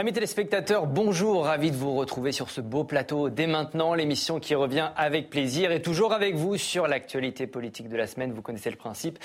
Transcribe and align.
Amis 0.00 0.14
téléspectateurs, 0.14 0.86
bonjour, 0.86 1.44
ravi 1.44 1.70
de 1.70 1.76
vous 1.76 1.94
retrouver 1.94 2.32
sur 2.32 2.48
ce 2.48 2.62
beau 2.62 2.84
plateau 2.84 3.28
dès 3.28 3.46
maintenant, 3.46 3.92
l'émission 3.92 4.40
qui 4.40 4.54
revient 4.54 4.92
avec 4.96 5.28
plaisir. 5.28 5.72
Et 5.72 5.82
toujours 5.82 6.14
avec 6.14 6.36
vous 6.36 6.56
sur 6.56 6.88
l'actualité 6.88 7.46
politique 7.46 7.90
de 7.90 7.98
la 7.98 8.06
semaine, 8.06 8.32
vous 8.32 8.40
connaissez 8.40 8.70
le 8.70 8.76
principe. 8.76 9.18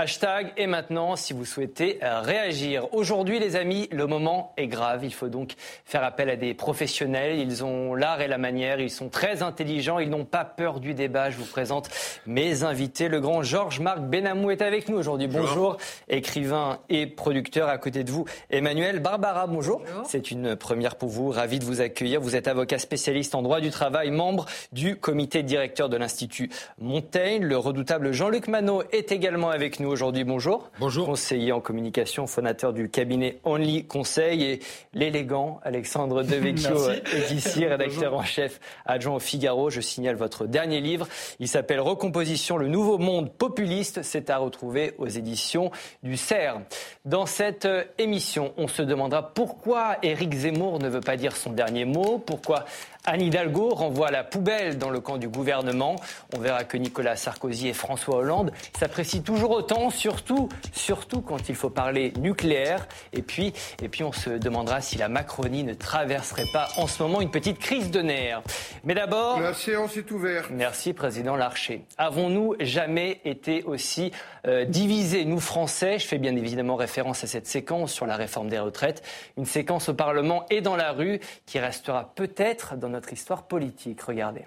Hashtag 0.00 0.54
et 0.56 0.66
maintenant 0.66 1.14
si 1.14 1.34
vous 1.34 1.44
souhaitez 1.44 1.98
euh, 2.02 2.20
réagir. 2.22 2.88
Aujourd'hui 2.94 3.38
les 3.38 3.54
amis, 3.54 3.86
le 3.92 4.06
moment 4.06 4.54
est 4.56 4.66
grave, 4.66 5.04
il 5.04 5.12
faut 5.12 5.28
donc 5.28 5.56
faire 5.84 6.02
appel 6.02 6.30
à 6.30 6.36
des 6.36 6.54
professionnels, 6.54 7.38
ils 7.38 7.62
ont 7.64 7.94
l'art 7.94 8.22
et 8.22 8.26
la 8.26 8.38
manière, 8.38 8.80
ils 8.80 8.88
sont 8.88 9.10
très 9.10 9.42
intelligents, 9.42 9.98
ils 9.98 10.08
n'ont 10.08 10.24
pas 10.24 10.46
peur 10.46 10.80
du 10.80 10.94
débat. 10.94 11.28
Je 11.28 11.36
vous 11.36 11.44
présente 11.44 11.90
mes 12.24 12.64
invités. 12.64 13.08
Le 13.08 13.20
grand 13.20 13.42
Georges-Marc 13.42 14.00
Benamou 14.00 14.50
est 14.50 14.62
avec 14.62 14.88
nous 14.88 14.96
aujourd'hui. 14.96 15.28
Bonjour. 15.28 15.76
écrivain 16.08 16.78
et 16.88 17.06
producteur 17.06 17.68
à 17.68 17.76
côté 17.76 18.02
de 18.02 18.10
vous. 18.10 18.24
Emmanuel 18.48 19.00
Barbara, 19.00 19.46
bonjour. 19.48 19.82
C'est 20.06 20.30
une 20.30 20.56
première 20.56 20.96
pour 20.96 21.10
vous, 21.10 21.28
ravi 21.28 21.58
de 21.58 21.64
vous 21.66 21.82
accueillir. 21.82 22.22
Vous 22.22 22.36
êtes 22.36 22.48
avocat 22.48 22.78
spécialiste 22.78 23.34
en 23.34 23.42
droit 23.42 23.60
du 23.60 23.68
travail, 23.68 24.10
membre 24.10 24.46
du 24.72 24.96
comité 24.96 25.42
directeur 25.42 25.90
de 25.90 25.98
l'Institut 25.98 26.48
Montaigne. 26.78 27.44
Le 27.44 27.58
redoutable 27.58 28.12
Jean-Luc 28.12 28.48
Manot 28.48 28.82
est 28.92 29.12
également 29.12 29.50
avec 29.50 29.78
nous 29.78 29.89
nous 29.90 29.94
aujourd'hui. 29.94 30.24
Bonjour. 30.24 30.70
Bonjour. 30.78 31.06
Conseiller 31.06 31.52
en 31.52 31.60
communication, 31.60 32.26
fondateur 32.26 32.72
du 32.72 32.88
cabinet 32.88 33.40
Only 33.44 33.86
Conseil 33.86 34.44
et 34.44 34.60
l'élégant 34.94 35.60
Alexandre 35.64 36.22
Devecchio 36.22 36.90
est 36.90 37.32
ici, 37.32 37.66
rédacteur 37.66 38.14
en 38.14 38.22
chef 38.22 38.60
adjoint 38.86 39.16
au 39.16 39.18
Figaro. 39.18 39.68
Je 39.68 39.80
signale 39.80 40.14
votre 40.14 40.46
dernier 40.46 40.80
livre. 40.80 41.08
Il 41.40 41.48
s'appelle 41.48 41.80
Recomposition, 41.80 42.56
le 42.56 42.68
nouveau 42.68 42.98
monde 42.98 43.32
populiste. 43.32 44.02
C'est 44.02 44.30
à 44.30 44.38
retrouver 44.38 44.94
aux 44.98 45.08
éditions 45.08 45.70
du 46.02 46.16
CERF. 46.16 46.58
Dans 47.04 47.26
cette 47.26 47.64
euh, 47.64 47.84
émission, 47.98 48.52
on 48.56 48.68
se 48.68 48.82
demandera 48.82 49.34
pourquoi 49.34 49.96
Éric 50.02 50.34
Zemmour 50.34 50.78
ne 50.78 50.88
veut 50.88 51.00
pas 51.00 51.16
dire 51.16 51.36
son 51.36 51.50
dernier 51.50 51.84
mot, 51.84 52.22
pourquoi 52.24 52.64
Anne 53.06 53.22
Hidalgo 53.22 53.70
renvoie 53.70 54.10
la 54.10 54.24
poubelle 54.24 54.76
dans 54.76 54.90
le 54.90 55.00
camp 55.00 55.16
du 55.16 55.26
gouvernement. 55.26 55.96
On 56.36 56.38
verra 56.38 56.64
que 56.64 56.76
Nicolas 56.76 57.16
Sarkozy 57.16 57.68
et 57.68 57.72
François 57.72 58.16
Hollande 58.16 58.52
s'apprécient 58.78 59.22
toujours 59.22 59.52
autant, 59.52 59.88
surtout, 59.88 60.50
surtout 60.72 61.22
quand 61.22 61.48
il 61.48 61.54
faut 61.54 61.70
parler 61.70 62.12
nucléaire. 62.18 62.86
Et 63.14 63.22
puis, 63.22 63.54
et 63.82 63.88
puis 63.88 64.04
on 64.04 64.12
se 64.12 64.28
demandera 64.28 64.82
si 64.82 64.98
la 64.98 65.08
Macronie 65.08 65.64
ne 65.64 65.72
traverserait 65.72 66.50
pas 66.52 66.68
en 66.76 66.86
ce 66.86 67.02
moment 67.02 67.22
une 67.22 67.30
petite 67.30 67.58
crise 67.58 67.90
de 67.90 68.02
nerfs. 68.02 68.42
Mais 68.84 68.94
d'abord... 68.94 69.40
La 69.40 69.54
séance 69.54 69.96
est 69.96 70.10
ouverte. 70.10 70.50
Merci, 70.50 70.92
Président 70.92 71.36
Larcher. 71.36 71.84
Avons-nous 71.96 72.54
jamais 72.60 73.20
été 73.24 73.62
aussi 73.62 74.12
euh, 74.46 74.66
divisés, 74.66 75.24
nous 75.24 75.40
Français? 75.40 75.98
Je 75.98 76.06
fais 76.06 76.18
bien 76.18 76.36
évidemment 76.36 76.76
référence 76.76 77.24
à 77.24 77.26
cette 77.26 77.46
séquence 77.46 77.92
sur 77.92 78.04
la 78.04 78.16
réforme 78.16 78.50
des 78.50 78.58
retraites. 78.58 79.02
Une 79.38 79.46
séquence 79.46 79.88
au 79.88 79.94
Parlement 79.94 80.44
et 80.50 80.60
dans 80.60 80.76
la 80.76 80.92
rue 80.92 81.18
qui 81.46 81.58
restera 81.58 82.12
peut-être 82.14 82.76
dans 82.76 82.90
notre 82.90 82.99
histoire 83.12 83.44
politique. 83.44 84.02
Regardez. 84.02 84.44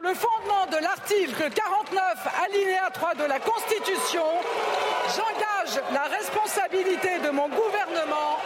Le 0.00 0.14
fondement 0.14 0.66
de 0.66 0.82
l'article 0.82 1.48
49, 1.54 2.28
alinéa 2.44 2.90
3 2.92 3.14
de 3.14 3.24
la 3.24 3.38
Constitution, 3.38 4.24
j'engage 5.14 5.80
la 5.92 6.02
responsabilité 6.04 7.20
de 7.24 7.30
mon 7.30 7.48
gouvernement 7.48 8.38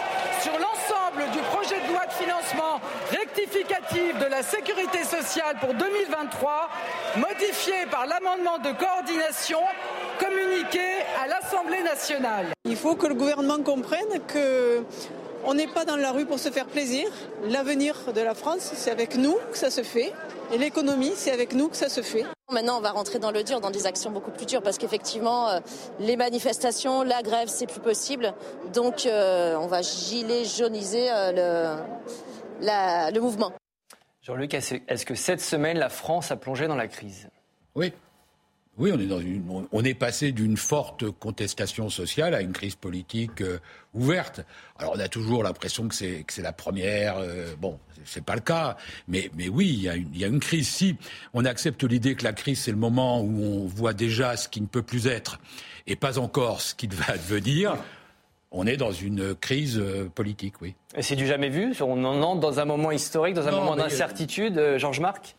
sur 0.43 0.53
l'ensemble 0.53 1.31
du 1.33 1.39
projet 1.51 1.81
de 1.81 1.93
loi 1.93 2.05
de 2.07 2.13
financement 2.13 2.81
rectificatif 3.11 4.19
de 4.19 4.27
la 4.27 4.43
sécurité 4.43 5.03
sociale 5.05 5.57
pour 5.59 5.73
2023, 5.73 6.69
modifié 7.17 7.87
par 7.91 8.07
l'amendement 8.07 8.59
de 8.59 8.73
coordination 8.73 9.61
communiqué 10.19 11.03
à 11.23 11.27
l'Assemblée 11.27 11.83
nationale. 11.83 12.49
Il 12.65 12.77
faut 12.77 12.97
que 12.97 13.07
le 13.07 13.15
gouvernement 13.15 13.63
comprenne 13.63 14.21
que 14.27 14.85
on 15.45 15.55
n'est 15.55 15.67
pas 15.67 15.85
dans 15.85 15.97
la 15.97 16.13
rue 16.13 16.27
pour 16.27 16.39
se 16.39 16.51
faire 16.51 16.67
plaisir. 16.67 17.09
L'avenir 17.45 18.13
de 18.15 18.21
la 18.21 18.35
France, 18.35 18.73
c'est 18.75 18.91
avec 18.91 19.17
nous 19.17 19.37
que 19.51 19.59
ça 19.59 19.71
se 19.71 19.83
fait. 19.83 20.13
Et 20.53 20.59
l'économie, 20.59 21.13
c'est 21.17 21.33
avec 21.33 21.55
nous 21.55 21.69
que 21.69 21.77
ça 21.77 21.89
se 21.89 22.03
fait. 22.03 22.25
Maintenant, 22.53 22.79
on 22.79 22.81
va 22.81 22.93
rentrer 22.93 23.19
dans 23.19 23.33
le 23.33 23.43
dur, 23.43 23.61
dans 23.61 23.71
des 23.71 23.87
actions 23.87 24.11
beaucoup 24.11 24.31
plus 24.31 24.47
dures, 24.47 24.63
parce 24.63 24.79
qu'effectivement, 24.79 25.49
euh, 25.49 25.59
les 25.99 26.17
manifestations, 26.17 27.03
la 27.03 27.23
grève, 27.23 27.49
c'est 27.49 27.67
plus 27.67 27.81
possible. 27.81 28.35
Donc, 28.73 29.07
euh, 29.07 29.57
on 29.57 29.67
va 29.67 29.83
gilet 29.83 30.45
jauniser 30.45 31.11
euh, 31.11 31.81
le, 32.61 33.13
le 33.13 33.21
mouvement. 33.21 33.53
Jean-Luc, 34.23 34.55
est-ce 34.55 35.05
que 35.05 35.15
cette 35.15 35.41
semaine, 35.41 35.79
la 35.79 35.89
France 35.89 36.31
a 36.31 36.37
plongé 36.37 36.69
dans 36.69 36.77
la 36.77 36.89
crise? 36.89 37.29
Oui. 37.75 37.93
Oui, 38.79 38.91
on 38.93 38.99
est, 39.01 39.07
dans 39.07 39.21
une, 39.21 39.43
on 39.73 39.85
est 39.85 39.95
passé 39.95 40.33
d'une 40.33 40.59
forte 40.59 41.11
contestation 41.11 41.89
sociale 41.89 42.35
à 42.35 42.43
une 42.43 42.53
crise 42.53 42.75
politique 42.75 43.41
euh, 43.41 43.59
ouverte. 43.95 44.43
Alors 44.79 44.93
on 44.95 45.01
a 45.01 45.09
toujours 45.09 45.43
l'impression 45.43 45.89
que 45.89 45.95
c'est, 45.95 46.25
que 46.25 46.33
c'est 46.33 46.43
la 46.43 46.53
première. 46.53 47.17
Euh, 47.17 47.55
bon, 47.59 47.79
c'est 48.05 48.23
pas 48.23 48.35
le 48.35 48.43
cas, 48.43 48.77
mais, 49.09 49.31
mais 49.35 49.49
oui, 49.49 49.69
il 49.69 49.83
y, 49.83 49.89
a 49.89 49.97
une, 49.97 50.09
il 50.13 50.21
y 50.21 50.25
a 50.25 50.29
une 50.29 50.41
crise. 50.41 50.69
Si 50.69 50.97
on 51.33 51.47
accepte 51.47 51.85
l'idée 51.85 52.17
que 52.17 52.25
la 52.25 52.35
crise 52.35 52.61
c'est 52.61 52.71
le 52.71 52.77
moment 52.77 53.23
où 53.23 53.43
on 53.43 53.67
voit 53.67 53.95
déjà 53.95 54.37
ce 54.37 54.47
qui 54.47 54.61
ne 54.61 54.67
peut 54.67 54.83
plus 54.83 55.07
être 55.07 55.41
et 55.87 55.97
pas 55.97 56.19
encore 56.19 56.61
ce 56.61 56.75
qui 56.75 56.87
va 56.87 57.17
devenir, 57.17 57.79
on 58.51 58.67
est 58.67 58.77
dans 58.77 58.93
une 58.93 59.35
crise 59.35 59.79
euh, 59.79 60.11
politique, 60.15 60.61
oui. 60.61 60.75
Et 60.95 61.03
c'est 61.03 61.17
du 61.17 61.27
jamais 61.27 61.49
vu? 61.49 61.73
On 61.81 62.05
en 62.05 62.21
entre 62.21 62.41
dans 62.41 62.61
un 62.61 62.67
moment 62.67 62.91
historique, 62.91 63.35
dans 63.35 63.49
un 63.49 63.53
moment 63.53 63.75
d'incertitude, 63.75 64.77
Georges 64.77 65.01
Marc? 65.01 65.35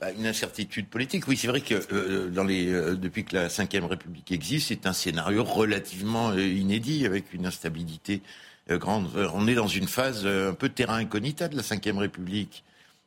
Bah, 0.00 0.12
une 0.12 0.26
incertitude 0.26 0.88
politique. 0.88 1.28
Oui, 1.28 1.36
c'est 1.36 1.48
vrai 1.48 1.60
que 1.60 1.74
euh, 1.74 2.30
euh, 2.34 2.94
depuis 2.94 3.24
que 3.26 3.36
la 3.36 3.48
Ve 3.48 3.84
République 3.84 4.32
existe, 4.32 4.68
c'est 4.68 4.86
un 4.86 4.94
scénario 4.94 5.44
relativement 5.44 6.30
euh, 6.30 6.40
inédit, 6.40 7.04
avec 7.04 7.34
une 7.34 7.44
instabilité 7.44 8.22
grande. 8.68 9.10
On 9.34 9.48
est 9.48 9.54
dans 9.54 9.66
une 9.66 9.88
phase 9.88 10.24
un 10.26 10.54
peu 10.54 10.68
terrain 10.68 10.96
incognita 10.96 11.48
de 11.48 11.56
la 11.56 11.62
Ve 11.62 11.98
République, 11.98 12.64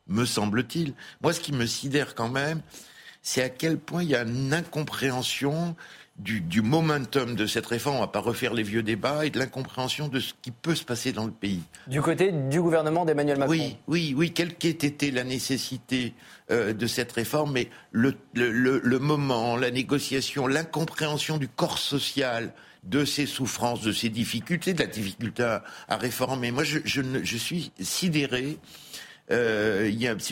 me 0.08 0.26
semble-t-il. 0.26 0.94
Moi, 1.22 1.34
ce 1.34 1.40
qui 1.40 1.54
me 1.54 1.66
sidère 1.66 2.16
quand 2.16 2.30
même, 2.30 2.62
c'est 3.22 3.42
à 3.42 3.50
quel 3.50 3.78
point 3.78 4.04
il 4.04 4.10
y 4.10 4.16
a 4.16 4.24
une 4.24 4.54
incompréhension 4.54 5.76
du, 6.18 6.62
momentum 6.62 7.36
de 7.36 7.48
cette 7.48 7.66
réforme, 7.66 7.96
on 7.96 8.00
ne 8.00 8.06
va 8.06 8.12
pas 8.12 8.20
refaire 8.20 8.54
les 8.54 8.64
vieux 8.64 8.84
débats, 8.84 9.26
et 9.26 9.30
de 9.30 9.40
l'incompréhension 9.40 10.08
de 10.08 10.20
ce 10.20 10.34
qui 10.42 10.52
peut 10.52 10.76
se 10.76 10.86
passer 10.86 11.12
dans 11.12 11.26
le 11.26 11.32
pays. 11.32 11.64
Du 11.88 12.02
côté 12.02 12.32
du 12.32 12.62
gouvernement 12.62 13.04
d'Emmanuel 13.04 13.40
Macron 13.40 13.52
Oui, 13.52 13.78
oui, 13.88 14.14
oui, 14.16 14.32
quelle 14.32 14.54
qu'ait 14.54 14.70
été 14.70 15.10
la 15.10 15.24
nécessité 15.24 16.14
euh, 16.52 16.74
de 16.74 16.88
cette 16.88 17.12
réforme, 17.12 17.54
mais 17.54 17.70
le, 17.92 18.16
le, 18.34 19.00
moment, 19.00 19.58
la 19.58 19.72
négociation, 19.72 20.46
l'incompréhension 20.46 21.38
du 21.38 21.48
corps 21.48 21.80
social, 21.80 22.54
de 22.84 23.06
ses 23.06 23.26
souffrances, 23.26 23.82
de 23.82 23.92
ses 23.92 24.10
difficultés, 24.10 24.74
de 24.74 24.82
la 24.82 24.88
difficulté 24.88 25.44
à, 25.44 25.98
réformer. 25.98 26.52
Moi, 26.52 26.64
je, 26.64 26.80
je, 26.84 27.38
suis 27.38 27.72
sidéré. 27.80 28.58
Euh, 29.32 29.90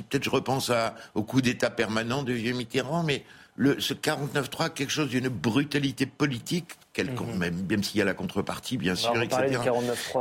peut-être 0.10 0.24
je 0.24 0.30
repense 0.30 0.70
à, 0.70 0.96
au 1.16 1.24
coup 1.24 1.42
d'État 1.42 1.70
permanent 1.70 2.24
de 2.24 2.34
Vieux 2.34 2.54
Mitterrand, 2.54 3.04
mais 3.04 3.24
le, 3.56 3.80
ce 3.80 3.94
49-3 3.94 4.72
quelque 4.72 4.92
chose 4.92 5.10
d'une 5.10 5.30
brutalité 5.30 6.06
politique, 6.06 6.78
mhm. 6.98 7.38
même, 7.38 7.66
même 7.70 7.84
s'il 7.84 8.00
y 8.00 8.02
a 8.02 8.06
la 8.06 8.14
contrepartie, 8.14 8.78
bien 8.78 8.96
sûr, 8.96 9.22
etc. 9.22 9.60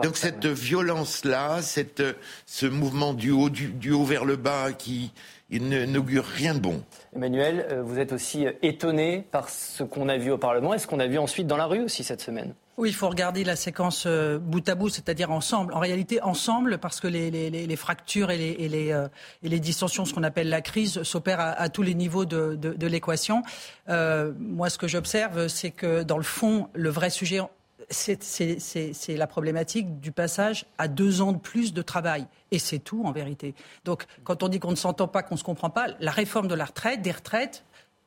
Donc 0.02 0.16
cette 0.16 0.46
violence-là, 0.46 1.62
cette, 1.62 2.02
ce 2.46 2.66
mouvement 2.66 3.14
du 3.14 3.30
haut, 3.30 3.50
du, 3.50 3.68
du 3.68 3.92
haut 3.92 4.04
vers 4.04 4.24
le 4.24 4.36
bas 4.36 4.72
qui 4.72 5.12
n'augure 5.58 6.24
rien 6.24 6.54
de 6.54 6.60
bon. 6.60 6.82
Emmanuel, 7.14 7.66
euh, 7.70 7.82
vous 7.82 7.98
êtes 7.98 8.12
aussi 8.12 8.46
euh, 8.46 8.52
étonné 8.62 9.24
par 9.30 9.48
ce 9.48 9.82
qu'on 9.82 10.08
a 10.08 10.16
vu 10.16 10.30
au 10.30 10.38
Parlement 10.38 10.74
et 10.74 10.78
ce 10.78 10.86
qu'on 10.86 11.00
a 11.00 11.06
vu 11.06 11.18
ensuite 11.18 11.46
dans 11.46 11.56
la 11.56 11.66
rue 11.66 11.82
aussi 11.82 12.04
cette 12.04 12.20
semaine 12.20 12.54
oui, 12.76 12.88
il 12.88 12.94
faut 12.94 13.10
regarder 13.10 13.44
la 13.44 13.56
séquence 13.56 14.04
euh, 14.06 14.38
bout 14.38 14.66
à 14.66 14.74
bout, 14.74 14.88
c'est-à-dire 14.88 15.30
ensemble. 15.30 15.74
En 15.74 15.80
réalité, 15.80 16.22
ensemble, 16.22 16.78
parce 16.78 16.98
que 16.98 17.08
les, 17.08 17.76
fractures 17.76 18.30
et 18.30 18.38
les, 18.38 18.56
et 19.42 19.48
les, 19.50 19.60
dissensions, 19.60 20.06
ce 20.06 20.14
qu'on 20.14 20.22
appelle 20.22 20.48
la 20.48 20.62
crise, 20.62 21.02
s'opèrent 21.02 21.40
à, 21.40 21.68
tous 21.68 21.82
les 21.82 21.94
niveaux 21.94 22.24
de, 22.24 22.86
l'équation. 22.86 23.42
moi, 23.86 24.70
ce 24.70 24.78
que 24.78 24.88
j'observe, 24.88 25.48
c'est 25.48 25.72
que 25.72 26.04
dans 26.04 26.16
le 26.16 26.22
fond, 26.22 26.68
le 26.72 26.88
vrai 26.88 27.10
sujet, 27.10 27.40
c'est 27.90 29.16
la 29.16 29.26
problématique 29.26 30.00
du 30.00 30.12
passage 30.12 30.66
à 30.78 30.88
deux 30.88 31.20
ans 31.20 31.32
de 31.32 31.38
plus 31.38 31.72
de 31.72 31.82
travail. 31.82 32.26
Et 32.50 32.58
c'est 32.58 32.78
tout 32.78 33.04
en 33.04 33.12
vérité. 33.12 33.54
Donc 33.84 34.06
quand 34.24 34.42
on 34.42 34.48
dit 34.48 34.60
qu'on 34.60 34.70
ne 34.70 34.76
s'entend 34.76 35.08
pas, 35.08 35.22
qu'on 35.22 35.34
ne 35.34 35.38
se 35.38 35.44
comprend 35.44 35.70
pas, 35.70 35.88
la 36.00 36.10
réforme 36.10 36.48
de 36.48 36.54
la 36.54 36.64
retraite, 36.64 37.02
des 37.02 37.12
retraites, 37.12 37.64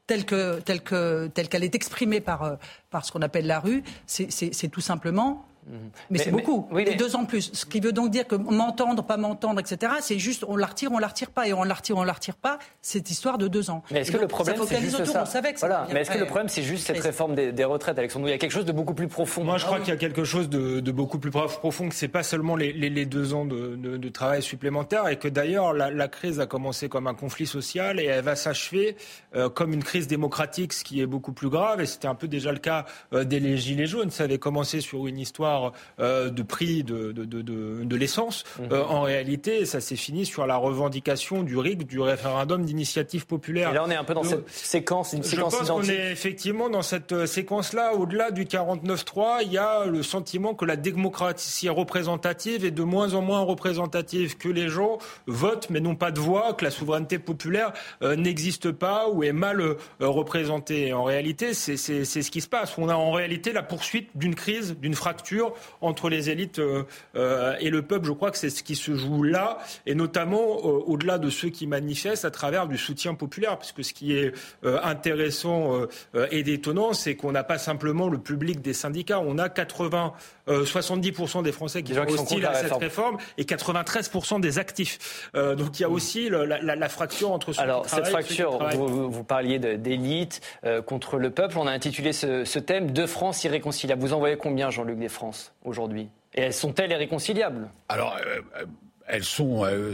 telle 0.07 0.25
qu'elle 0.25 1.63
est 1.63 1.75
exprimée 1.75 2.23
euh, 2.27 2.55
par 2.89 3.05
ce 3.05 3.11
qu'on 3.11 3.21
appelle 3.21 3.47
la 3.47 3.59
rue, 3.59 3.83
c'est 4.05 4.69
tout 4.71 4.81
simplement 4.81 5.45
Mhm. 5.67 5.89
Mais, 6.09 6.19
c'est 6.19 6.31
beaucoup, 6.31 6.67
oui, 6.71 6.83
mais... 6.87 6.95
deux 6.95 7.15
ans 7.15 7.23
de 7.23 7.27
plus. 7.27 7.51
Ce 7.53 7.65
qui 7.65 7.79
veut 7.79 7.91
donc 7.91 8.11
dire 8.11 8.27
que 8.27 8.35
m'entendre, 8.35 9.03
pas 9.03 9.17
m'entendre, 9.17 9.59
etc., 9.59 9.93
c'est 10.01 10.19
juste 10.19 10.43
on 10.47 10.55
la 10.55 10.67
retire, 10.67 10.91
on 10.91 10.99
la 10.99 11.07
retire 11.07 11.31
pas, 11.31 11.47
et 11.47 11.53
on 11.53 11.63
la 11.63 11.73
retire, 11.73 11.97
on 11.97 12.03
la 12.03 12.13
retire 12.13 12.35
pas, 12.35 12.59
cette 12.81 13.09
histoire 13.09 13.37
de 13.37 13.47
deux 13.47 13.69
ans. 13.69 13.83
Mais 13.91 14.01
est-ce 14.01 14.11
que 14.11 14.17
le 14.17 14.27
problème, 14.27 14.57
c'est 14.67 14.81
juste 14.81 15.05
ça, 15.05 15.23
voilà. 15.59 15.87
Mais 15.93 16.01
est-ce 16.01 16.11
que 16.11 16.17
le 16.17 16.25
problème, 16.25 16.49
c'est 16.49 16.63
juste 16.63 16.87
cette 16.87 16.99
réforme 16.99 17.35
des, 17.35 17.63
retraites, 17.63 17.97
Alexandre 17.97 18.27
Il 18.27 18.31
y 18.31 18.33
a 18.33 18.37
quelque 18.37 18.51
chose 18.51 18.65
de 18.65 18.71
beaucoup 18.71 18.93
plus 18.93 19.07
profond. 19.07 19.43
Moi, 19.43 19.57
je 19.57 19.65
crois 19.65 19.77
ah 19.77 19.83
qu'il 19.83 19.93
y 19.93 19.95
a 19.95 19.99
quelque 19.99 20.23
chose 20.23 20.49
de, 20.49 20.91
beaucoup 20.91 21.19
plus 21.19 21.31
profond, 21.31 21.89
que 21.89 21.95
c'est 21.95 22.07
pas 22.07 22.23
seulement 22.23 22.55
les, 22.55 23.05
deux 23.05 23.33
ans 23.33 23.45
de, 23.45 24.09
travail 24.09 24.41
supplémentaire, 24.41 25.07
et 25.07 25.17
que 25.17 25.27
d'ailleurs, 25.27 25.73
la, 25.73 26.07
crise 26.07 26.39
a 26.39 26.45
commencé 26.45 26.89
comme 26.89 27.07
un 27.07 27.13
conflit 27.13 27.47
social, 27.47 27.99
et 27.99 28.05
elle 28.05 28.23
va 28.23 28.35
s'achever 28.35 28.95
euh, 29.35 29.49
comme 29.49 29.73
une 29.73 29.83
crise 29.83 30.07
démocratique, 30.07 30.73
ce 30.73 30.83
qui 30.83 31.01
est 31.01 31.05
beaucoup 31.05 31.31
plus 31.31 31.49
grave, 31.49 31.81
et 31.81 31.85
c'était 31.85 32.07
un 32.07 32.15
peu 32.15 32.27
déjà 32.27 32.51
le 32.51 32.59
cas 32.59 32.85
euh, 33.13 33.23
des 33.23 33.57
Gilets 33.57 33.87
jaunes. 33.87 34.11
Ça 34.11 34.25
avait 34.25 34.37
commencé 34.37 34.81
sur 34.81 35.07
une 35.07 35.17
histoire 35.17 35.52
histoire 35.53 35.73
de 35.99 36.43
prix 36.43 36.83
de, 36.83 37.11
de, 37.11 37.25
de, 37.25 37.83
de 37.83 37.95
l'essence. 37.95 38.43
Mhm. 38.59 38.73
en 38.89 39.01
réalité, 39.01 39.65
ça 39.65 39.81
s'est 39.81 39.95
fini 39.95 40.25
sur 40.25 40.45
la 40.45 40.55
revendication 40.55 41.43
du 41.43 41.57
RIC, 41.57 41.87
du 41.87 41.99
référendum 41.99 42.65
d'initiative 42.65 43.25
populaire. 43.25 43.71
Et 43.71 43.73
là, 43.73 43.83
on 43.85 43.89
est 43.89 43.95
un 43.95 44.03
peu 44.03 44.13
dans 44.13 44.23
cette 44.23 44.49
séquence, 44.49 45.13
une 45.13 45.23
séquence 45.23 45.53
Je 45.53 45.57
pense 45.59 45.69
qu'on 45.69 45.83
est 45.83 46.11
effectivement 46.11 46.69
dans 46.69 46.81
cette 46.81 47.25
séquence-là. 47.25 47.93
Au-delà 47.93 48.31
du 48.31 48.45
49-3, 48.45 49.39
il 49.43 49.53
y 49.53 49.57
a 49.57 49.85
le 49.85 50.03
sentiment 50.03 50.53
que 50.53 50.65
la 50.65 50.75
démocratie 50.75 51.69
représentative 51.69 52.65
est 52.65 52.71
de 52.71 52.83
moins 52.83 53.13
en 53.13 53.21
moins 53.21 53.41
représentative, 53.41 54.37
que 54.37 54.49
les 54.49 54.69
gens 54.69 54.97
votent 55.27 55.69
mais 55.69 55.79
n'ont 55.79 55.95
pas 55.95 56.11
de 56.11 56.19
voix, 56.19 56.53
que 56.53 56.65
la 56.65 56.71
souveraineté 56.71 57.19
populaire 57.19 57.73
n'existe 58.01 58.71
pas 58.71 59.09
ou 59.09 59.23
est 59.23 59.31
mal 59.31 59.61
représentée. 59.99 60.93
En 60.93 61.03
réalité, 61.03 61.53
c'est 61.53 61.77
ce 61.77 62.31
qui 62.31 62.41
se 62.41 62.47
passe. 62.47 62.77
On 62.77 62.89
a 62.89 62.95
en 62.95 63.11
réalité 63.11 63.53
la 63.53 63.63
poursuite 63.63 64.09
d'une 64.15 64.35
crise, 64.35 64.75
d'une 64.77 64.95
fracture 64.95 65.42
entre 65.81 66.09
les 66.09 66.29
élites 66.29 66.59
euh, 66.59 66.83
euh, 67.15 67.55
et 67.59 67.69
le 67.69 67.81
peuple. 67.81 68.07
Je 68.07 68.11
crois 68.11 68.31
que 68.31 68.37
c'est 68.37 68.49
ce 68.49 68.63
qui 68.63 68.75
se 68.75 68.95
joue 68.95 69.23
là, 69.23 69.59
et 69.85 69.95
notamment 69.95 70.37
euh, 70.37 70.83
au-delà 70.85 71.17
de 71.17 71.29
ceux 71.29 71.49
qui 71.49 71.67
manifestent 71.67 72.25
à 72.25 72.31
travers 72.31 72.67
du 72.67 72.77
soutien 72.77 73.13
populaire. 73.13 73.57
Puisque 73.57 73.83
ce 73.83 73.93
qui 73.93 74.15
est 74.15 74.33
intéressant 74.63 75.87
et 76.31 76.43
détonnant, 76.43 76.93
c'est 76.93 77.15
qu'on 77.15 77.31
n'a 77.31 77.43
pas 77.43 77.57
simplement 77.57 78.09
le 78.09 78.17
public 78.17 78.61
des 78.61 78.73
syndicats. 78.73 79.19
On 79.19 79.37
a 79.37 79.49
80, 79.49 80.13
70% 80.47 81.43
des 81.43 81.51
Français 81.51 81.83
qui 81.83 81.93
sont 81.93 82.01
hostiles 82.01 82.45
à 82.45 82.53
cette 82.53 82.73
réforme 82.73 83.17
et 83.37 83.43
93% 83.43 84.39
des 84.39 84.59
actifs. 84.59 85.29
donc 85.33 85.79
il 85.79 85.81
y 85.81 85.85
a 85.85 85.89
aussi 85.89 86.29
la, 86.29 86.89
fracture 86.89 87.31
entre 87.31 87.53
ceux 87.53 87.61
Alors, 87.61 87.87
cette 87.87 88.07
fracture, 88.07 88.59
vous, 88.75 89.09
vous, 89.09 89.23
parliez 89.23 89.59
d'élite 89.59 90.41
contre 90.85 91.17
le 91.17 91.29
peuple. 91.29 91.57
On 91.57 91.67
a 91.67 91.71
intitulé 91.71 92.13
ce, 92.13 92.45
ce 92.45 92.59
thème 92.59 92.91
Deux 92.91 93.07
France 93.07 93.43
irréconciliables. 93.43 94.01
Vous 94.01 94.13
en 94.13 94.19
voyez 94.19 94.37
combien, 94.37 94.69
Jean-Luc, 94.69 94.99
des 94.99 95.09
France 95.09 95.53
aujourd'hui? 95.63 96.09
Et 96.35 96.41
elles 96.41 96.53
sont-elles 96.53 96.91
irréconciliables? 96.91 97.69
Alors, 97.89 98.17
euh, 98.17 98.41
euh, 98.57 98.65
elles 99.07 99.23
sont 99.23 99.65
euh, 99.65 99.93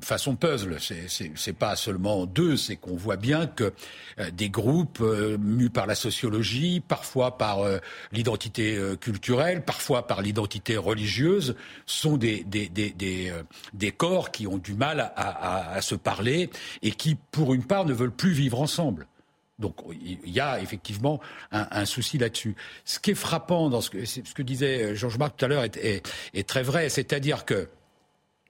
façon 0.00 0.36
puzzle. 0.36 0.78
C'est 0.80 1.52
pas 1.52 1.76
seulement 1.76 2.26
deux, 2.26 2.56
c'est 2.56 2.76
qu'on 2.76 2.96
voit 2.96 3.16
bien 3.16 3.46
que 3.46 3.72
des 4.32 4.50
groupes 4.50 5.00
mus 5.00 5.70
par 5.70 5.86
la 5.86 5.94
sociologie, 5.94 6.80
parfois 6.80 7.38
par 7.38 7.60
l'identité 8.12 8.78
culturelle, 9.00 9.64
parfois 9.64 10.06
par 10.06 10.22
l'identité 10.22 10.76
religieuse, 10.76 11.54
sont 11.86 12.16
des, 12.16 12.44
des, 12.44 12.68
des, 12.68 12.90
des, 12.90 13.32
des 13.74 13.92
corps 13.92 14.30
qui 14.30 14.46
ont 14.46 14.58
du 14.58 14.74
mal 14.74 15.00
à, 15.00 15.12
à, 15.16 15.74
à 15.74 15.80
se 15.80 15.94
parler 15.94 16.50
et 16.82 16.90
qui, 16.92 17.16
pour 17.30 17.54
une 17.54 17.64
part, 17.64 17.84
ne 17.84 17.92
veulent 17.92 18.10
plus 18.10 18.32
vivre 18.32 18.60
ensemble. 18.60 19.06
Donc 19.60 19.76
il 19.92 20.30
y 20.30 20.40
a 20.40 20.60
effectivement 20.60 21.20
un, 21.52 21.84
souci 21.84 22.18
là-dessus. 22.18 22.56
Ce 22.84 22.98
qui 22.98 23.12
est 23.12 23.14
frappant 23.14 23.68
dans 23.68 23.80
ce 23.80 23.90
que, 23.90 24.04
ce 24.04 24.34
que 24.34 24.42
disait 24.42 24.96
Georges-Marc 24.96 25.36
tout 25.36 25.44
à 25.44 25.48
l'heure 25.48 25.64
est, 25.64 26.02
est, 26.34 26.48
très 26.48 26.62
vrai, 26.62 26.88
c'est-à-dire 26.88 27.44
que... 27.44 27.68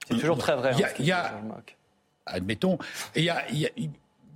C'est 0.07 0.17
toujours 0.17 0.37
très 0.37 0.55
vrai. 0.55 0.73
Il 0.99 1.05
y 1.05 1.11
a, 1.11 1.35
hein, 1.35 1.61
admettons, 2.25 2.77
il 3.15 3.23
y 3.23 3.29
a, 3.29 3.43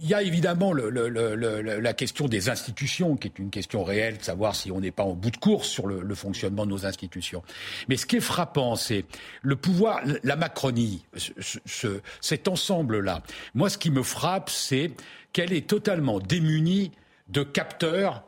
il 0.01 0.09
y 0.09 0.13
a 0.13 0.21
évidemment 0.21 0.73
le, 0.73 0.89
le, 0.89 1.07
le, 1.09 1.61
la 1.61 1.93
question 1.93 2.27
des 2.27 2.49
institutions, 2.49 3.15
qui 3.15 3.27
est 3.27 3.39
une 3.39 3.49
question 3.49 3.83
réelle, 3.83 4.17
de 4.17 4.23
savoir 4.23 4.55
si 4.55 4.71
on 4.71 4.81
n'est 4.81 4.91
pas 4.91 5.03
en 5.03 5.13
bout 5.13 5.31
de 5.31 5.37
course 5.37 5.67
sur 5.67 5.87
le, 5.87 6.15
fonctionnement 6.15 6.65
de 6.65 6.71
nos 6.71 6.85
institutions. 6.85 7.43
Mais 7.87 7.97
ce 7.97 8.05
qui 8.05 8.17
est 8.17 8.21
frappant, 8.21 8.75
c'est 8.75 9.05
le 9.41 9.55
pouvoir, 9.55 10.01
la 10.23 10.35
Macronie, 10.35 11.05
ce, 11.15 12.01
cet 12.21 12.47
ensemble-là. 12.47 13.21
Moi, 13.53 13.69
ce 13.69 13.77
qui 13.77 13.89
me 13.89 14.03
frappe, 14.03 14.49
c'est 14.49 14.91
qu'elle 15.33 15.53
est 15.53 15.67
totalement 15.67 16.19
démunie 16.19 16.91
de 17.29 17.43
capteurs 17.43 18.23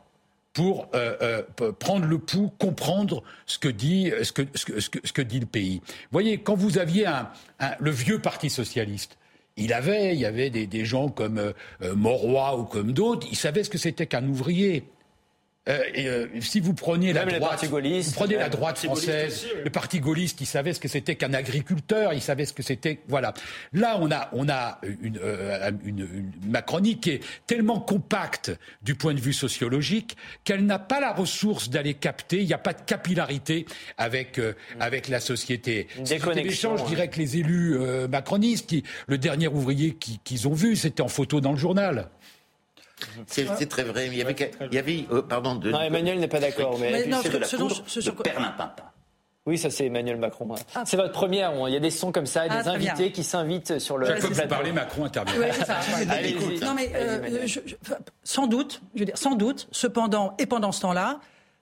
pour 0.52 0.88
euh, 0.94 1.42
euh, 1.60 1.72
prendre 1.72 2.06
le 2.06 2.18
pouls, 2.18 2.50
comprendre 2.58 3.22
ce 3.46 3.58
que 3.58 3.68
dit, 3.68 4.10
le 4.10 5.46
pays. 5.46 5.80
Vous 5.86 6.08
voyez, 6.12 6.38
quand 6.38 6.54
vous 6.54 6.78
aviez 6.78 7.06
le 7.78 7.90
vieux 7.90 8.18
Parti 8.18 8.50
socialiste, 8.50 9.18
il 9.58 9.72
avait, 9.72 10.14
il 10.14 10.20
y 10.20 10.24
avait 10.24 10.50
des, 10.50 10.84
gens 10.84 11.08
comme 11.08 11.38
euh, 11.38 11.52
euh 11.82 11.94
ou 12.56 12.64
comme 12.64 12.92
d'autres, 12.92 13.26
ils 13.30 13.36
savaient 13.36 13.64
ce 13.64 13.70
que 13.70 13.78
c'était 13.78 14.06
qu'un 14.06 14.26
ouvrier. 14.26 14.84
Euh, 15.68 15.82
et, 15.94 16.08
euh, 16.08 16.26
si 16.40 16.60
vous 16.60 16.74
preniez 16.74 17.12
la 17.12 17.24
droite, 17.24 17.64
vous 17.64 18.12
prenez 18.14 18.36
la 18.36 18.48
droite 18.48 18.78
française, 18.78 19.46
le 19.62 19.70
parti 19.70 20.00
gaulliste, 20.00 20.40
il 20.40 20.46
savait 20.46 20.72
ce 20.72 20.80
que 20.80 20.88
c'était 20.88 21.14
qu'un 21.14 21.34
agriculteur, 21.34 22.12
il 22.12 22.22
savait 22.22 22.44
ce 22.44 22.52
que 22.52 22.62
c'était. 22.62 23.00
Voilà. 23.08 23.34
Là, 23.72 23.98
on 24.00 24.10
a, 24.10 24.28
on 24.32 24.48
a 24.48 24.80
une, 25.02 25.18
euh, 25.22 25.70
une, 25.84 26.00
une, 26.00 26.32
Macronie 26.50 26.98
qui 26.98 27.10
est 27.10 27.20
tellement 27.46 27.80
compacte 27.80 28.52
du 28.82 28.94
point 28.94 29.14
de 29.14 29.20
vue 29.20 29.32
sociologique 29.32 30.16
qu'elle 30.44 30.64
n'a 30.64 30.78
pas 30.78 31.00
la 31.00 31.12
ressource 31.12 31.70
d'aller 31.70 31.94
capter. 31.94 32.40
Il 32.40 32.46
n'y 32.46 32.54
a 32.54 32.58
pas 32.58 32.72
de 32.72 32.82
capillarité 32.82 33.66
avec 33.96 34.38
euh, 34.38 34.54
avec 34.80 35.08
la 35.08 35.20
société. 35.20 35.88
Déconnexion. 36.04 36.76
je 36.76 36.84
dirais 36.84 37.08
que 37.08 37.18
les 37.18 37.38
élus 37.38 37.76
euh, 37.76 38.08
macronistes, 38.08 38.68
qui, 38.68 38.84
le 39.06 39.18
dernier 39.18 39.48
ouvrier 39.48 39.94
qu'ils 39.94 40.48
ont 40.48 40.54
vu, 40.54 40.76
c'était 40.76 41.02
en 41.02 41.08
photo 41.08 41.40
dans 41.40 41.52
le 41.52 41.58
journal. 41.58 42.08
C'est 43.26 43.68
très 43.68 43.84
vrai. 43.84 44.06
Il 44.08 44.16
y 44.16 44.22
avait, 44.22 44.50
il 44.60 44.74
y 44.74 44.78
avait 44.78 45.06
euh, 45.12 45.22
pardon. 45.22 45.54
De, 45.54 45.70
non, 45.70 45.80
Emmanuel 45.80 46.18
n'est 46.18 46.28
pas 46.28 46.40
d'accord. 46.40 46.78
Mais, 46.78 47.06
mais 47.06 47.16
c'est 47.22 47.30
de 47.30 47.38
la 47.38 47.46
ce 47.46 47.56
poudre 47.56 47.82
ce 47.86 48.00
de 48.00 48.10
perlimpinpin. 48.10 48.84
Oui, 49.46 49.56
ça 49.56 49.70
c'est 49.70 49.86
Emmanuel 49.86 50.18
Macron. 50.18 50.46
Ah. 50.74 50.82
C'est 50.84 50.98
votre 50.98 51.12
première. 51.12 51.52
Il 51.68 51.72
y 51.72 51.76
a 51.76 51.80
des 51.80 51.90
sons 51.90 52.12
comme 52.12 52.26
ça, 52.26 52.44
ah, 52.50 52.62
des 52.62 52.68
invités 52.68 53.12
qui 53.12 53.24
s'invitent 53.24 53.78
sur 53.78 53.96
le. 53.96 54.06
Chaque 54.06 54.20
fois 54.20 54.28
que 54.28 54.34
vous 54.34 54.48
parlez, 54.48 54.72
Macron 54.72 55.04
intervient. 55.06 55.34
Oui, 55.40 56.60
non 56.62 56.74
mais 56.74 56.92
euh, 56.94 57.46
je, 57.46 57.60
sans 58.24 58.46
doute, 58.46 58.82
je 58.94 59.00
veux 59.00 59.06
dire, 59.06 59.16
sans 59.16 59.36
doute. 59.36 59.66
Cependant, 59.72 60.34
et 60.38 60.46
pendant 60.46 60.70
ce 60.70 60.82
temps-là. 60.82 61.20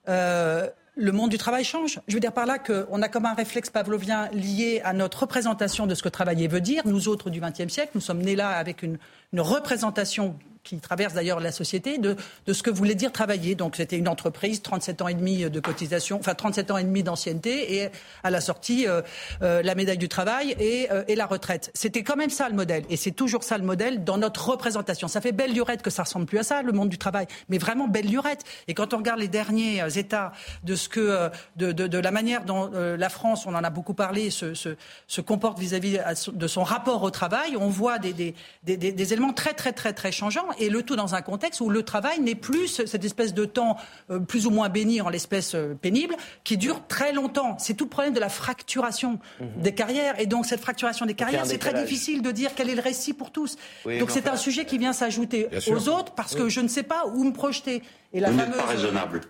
Euh, 0.09 0.67
le 0.99 1.11
monde 1.11 1.29
du 1.29 1.37
travail 1.37 1.63
change. 1.63 1.99
Je 2.07 2.15
veux 2.15 2.19
dire 2.19 2.33
par 2.33 2.47
là 2.47 2.57
qu'on 2.57 3.01
a 3.01 3.07
comme 3.07 3.25
un 3.25 3.35
réflexe 3.35 3.69
pavlovien 3.69 4.29
lié 4.33 4.81
à 4.83 4.93
notre 4.93 5.21
représentation 5.21 5.85
de 5.85 5.93
ce 5.93 6.01
que 6.01 6.09
travailler 6.09 6.47
veut 6.47 6.59
dire. 6.59 6.81
Nous 6.85 7.07
autres 7.07 7.29
du 7.29 7.39
XXe 7.39 7.71
siècle, 7.71 7.91
nous 7.93 8.01
sommes 8.01 8.21
nés 8.21 8.35
là 8.35 8.49
avec 8.49 8.81
une, 8.81 8.97
une 9.31 9.41
représentation 9.41 10.35
qui 10.67 10.77
traverse 10.79 11.13
d'ailleurs 11.13 11.39
la 11.39 11.51
société, 11.51 11.97
de, 11.97 12.15
de, 12.45 12.53
ce 12.53 12.61
que 12.61 12.69
voulait 12.69 12.95
dire 12.95 13.11
travailler. 13.11 13.55
Donc 13.55 13.75
c'était 13.77 13.97
une 13.97 14.07
entreprise, 14.07 14.61
37 14.61 15.01
ans 15.01 15.07
et 15.07 15.13
demi 15.13 15.49
de 15.49 15.59
cotisation, 15.59 16.17
enfin 16.19 16.35
37 16.35 16.71
ans 16.71 16.77
et 16.77 16.83
demi 16.83 17.03
d'ancienneté, 17.03 17.77
et 17.77 17.89
à 18.23 18.29
la 18.29 18.41
sortie, 18.41 18.87
euh, 18.87 19.01
euh, 19.41 19.61
la 19.61 19.75
médaille 19.75 19.97
du 19.97 20.09
travail 20.09 20.55
et, 20.59 20.91
euh, 20.91 21.03
et 21.07 21.15
la 21.15 21.25
retraite. 21.25 21.71
C'était 21.73 22.03
quand 22.03 22.17
même 22.17 22.29
ça 22.29 22.49
le 22.49 22.55
modèle, 22.55 22.83
et 22.89 22.97
c'est 22.97 23.11
toujours 23.11 23.43
ça 23.43 23.57
le 23.57 23.63
modèle 23.63 24.03
dans 24.03 24.17
notre 24.17 24.49
représentation. 24.49 25.07
Ça 25.07 25.21
fait 25.21 25.31
belle 25.31 25.53
lurette 25.53 25.81
que 25.81 25.89
ça 25.89 26.03
ressemble 26.03 26.25
plus 26.25 26.39
à 26.39 26.43
ça, 26.43 26.61
le 26.61 26.73
monde 26.73 26.89
du 26.89 26.97
travail, 26.97 27.27
mais 27.49 27.57
vraiment 27.57 27.87
belle 27.87 28.07
lurette. 28.07 28.43
Et 28.67 28.73
quand 28.73 28.93
on 28.93 28.97
regarde 28.97 29.19
les 29.19 29.27
derniers 29.27 29.97
états 29.97 30.33
de 30.63 30.75
ce 30.75 30.89
que, 30.89 31.29
de, 31.55 31.71
de, 31.71 31.87
de 31.87 31.97
la 31.97 32.11
manière 32.11 32.43
dont 32.43 32.69
la 32.73 33.09
France, 33.09 33.45
on 33.45 33.55
en 33.55 33.63
a 33.63 33.69
beaucoup 33.69 33.93
parlé, 33.93 34.29
se, 34.29 34.53
se, 34.53 34.75
se 35.07 35.21
comporte 35.21 35.59
vis-à-vis 35.59 35.99
de 36.33 36.47
son 36.47 36.63
rapport 36.63 37.03
au 37.03 37.09
travail, 37.09 37.55
on 37.57 37.69
voit 37.69 37.99
des, 37.99 38.13
des, 38.13 38.35
des, 38.63 38.77
des 38.77 39.13
éléments 39.13 39.33
très 39.33 39.53
très 39.53 39.71
très 39.71 39.93
très 39.93 40.11
changeants 40.11 40.49
et 40.59 40.69
le 40.69 40.83
tout 40.83 40.95
dans 40.95 41.15
un 41.15 41.21
contexte 41.21 41.61
où 41.61 41.69
le 41.69 41.83
travail 41.83 42.19
n'est 42.19 42.35
plus 42.35 42.67
cette 42.85 43.05
espèce 43.05 43.33
de 43.33 43.45
temps 43.45 43.77
euh, 44.09 44.19
plus 44.19 44.45
ou 44.45 44.49
moins 44.49 44.69
béni 44.69 45.01
en 45.01 45.09
l'espèce 45.09 45.55
euh, 45.55 45.75
pénible 45.75 46.15
qui 46.43 46.57
dure 46.57 46.85
très 46.87 47.13
longtemps. 47.13 47.57
C'est 47.59 47.73
tout 47.73 47.85
le 47.85 47.89
problème 47.89 48.13
de 48.13 48.19
la 48.19 48.29
fracturation 48.29 49.19
mhm. 49.39 49.61
des 49.61 49.73
carrières. 49.73 50.19
Et 50.19 50.25
donc 50.25 50.45
cette 50.45 50.61
fracturation 50.61 51.05
des 51.05 51.13
carrières, 51.13 51.45
c'est 51.45 51.57
très 51.57 51.73
difficile 51.73 52.21
de 52.21 52.31
dire 52.31 52.51
quel 52.55 52.69
est 52.69 52.75
le 52.75 52.81
récit 52.81 53.13
pour 53.13 53.31
tous. 53.31 53.57
donc 53.85 54.11
c'est 54.11 54.27
un 54.27 54.37
sujet 54.37 54.65
qui 54.65 54.77
vient 54.77 54.93
s'ajouter 54.93 55.49
aux 55.67 55.89
autres 55.89 56.13
parce 56.13 56.35
que 56.35 56.49
je 56.49 56.59
ne 56.59 56.67
sais 56.67 56.83
pas 56.83 57.05
où 57.07 57.23
me 57.23 57.33
projeter. 57.33 57.81
Et 58.13 58.19
la 58.19 58.31
fameuse... 58.31 58.57
pas 58.57 58.65
raisonnable. 58.65 59.21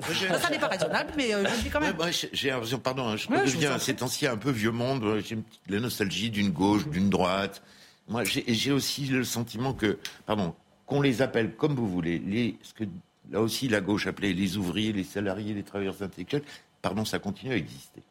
Ça 0.00 0.50
n'est 0.50 0.58
pas 0.58 0.68
raisonnable, 0.68 1.12
mais 1.16 1.34
euh, 1.34 1.44
je 1.44 1.62
dis 1.62 1.70
quand 1.70 1.80
même. 1.80 1.94
j'ai 2.32 2.50
l'impression, 2.50 2.78
pardon, 2.78 3.08
hein, 3.08 3.16
je 3.16 3.28
deviens 3.28 3.78
cet 3.78 4.02
ancien 4.02 4.32
un 4.32 4.36
peu 4.36 4.50
vieux 4.50 4.70
monde. 4.70 5.22
J'ai 5.24 5.38
la 5.68 5.80
nostalgie 5.80 6.30
d'une 6.30 6.50
gauche, 6.50 6.86
d'une 6.88 7.10
droite. 7.10 7.62
Moi, 8.08 8.24
j'ai 8.24 8.72
aussi 8.72 9.06
le 9.06 9.24
sentiment 9.24 9.74
que, 9.74 9.98
pardon, 10.26 10.54
qu'on 10.92 11.00
les 11.00 11.22
appelle 11.22 11.52
comme 11.52 11.74
vous 11.74 11.88
voulez, 11.88 12.18
les, 12.18 12.56
ce 12.62 12.74
que 12.74 12.84
là 13.30 13.40
aussi 13.40 13.68
la 13.68 13.80
gauche 13.80 14.06
appelait 14.06 14.34
les 14.34 14.58
ouvriers, 14.58 14.92
les 14.92 15.04
salariés, 15.04 15.54
les 15.54 15.62
travailleurs 15.62 16.02
intellectuels, 16.02 16.42
pardon, 16.82 17.06
ça 17.06 17.18
continue 17.18 17.52
à 17.52 17.56
exister. 17.56 18.02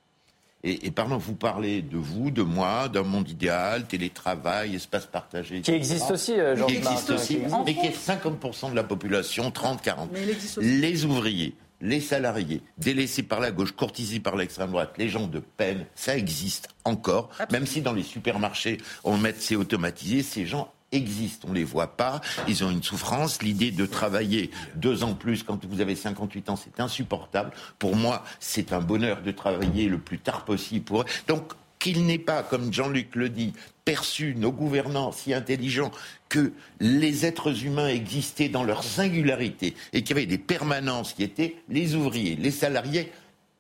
Et, 0.64 0.88
et, 0.88 0.92
pardon, 0.92 1.18
vous 1.18 1.34
parlez 1.34 1.82
de 1.82 1.98
vous, 1.98 2.30
de 2.30 2.44
moi, 2.44 2.88
d'un 2.88 3.02
monde 3.02 3.28
idéal, 3.28 3.88
télétravail, 3.88 4.76
espace 4.76 5.08
partagé. 5.08 5.62
Qui 5.62 5.72
existe 5.72 6.12
aussi, 6.12 6.34
euh, 6.40 6.56
Qui 6.68 6.76
existe 6.76 7.10
aussi, 7.10 7.40
mais 7.66 7.74
qui 7.74 7.88
est 7.88 7.98
50% 7.98 8.70
de 8.70 8.76
la 8.76 8.84
population, 8.84 9.50
30, 9.50 9.82
40. 9.82 10.10
Les 10.58 11.06
ouvriers, 11.06 11.56
les 11.82 12.00
salariés, 12.00 12.62
délaissés 12.78 13.24
par 13.24 13.40
la 13.40 13.52
gauche, 13.52 13.72
courtisés 13.72 14.20
par 14.20 14.36
l'extrême 14.36 14.70
droite, 14.70 14.94
les 14.98 15.10
gens 15.10 15.28
de 15.28 15.40
peine, 15.40 15.86
ça 15.96 16.16
existe 16.16 16.70
encore. 16.84 17.30
Même 17.52 17.66
si 17.66 17.82
dans 17.82 17.94
les 17.94 18.04
supermarchés, 18.04 18.78
on 19.04 19.18
met 19.18 19.34
c'est 19.38 19.56
automatisé, 19.56 20.22
ces 20.22 20.46
gens 20.46 20.72
existent, 20.92 21.48
on 21.50 21.54
les 21.54 21.64
voit 21.64 21.96
pas, 21.96 22.22
ils 22.48 22.64
ont 22.64 22.72
une 22.72 22.84
souffrance. 22.84 23.42
L'idée 23.42 23.72
de 23.72 23.86
travailler 23.86 24.52
deux 24.76 25.04
ans 25.04 25.14
plus 25.14 25.44
quand 25.44 25.66
vous 25.66 25.82
avez 25.82 25.96
58 25.96 26.50
ans, 26.50 26.56
c'est 26.56 26.80
insupportable. 26.80 27.52
Pour 27.80 27.96
moi, 27.96 28.24
c'est 28.40 28.74
un 28.74 28.82
bonheur 28.82 29.22
de 29.22 29.32
travailler 29.32 29.88
le 29.88 29.98
plus 29.98 30.20
tard 30.20 30.46
possible. 30.46 30.86
Donc, 31.28 31.54
qu'il 31.82 32.06
n'ait 32.06 32.20
pas, 32.20 32.44
comme 32.44 32.72
Jean-Luc 32.72 33.16
le 33.16 33.30
dit, 33.30 33.54
perçu 33.86 34.36
nos 34.36 34.52
gouvernants 34.52 35.12
si 35.12 35.34
intelligents 35.34 35.92
que 36.30 36.54
les 36.80 37.26
êtres 37.26 37.66
humains 37.66 37.88
existaient 37.88 38.50
dans 38.50 38.64
leur 38.64 38.84
singularité 38.84 39.76
et 39.92 40.04
qu'il 40.04 40.16
y 40.16 40.20
avait 40.20 40.28
des 40.28 40.38
permanences 40.38 41.14
qui 41.14 41.24
étaient 41.24 41.56
les 41.70 41.96
ouvriers, 41.96 42.36
les 42.36 42.52
salariés 42.52 43.12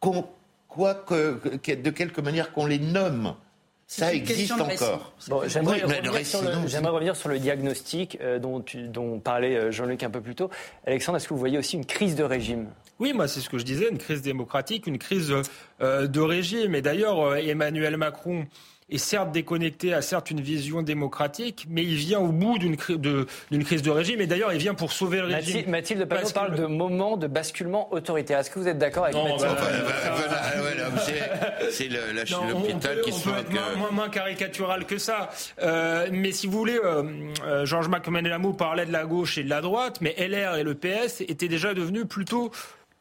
de 0.04 1.90
quelque 1.90 2.22
manière 2.22 2.54
qu'on 2.54 2.68
les 2.68 2.80
nomme. 2.80 3.34
Ça 3.92 4.14
existe 4.14 4.54
encore. 4.54 5.14
J'aimerais 5.48 5.82
revenir, 5.82 7.14
sur 7.18 7.28
le 7.28 7.40
diagnostic 7.40 8.18
euh, 8.22 8.40
dont, 8.40 8.64
dont 8.88 9.20
parlait 9.20 9.58
euh, 9.58 9.72
Jean-Luc 9.72 10.04
un 10.04 10.10
peu 10.10 10.22
plus 10.22 10.34
tôt. 10.34 10.50
Alexandre, 10.88 11.18
est-ce 11.18 11.28
que 11.28 11.34
vous 11.34 11.40
voyez 11.42 11.58
aussi 11.58 11.76
une 11.76 11.86
crise 11.86 12.16
de 12.16 12.24
régime? 12.24 12.70
Oui, 13.00 13.12
moi, 13.12 13.28
c'est 13.28 13.42
ce 13.42 13.50
que 13.50 13.58
je 13.58 13.66
disais, 13.66 13.90
une 13.90 13.98
crise 13.98 14.22
démocratique, 14.22 14.88
une 14.88 14.98
crise 14.98 15.34
euh, 15.82 16.08
de 16.08 16.22
régime. 16.22 16.74
Et 16.74 16.82
d'ailleurs, 16.82 17.36
Emmanuel 17.36 17.98
Macron 17.98 18.46
est 18.92 18.98
certes 18.98 19.32
déconnecté, 19.32 19.94
a 19.94 20.02
certes 20.02 20.32
une 20.32 20.42
vision 20.42 20.82
démocratique, 20.82 21.66
mais 21.70 21.84
il 21.84 21.96
vient 21.96 22.20
au 22.20 22.32
bout 22.32 22.58
d'une 22.58 22.76
crise 22.76 23.82
de 23.82 23.90
régime. 23.90 24.22
Et 24.22 24.28
d'ailleurs, 24.28 24.54
il 24.54 24.60
vient 24.60 24.74
pour 24.74 24.92
sauver 24.92 25.20
le 25.20 25.26
régime. 25.26 25.70
Mathilde 25.70 26.06
Panot 26.06 26.30
parle 26.32 26.56
de 26.56 26.66
moment 26.66 27.18
de 27.18 27.28
basculement 27.28 27.92
autoritaire. 27.94 28.40
Est-ce 28.40 28.50
que 28.50 28.60
vous 28.60 28.68
êtes 28.68 28.78
d'accord 28.78 29.06
avec 29.06 29.16
Mathilde 29.16 29.58
C'est 31.72 31.88
l'hôpital 31.88 33.02
qui 33.02 33.12
se 33.12 33.24
peut 33.24 33.36
être 33.38 33.52
moins, 33.78 33.92
moins, 33.92 34.10
caricatural 34.10 34.86
que 34.86 34.98
ça. 34.98 35.30
Euh, 35.62 36.08
mais 36.12 36.32
si 36.32 36.48
vous 36.48 36.58
voulez, 36.58 36.80
euh, 36.84 37.04
euh, 37.46 37.66
Georges 37.66 37.88
Macmenelamo 37.88 38.54
parlait 38.54 38.86
de 38.86 38.92
la 38.92 39.06
gauche 39.06 39.38
et 39.38 39.44
de 39.44 39.50
la 39.50 39.62
droite, 39.62 40.00
mais 40.02 40.16
LR 40.18 40.56
et 40.56 40.64
le 40.64 40.76
PS 40.76 41.22
étaient 41.22 41.48
déjà 41.48 41.74
devenus 41.74 42.06
plutôt 42.08 42.52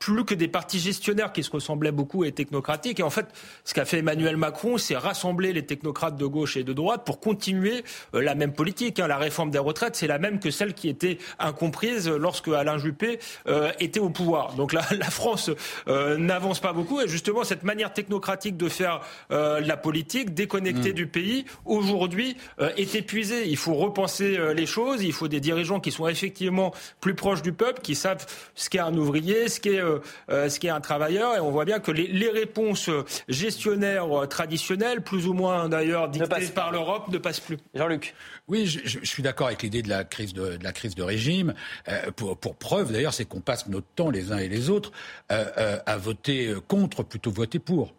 plus 0.00 0.24
que 0.24 0.34
des 0.34 0.48
partis 0.48 0.80
gestionnaires 0.80 1.30
qui 1.30 1.44
se 1.44 1.50
ressemblaient 1.50 1.92
beaucoup 1.92 2.24
et 2.24 2.32
technocratiques. 2.32 2.98
Et 2.98 3.02
en 3.02 3.10
fait, 3.10 3.26
ce 3.64 3.74
qu'a 3.74 3.84
fait 3.84 3.98
Emmanuel 3.98 4.36
Macron, 4.38 4.78
c'est 4.78 4.96
rassembler 4.96 5.52
les 5.52 5.66
technocrates 5.66 6.16
de 6.16 6.24
gauche 6.24 6.56
et 6.56 6.64
de 6.64 6.72
droite 6.72 7.02
pour 7.04 7.20
continuer 7.20 7.84
euh, 8.14 8.22
la 8.22 8.34
même 8.34 8.54
politique. 8.54 8.98
Hein. 8.98 9.06
La 9.06 9.18
réforme 9.18 9.50
des 9.50 9.58
retraites, 9.58 9.96
c'est 9.96 10.06
la 10.06 10.18
même 10.18 10.40
que 10.40 10.50
celle 10.50 10.72
qui 10.72 10.88
était 10.88 11.18
incomprise 11.38 12.08
lorsque 12.08 12.48
Alain 12.48 12.78
Juppé 12.78 13.20
euh, 13.46 13.70
était 13.78 14.00
au 14.00 14.08
pouvoir. 14.08 14.54
Donc 14.54 14.72
la, 14.72 14.82
la 14.98 15.10
France 15.10 15.50
euh, 15.86 16.16
n'avance 16.16 16.60
pas 16.60 16.72
beaucoup. 16.72 17.02
Et 17.02 17.06
justement, 17.06 17.44
cette 17.44 17.62
manière 17.62 17.92
technocratique 17.92 18.56
de 18.56 18.68
faire 18.68 19.00
la 19.30 19.76
politique, 19.76 20.34
déconnectée 20.34 20.90
mmh. 20.90 20.94
du 20.94 21.06
pays, 21.06 21.44
aujourd'hui 21.64 22.36
est 22.76 22.94
épuisée. 22.94 23.48
Il 23.48 23.56
faut 23.56 23.74
repenser 23.74 24.38
les 24.54 24.66
choses. 24.66 25.02
Il 25.02 25.12
faut 25.12 25.28
des 25.28 25.40
dirigeants 25.40 25.80
qui 25.80 25.90
sont 25.90 26.08
effectivement 26.08 26.72
plus 27.00 27.14
proches 27.14 27.42
du 27.42 27.52
peuple, 27.52 27.80
qui 27.82 27.94
savent 27.94 28.26
ce 28.54 28.70
qu'est 28.70 28.78
un 28.78 28.94
ouvrier, 28.94 29.48
ce 29.48 29.60
qu'est 29.60 29.80
ce 30.28 30.58
qui 30.58 30.66
est 30.66 30.70
un 30.70 30.80
travailleur. 30.80 31.36
Et 31.36 31.40
on 31.40 31.50
voit 31.50 31.64
bien 31.64 31.80
que 31.80 31.90
les, 31.90 32.30
réponses 32.30 32.90
gestionnaires 33.28 34.06
traditionnelles, 34.28 35.02
plus 35.02 35.26
ou 35.26 35.32
moins 35.32 35.68
d'ailleurs 35.68 36.08
dictées 36.08 36.48
par 36.54 36.70
l'Europe, 36.70 37.08
ne 37.08 37.18
passent 37.18 37.40
plus. 37.40 37.58
Jean-Luc. 37.74 38.14
Oui, 38.48 38.66
je, 38.66 38.98
suis 39.04 39.22
d'accord 39.22 39.48
avec 39.48 39.62
l'idée 39.62 39.82
de 39.82 39.88
la 39.88 40.04
crise 40.04 40.32
de, 40.32 40.58
la 40.62 40.72
crise 40.72 40.94
de 40.94 41.02
régime. 41.02 41.54
Euh, 41.88 42.10
pour, 42.12 42.56
preuve, 42.56 42.92
d'ailleurs, 42.92 43.14
c'est 43.14 43.24
qu'on 43.24 43.40
passe 43.40 43.68
notre 43.68 43.86
temps, 43.94 44.10
les 44.10 44.32
uns 44.32 44.38
et 44.38 44.48
les 44.48 44.70
autres, 44.70 44.92
euh, 45.32 45.78
à 45.86 45.96
voter 45.96 46.54
contre 46.68 47.02
plutôt 47.02 47.30
voter 47.30 47.58
pour. 47.58 47.92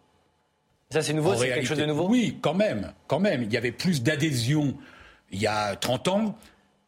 Ça, 0.90 1.00
c'est 1.00 1.14
nouveau, 1.14 1.34
c'est 1.34 1.48
quelque 1.48 1.66
chose 1.66 1.78
de 1.78 1.86
nouveau? 1.86 2.06
Oui, 2.08 2.38
quand 2.42 2.54
même, 2.54 2.92
quand 3.06 3.20
même. 3.20 3.42
Il 3.42 3.52
y 3.52 3.56
avait 3.56 3.72
plus 3.72 4.02
d'adhésion 4.02 4.76
il 5.32 5.40
y 5.40 5.46
a 5.46 5.74
30 5.76 6.08
ans 6.08 6.38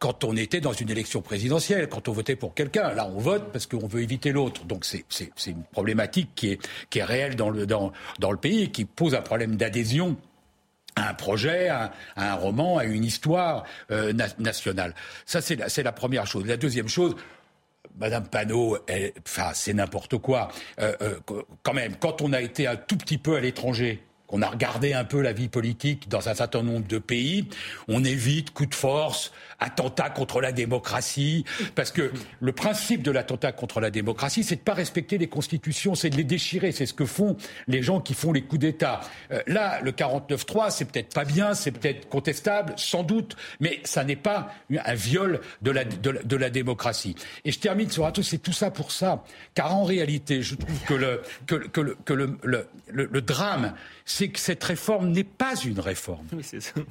quand 0.05 0.23
on 0.23 0.37
était 0.37 0.61
dans 0.61 0.71
une 0.71 0.91
élection 0.91 1.23
présidentielle, 1.23 1.89
quand 1.89 2.07
on 2.07 2.11
votait 2.11 2.35
pour 2.35 2.53
quelqu'un. 2.53 2.93
Là, 2.93 3.09
on 3.11 3.17
vote 3.17 3.51
parce 3.51 3.65
qu'on 3.65 3.87
veut 3.87 4.03
éviter 4.03 4.31
l'autre. 4.31 4.63
Donc 4.65 4.85
c'est 4.85 5.03
une 5.47 5.63
problématique 5.63 6.29
qui 6.35 6.51
est, 6.51 6.59
qui 6.91 6.99
est 6.99 7.03
réelle 7.03 7.35
dans 7.35 7.49
le, 7.49 7.65
dans, 7.65 7.91
dans 8.19 8.29
le 8.29 8.37
pays 8.37 8.65
et 8.65 8.69
qui 8.69 8.85
pose 8.85 9.15
un 9.15 9.23
problème 9.23 9.55
d'adhésion 9.55 10.15
à 10.95 11.09
un 11.09 11.15
projet, 11.15 11.69
à, 11.69 11.91
un 12.17 12.35
roman, 12.35 12.77
à 12.77 12.83
une 12.83 13.03
histoire 13.03 13.63
euh, 13.89 14.13
nationale. 14.37 14.93
Ça, 15.25 15.41
c'est 15.41 15.55
la, 15.55 15.83
la 15.83 15.91
première 15.91 16.27
chose. 16.27 16.45
La 16.45 16.57
deuxième 16.57 16.87
chose, 16.87 17.15
Madame 17.97 18.27
Panot, 18.27 18.77
enfin, 19.27 19.53
c'est 19.55 19.73
n'importe 19.73 20.19
quoi. 20.19 20.49
Euh, 20.79 20.93
euh, 21.01 21.15
quand 21.63 21.73
même, 21.73 21.95
quand 21.95 22.21
on 22.21 22.31
a 22.31 22.41
été 22.41 22.67
un 22.67 22.75
tout 22.75 22.97
petit 22.97 23.17
peu 23.17 23.37
à 23.37 23.39
l'étranger, 23.39 24.03
qu'on 24.27 24.41
a 24.41 24.49
regardé 24.49 24.93
un 24.93 25.03
peu 25.03 25.21
la 25.21 25.33
vie 25.33 25.49
politique 25.49 26.09
dans 26.09 26.29
un 26.29 26.33
certain 26.33 26.63
nombre 26.63 26.87
de 26.87 26.97
pays, 26.97 27.47
on 27.87 28.03
évite 28.03 28.51
coup 28.51 28.65
de 28.65 28.75
force, 28.75 29.31
attentat 29.59 30.09
contre 30.09 30.41
la 30.41 30.51
démocratie, 30.51 31.45
parce 31.75 31.91
que 31.91 32.11
le 32.39 32.51
principe 32.51 33.01
de 33.01 33.11
l'attentat 33.11 33.51
contre 33.51 33.79
la 33.79 33.89
démocratie, 33.89 34.43
c'est 34.43 34.57
de 34.57 34.61
pas 34.61 34.73
respecter 34.73 35.17
les 35.17 35.27
constitutions, 35.27 35.95
c'est 35.95 36.09
de 36.09 36.17
les 36.17 36.23
déchirer, 36.23 36.71
c'est 36.71 36.85
ce 36.85 36.93
que 36.93 37.05
font 37.05 37.37
les 37.67 37.81
gens 37.81 37.99
qui 37.99 38.13
font 38.13 38.31
les 38.31 38.41
coups 38.41 38.61
d'État. 38.61 39.01
Euh, 39.31 39.41
là, 39.47 39.79
le 39.81 39.91
49-3, 39.91 40.71
c'est 40.71 40.85
peut-être 40.85 41.13
pas 41.13 41.25
bien, 41.25 41.53
c'est 41.53 41.71
peut-être 41.71 42.09
contestable, 42.09 42.73
sans 42.77 43.03
doute, 43.03 43.35
mais 43.59 43.79
ça 43.83 44.03
n'est 44.03 44.15
pas 44.15 44.53
un 44.71 44.93
viol 44.93 45.41
de 45.61 45.71
la, 45.71 45.83
de 45.83 46.35
la, 46.35 46.49
démocratie. 46.49 47.15
Et 47.43 47.51
je 47.51 47.59
termine 47.59 47.89
sur 47.89 48.05
un 48.05 48.11
truc, 48.11 48.25
c'est 48.25 48.37
tout 48.37 48.53
ça 48.53 48.71
pour 48.71 48.91
ça, 48.91 49.23
car 49.53 49.75
en 49.75 49.83
réalité, 49.83 50.41
je 50.41 50.55
trouve 50.55 50.79
que 50.83 50.93
le, 50.93 51.21
que, 51.47 51.55
que 51.55 51.81
le, 51.81 51.97
que 52.05 52.13
le, 52.13 52.37
le, 52.43 52.67
le 52.87 53.21
drame, 53.21 53.73
c'est 54.05 54.29
que 54.29 54.39
cette 54.39 54.63
réforme 54.63 55.09
n'est 55.09 55.23
pas 55.23 55.55
une 55.65 55.79
réforme. 55.79 56.25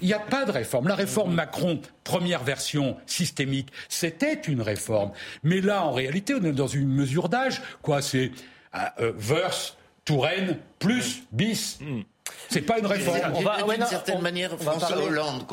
Il 0.00 0.06
n'y 0.06 0.12
a 0.12 0.18
pas 0.18 0.44
de 0.44 0.50
réforme. 0.50 0.88
La 0.88 0.96
réforme 0.96 1.34
Macron, 1.34 1.80
première 2.02 2.42
version 2.42 2.53
systémique, 2.60 3.68
c'était 3.88 4.34
une 4.34 4.62
réforme. 4.62 5.12
Mais 5.42 5.60
là, 5.60 5.84
en 5.84 5.92
réalité, 5.92 6.34
on 6.34 6.44
est 6.44 6.52
dans 6.52 6.66
une 6.66 6.88
mesure 6.88 7.28
d'âge. 7.28 7.62
Quoi, 7.82 8.02
c'est 8.02 8.32
euh, 8.74 8.78
euh, 9.00 9.12
verse, 9.16 9.76
Touraine, 10.04 10.58
plus, 10.78 11.22
bis. 11.32 11.78
Hmm. 11.80 12.02
C'est 12.48 12.62
pas 12.62 12.78
une 12.78 12.86
réforme. 12.86 13.18
On 13.34 13.42
va, 13.42 13.62
d'une 13.62 13.86
certaine 13.86 14.20
manière, 14.20 14.58
François 14.58 14.96
Hollande, 14.96 15.44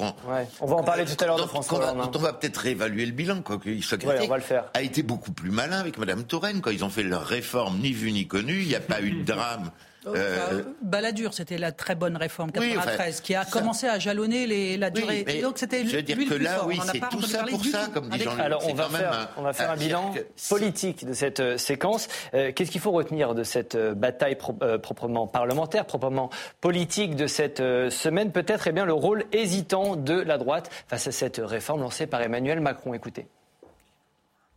on 0.62 0.65
va 0.65 0.75
en 0.75 0.84
parler 0.84 1.05
tout 1.05 1.22
à 1.22 1.27
l'heure 1.27 1.41
de 1.41 1.48
François 1.48 1.79
Hollande. 1.79 2.01
Hein. 2.01 2.12
on 2.13 2.20
va 2.20 2.34
peut-être 2.34 2.58
réévaluer 2.58 3.05
le 3.05 3.12
bilan, 3.12 3.41
quoi 3.41 3.60
qu'il 3.60 3.84
soit 3.84 3.98
critique, 3.98 4.22
on 4.24 4.27
va 4.27 4.38
le 4.38 4.43
faire. 4.43 4.65
a 4.74 4.81
été 4.81 5.03
beaucoup 5.03 5.31
plus 5.31 5.51
malin 5.51 5.79
avec 5.79 5.98
Madame 5.98 6.24
Touraine. 6.24 6.62
Quand 6.62 6.72
ils 6.72 6.86
ont 6.86 6.89
fait 6.89 7.03
leur 7.03 7.25
réforme, 7.25 7.79
ni 7.79 7.91
vu 7.91 8.12
ni 8.12 8.27
connu, 8.27 8.62
il 8.62 8.67
n'y 8.67 8.75
a 8.75 8.79
pas 8.79 9.01
eu 9.01 9.12
de 9.12 9.24
drame 9.24 9.72
euh, 10.08 10.15
euh, 10.15 10.63
Balladur, 10.81 11.34
c'était 11.34 11.58
la 11.58 11.72
très 11.72 11.96
bonne 11.96 12.17
réforme 12.17 12.51
93, 12.51 13.22
qui 13.22 13.36
a 13.36 13.46
commencé 13.46 13.88
à 13.88 14.00
jalonner 14.00 14.48
les, 14.48 14.77
la 14.77 14.89
durée. 14.89 15.24
donc 15.41 15.58
c'était 15.60 15.86
Je 15.86 15.98
veux 15.98 16.01
dire 16.01 16.17
que 16.17 16.34
là, 16.34 16.65
oui, 16.65 16.79
c'est 16.91 17.00
tout 17.10 17.22
ça 17.22 17.43
pour 17.43 17.63
ça, 17.63 17.88
comme 17.93 18.10
dit 18.10 18.20
Jean-Luc. 18.20 18.39
Alors 18.39 18.67
on 18.67 18.74
va, 18.74 18.89
faire, 18.89 19.29
on 19.38 19.43
va 19.43 19.53
faire 19.53 19.72
un 19.72 19.77
bilan 19.77 20.13
politique 20.50 21.05
de 21.05 21.13
cette 21.13 21.39
euh, 21.39 21.58
séquence. 21.58 22.08
Qu'est-ce 22.31 22.72
qu'il 22.72 22.81
faut 22.81 22.91
retenir 22.91 23.36
de 23.36 23.43
cette 23.43 23.77
bataille 23.77 24.38
proprement 24.81 25.27
parlementaire, 25.27 25.86
proprement 25.86 26.29
politique 26.62 27.15
de 27.15 27.27
cette 27.27 27.60
semaine? 27.89 28.31
Peut-être 28.31 28.67
eh 28.67 28.72
bien 28.72 28.86
le 28.86 28.93
rôle 28.93 29.25
hésitant 29.31 29.96
de 29.96 30.20
la 30.20 30.38
droite 30.38 30.70
face 30.88 31.08
à 31.08 31.12
cette 31.12 31.41
réforme 31.43 31.81
lancée 31.81 32.08
par 32.08 32.22
Emmanuel 32.22 32.60
Macron. 32.60 32.93
Écoutez. 32.93 33.27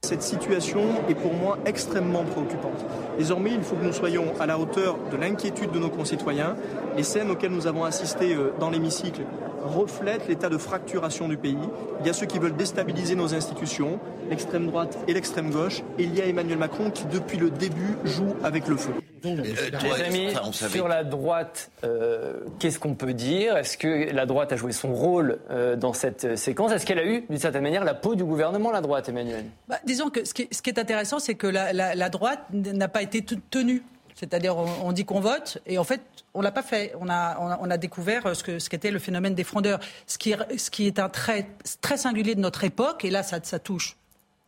Cette 0.04 0.22
situation 0.22 0.82
est 1.08 1.14
pour 1.14 1.32
moi 1.32 1.56
extrêmement 1.64 2.24
préoccupante. 2.24 2.84
Désormais, 3.16 3.52
il 3.54 3.62
faut 3.62 3.74
que 3.74 3.84
nous 3.86 3.92
soyons 3.94 4.34
à 4.38 4.44
la 4.44 4.58
hauteur 4.58 4.98
de 5.10 5.16
l'inquiétude 5.16 5.70
de 5.70 5.78
nos 5.78 5.88
concitoyens. 5.88 6.56
Les 6.94 7.02
scènes 7.02 7.30
auxquelles 7.30 7.52
nous 7.52 7.66
avons 7.66 7.84
assisté 7.84 8.34
euh, 8.34 8.52
dans 8.60 8.68
l'hémicycle 8.68 9.22
reflètent 9.62 10.28
l'état 10.28 10.50
de 10.50 10.58
fracturation 10.58 11.26
du 11.26 11.38
pays. 11.38 11.56
Il 12.00 12.06
y 12.06 12.10
a 12.10 12.12
ceux 12.12 12.26
qui 12.26 12.38
veulent 12.38 12.54
déstabiliser 12.54 13.14
nos 13.14 13.34
institutions, 13.34 13.98
l'extrême 14.28 14.66
droite 14.66 14.98
et 15.08 15.14
l'extrême 15.14 15.50
gauche, 15.50 15.82
et 15.98 16.02
il 16.02 16.14
y 16.14 16.20
a 16.20 16.26
Emmanuel 16.26 16.58
Macron 16.58 16.90
qui, 16.90 17.06
depuis 17.06 17.38
le 17.38 17.48
début, 17.48 17.96
joue 18.04 18.34
avec 18.44 18.68
le 18.68 18.76
feu. 18.76 18.92
Euh, 19.24 19.42
les 19.82 20.02
amis, 20.02 20.34
sur 20.52 20.86
la 20.86 21.02
droite, 21.02 21.70
euh, 21.82 22.40
qu'est-ce 22.58 22.78
qu'on 22.78 22.92
peut 22.92 23.14
dire? 23.14 23.56
Est-ce 23.56 23.78
que 23.78 24.12
la 24.12 24.26
droite 24.26 24.52
a 24.52 24.56
joué 24.56 24.72
son 24.72 24.92
rôle 24.92 25.38
dans 25.78 25.94
cette 25.94 26.36
séquence? 26.36 26.72
Est-ce 26.72 26.84
qu'elle 26.84 26.98
a 26.98 27.06
eu, 27.06 27.24
d'une 27.30 27.38
certaine 27.38 27.62
manière, 27.62 27.84
la 27.84 27.94
peau 27.94 28.14
du 28.14 28.24
gouvernement, 28.24 28.70
la 28.70 28.82
droite, 28.82 29.08
Emmanuel? 29.08 29.46
Bah, 29.66 29.78
Disons 29.94 30.10
que 30.10 30.24
ce 30.24 30.34
qui 30.34 30.42
est, 30.42 30.78
intéressant, 30.78 31.20
c'est 31.20 31.36
que 31.36 31.46
la 31.46 32.08
droite 32.08 32.40
n'a 32.52 32.88
pas 32.88 33.02
été 33.02 33.24
tenue 33.24 33.84
c'est-à-dire, 34.14 34.56
on, 34.56 34.92
dit 34.92 35.04
qu'on 35.04 35.20
vote, 35.20 35.58
et 35.66 35.76
en 35.76 35.84
fait, 35.84 36.00
on 36.34 36.40
l'a 36.40 36.52
pas 36.52 36.62
fait. 36.62 36.94
On 37.00 37.08
a, 37.08 37.76
découvert 37.76 38.34
ce, 38.34 38.44
que, 38.44 38.58
ce 38.58 38.70
qu'était 38.70 38.92
le 38.92 39.00
phénomène 39.00 39.34
des 39.34 39.44
frondeurs. 39.44 39.80
Ce 40.06 40.18
qui, 40.18 40.34
ce 40.56 40.82
est 40.82 40.98
un 40.98 41.08
trait 41.08 41.48
très 41.80 41.96
singulier 41.96 42.34
de 42.34 42.40
notre 42.40 42.64
époque, 42.64 43.04
et 43.04 43.10
là, 43.10 43.22
ça 43.22 43.58
touche 43.58 43.96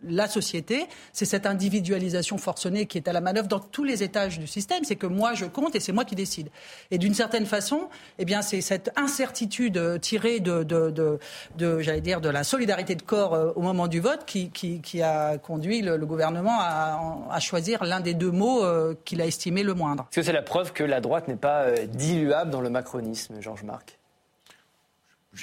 la 0.05 0.29
société, 0.29 0.87
c'est 1.13 1.25
cette 1.25 1.47
individualisation 1.47 2.39
forcenée 2.39 2.87
qui 2.87 2.99
est 2.99 3.09
à 3.09 3.13
la 3.13 3.21
manœuvre 3.21 3.49
dans 3.49 3.61
tous 3.61 3.85
les 3.85 4.03
étages 4.03 4.39
du 4.39 4.47
système. 4.47 4.85
C'est 4.85 4.97
que 4.97 5.07
moi, 5.07 5.35
je 5.35 5.47
compte 5.47 5.75
et 5.75 5.81
c'est 5.81 5.93
moi 5.93 6.05
qui 6.05 6.15
décide. 6.15 6.49
Et 6.91 6.99
d'une 6.99 7.15
certaine 7.15 7.47
façon, 7.47 7.89
eh 8.19 8.25
bien, 8.25 8.43
c'est 8.43 8.61
cette 8.61 8.91
incertitude 8.97 10.01
tirée 10.01 10.41
de, 10.41 10.63
de, 10.63 11.81
j'allais 11.81 12.01
dire, 12.01 12.21
de 12.21 12.29
la 12.29 12.45
solidarité 12.45 12.95
de 12.95 13.03
corps 13.03 13.35
euh, 13.35 13.53
au 13.57 13.63
moment 13.63 13.89
du 13.89 14.01
vote 14.01 14.25
qui, 14.27 14.51
qui, 14.51 15.03
a 15.03 15.39
conduit 15.39 15.83
le, 15.83 16.07
gouvernement 16.07 16.59
à, 16.61 17.41
choisir 17.41 17.85
l'un 17.85 18.01
des 18.01 18.15
deux 18.15 18.31
mots 18.31 18.65
euh, 18.65 18.95
qu'il 19.05 19.21
a 19.21 19.27
estimé 19.27 19.63
le 19.63 19.75
moindre. 19.75 20.07
Est-ce 20.11 20.21
que 20.21 20.27
c'est 20.27 20.33
la 20.33 20.43
preuve 20.43 20.73
que 20.73 20.85
la 20.85 21.01
droite 21.01 21.29
n'est 21.29 21.37
pas 21.37 21.63
euh, 21.63 21.87
diluable 21.87 22.51
dans 22.51 22.61
le 22.61 22.71
macronisme, 22.71 23.41
Georges 23.41 23.65
Marc? 23.65 23.96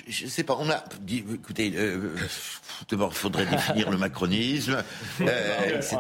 Je 0.08 0.26
ne 0.26 0.30
sais 0.30 0.44
pas, 0.44 0.58
on 0.60 0.70
a 0.70 0.84
dit, 1.02 1.24
écoutez, 1.34 1.72
euh, 1.76 2.16
d'abord, 2.90 3.12
il 3.12 3.18
faudrait 3.18 3.46
définir 3.46 3.92
le 3.92 3.98
macronisme, 3.98 4.84
euh, 5.22 5.78
etc. 5.78 5.98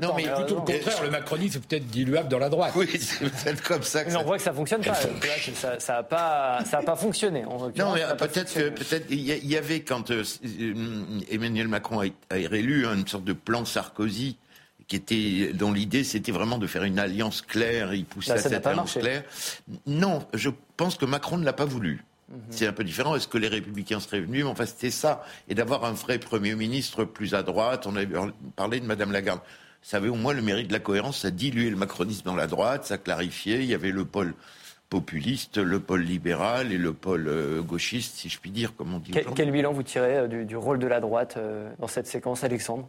Non, 0.00 0.14
mais 0.16 0.24
plutôt 0.24 0.56
le 0.56 0.60
contraire, 0.60 1.02
le 1.02 1.10
macronisme 1.10 1.58
est 1.58 1.66
peut-être 1.66 1.86
diluable 1.86 2.28
dans 2.28 2.38
la 2.38 2.48
droite. 2.48 2.72
Oui, 2.76 2.88
c'est 3.00 3.20
peut-être 3.20 3.62
comme 3.62 3.82
ça. 3.82 4.04
Que 4.04 4.10
mais 4.10 4.16
on 4.16 4.24
voit 4.24 4.38
que 4.38 4.42
ça 4.42 4.52
fonctionne 4.52 4.82
pas. 4.82 4.94
ça 4.94 5.92
n'a 5.92 6.02
pas, 6.02 6.64
ça 6.64 6.78
a 6.78 6.82
pas 6.82 6.96
fonctionné. 6.96 7.42
non, 7.42 7.92
mais 7.94 8.02
peut-être 8.16 8.54
peut-être 8.54 9.06
il 9.10 9.20
y, 9.20 9.56
avait 9.56 9.80
quand 9.80 10.10
euh, 10.10 10.22
Emmanuel 11.30 11.68
Macron 11.68 12.00
a, 12.00 12.06
été 12.06 12.46
réélu 12.46 12.86
une 12.86 13.06
sorte 13.06 13.24
de 13.24 13.32
plan 13.32 13.64
Sarkozy 13.64 14.38
qui 14.88 14.96
était, 14.96 15.52
dont 15.52 15.72
l'idée 15.72 16.04
c'était 16.04 16.32
vraiment 16.32 16.58
de 16.58 16.66
faire 16.66 16.84
une 16.84 16.98
alliance 16.98 17.42
claire. 17.42 17.92
Il 17.92 18.04
poussait 18.04 18.32
à 18.32 18.38
cette 18.38 18.66
alliance 18.66 18.94
claire. 18.94 19.24
Non, 19.86 20.26
je 20.32 20.50
pense 20.76 20.96
que 20.96 21.04
Macron 21.04 21.38
ne 21.38 21.44
l'a 21.44 21.52
pas 21.52 21.64
voulu. 21.64 22.04
Mhm. 22.28 22.38
C'est 22.50 22.66
un 22.66 22.72
peu 22.72 22.84
différent. 22.84 23.14
Est-ce 23.16 23.28
que 23.28 23.38
les 23.38 23.48
Républicains 23.48 24.00
seraient 24.00 24.20
venus? 24.20 24.44
Mais 24.44 24.50
enfin, 24.50 24.66
c'était 24.66 24.90
ça. 24.90 25.24
Et 25.48 25.54
d'avoir 25.54 25.84
un 25.84 25.92
vrai 25.92 26.18
Premier 26.18 26.54
ministre 26.54 27.04
plus 27.04 27.34
à 27.34 27.42
droite. 27.42 27.86
On 27.86 27.96
avait 27.96 28.08
parlé 28.56 28.80
de 28.80 28.86
Madame 28.86 29.12
Lagarde. 29.12 29.40
Ça 29.82 29.98
avait 29.98 30.08
au 30.08 30.16
moins 30.16 30.34
le 30.34 30.42
mérite 30.42 30.68
de 30.68 30.72
la 30.72 30.80
cohérence. 30.80 31.20
Ça 31.20 31.30
diluait 31.30 31.70
le 31.70 31.76
macronisme 31.76 32.24
dans 32.24 32.34
la 32.34 32.48
droite, 32.48 32.86
ça 32.86 32.98
clarifiait. 32.98 33.58
Il 33.58 33.66
y 33.66 33.74
avait 33.74 33.92
le 33.92 34.04
pôle 34.04 34.34
populiste, 34.88 35.58
le 35.58 35.80
pôle 35.80 36.02
libéral 36.02 36.72
et 36.72 36.78
le 36.78 36.92
pôle 36.92 37.28
euh, 37.28 37.60
gauchiste, 37.60 38.16
si 38.16 38.28
je 38.28 38.38
puis 38.38 38.50
dire, 38.50 38.74
comme 38.76 38.94
on 38.94 38.98
dit. 38.98 39.12
Quel, 39.34 39.50
bilan 39.50 39.72
vous 39.72 39.82
tirez 39.82 40.16
euh, 40.18 40.44
du, 40.44 40.56
rôle 40.56 40.78
de 40.78 40.86
la 40.86 41.00
droite 41.00 41.36
euh, 41.36 41.68
dans 41.78 41.88
cette 41.88 42.06
séquence, 42.06 42.44
Alexandre? 42.44 42.88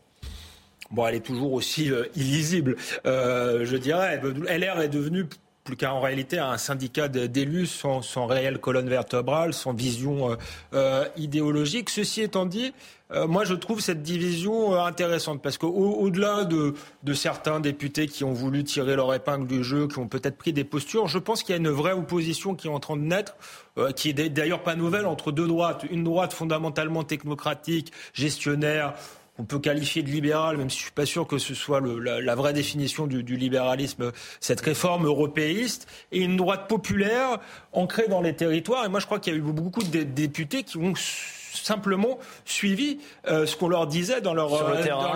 Bon, 0.91 1.06
elle 1.06 1.15
est 1.15 1.25
toujours 1.25 1.53
aussi 1.53 1.91
illisible, 2.15 2.77
je 3.03 3.75
dirais. 3.75 4.22
LR 4.48 4.79
est 4.79 4.88
devenue 4.88 5.25
plus 5.67 5.75
qu'en 5.75 6.00
réalité 6.00 6.39
un 6.39 6.57
syndicat 6.57 7.09
d'élus 7.09 7.67
sans, 7.67 8.25
réelle 8.25 8.57
colonne 8.59 8.88
vertébrale, 8.88 9.53
sans 9.53 9.74
vision 9.74 10.31
euh, 10.31 10.36
euh, 10.74 11.05
idéologique. 11.17 11.89
Ceci 11.89 12.21
étant 12.21 12.45
dit, 12.45 12.74
euh, 13.12 13.27
moi 13.27 13.43
je 13.43 13.53
trouve 13.53 13.81
cette 13.81 14.01
division 14.01 14.81
intéressante 14.81 15.41
parce 15.41 15.57
qu'au-delà 15.57 16.45
de, 16.45 16.74
de, 17.03 17.13
certains 17.13 17.59
députés 17.59 18.07
qui 18.07 18.24
ont 18.24 18.31
voulu 18.31 18.63
tirer 18.63 18.95
leur 18.95 19.13
épingle 19.13 19.45
du 19.45 19.62
jeu, 19.62 19.89
qui 19.89 20.00
ont 20.00 20.07
peut-être 20.07 20.38
pris 20.38 20.53
des 20.53 20.63
postures, 20.63 21.09
je 21.09 21.19
pense 21.19 21.43
qu'il 21.43 21.53
y 21.53 21.57
a 21.57 21.59
une 21.59 21.69
vraie 21.69 21.91
opposition 21.91 22.55
qui 22.55 22.67
est 22.67 22.71
en 22.71 22.79
train 22.79 22.95
de 22.95 23.01
naître, 23.01 23.36
qui 23.95 24.09
est 24.09 24.29
d'ailleurs 24.29 24.63
pas 24.63 24.75
nouvelle 24.75 25.05
entre 25.05 25.31
deux 25.31 25.47
droites, 25.47 25.86
une 25.91 26.03
droite 26.03 26.33
fondamentalement 26.33 27.03
technocratique, 27.03 27.91
gestionnaire 28.13 28.93
on 29.39 29.44
peut 29.44 29.60
qualifier 29.60 30.03
de 30.03 30.10
libéral, 30.10 30.58
même 30.58 30.70
si 30.70 30.77
je 30.77 30.84
suis 30.84 30.91
pas 30.91 31.06
sûr 31.06 31.27
que 31.27 31.38
ce 31.38 31.53
soit 31.53 31.82
la, 31.82 32.36
vraie 32.36 32.53
définition 32.53 33.08
du, 33.08 33.24
du, 33.24 33.36
libéralisme, 33.36 34.12
cette 34.39 34.62
réforme 34.62 35.06
européiste, 35.06 35.88
et 36.12 36.22
une 36.22 36.38
droite 36.38 36.67
populaire 36.67 37.39
ancrée 37.72 38.08
dans 38.08 38.22
les 38.22 38.36
territoires. 38.36 38.86
Et 38.86 38.89
moi, 38.89 39.00
je 39.00 39.06
crois 39.06 39.20
qu'il 39.20 39.34
y 39.34 39.36
a 39.36 39.39
eu 39.39 39.41
beaucoup 39.41 39.84
de 39.84 40.03
députés 40.03 40.63
qui 40.63 40.77
ont 40.77 40.94
simplement 41.64 42.20
suivi 42.46 43.00
euh, 43.28 43.46
ce 43.46 43.56
qu'on 43.56 43.68
leur 43.68 43.88
disait 43.88 44.22
dans 44.22 44.34
leur, 44.34 44.54
euh, 44.54 44.84
dans 44.86 45.14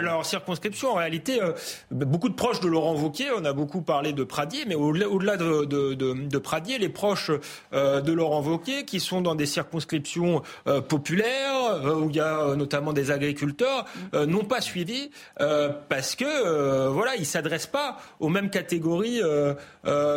leur, 0.00 0.26
circonscription. 0.26 0.90
En 0.90 0.94
réalité, 0.94 1.40
euh, 1.42 1.52
beaucoup 1.90 2.28
de 2.28 2.34
proches 2.34 2.60
de 2.60 2.68
Laurent 2.68 2.94
Wauquiez, 2.94 3.28
on 3.36 3.44
a 3.44 3.52
beaucoup 3.52 3.82
parlé 3.82 4.12
de 4.12 4.24
Pradier, 4.24 4.64
mais 4.66 4.74
au-delà 4.74 5.36
de, 5.36 5.64
de, 5.64 5.94
de, 5.94 6.38
Pradier, 6.38 6.78
les 6.78 6.88
proches 6.88 7.30
de 7.72 8.12
Laurent 8.12 8.42
Wauquiez, 8.42 8.84
qui 8.84 9.00
sont 9.00 9.20
dans 9.20 9.34
des 9.34 9.46
circonscriptions 9.46 10.42
populaires, 10.88 11.80
où 12.02 12.10
il 12.10 12.16
y 12.16 12.20
a 12.20 12.54
notamment 12.56 12.92
des 12.92 13.10
agriculteurs, 13.10 13.84
n'ont 14.12 14.44
pas 14.44 14.60
suivi 14.60 15.10
parce 15.88 16.16
que 16.16 16.88
voilà, 16.88 17.16
ils 17.16 17.26
s'adressent 17.26 17.66
pas 17.66 17.98
aux 18.20 18.28
mêmes 18.28 18.50
catégories 18.50 19.20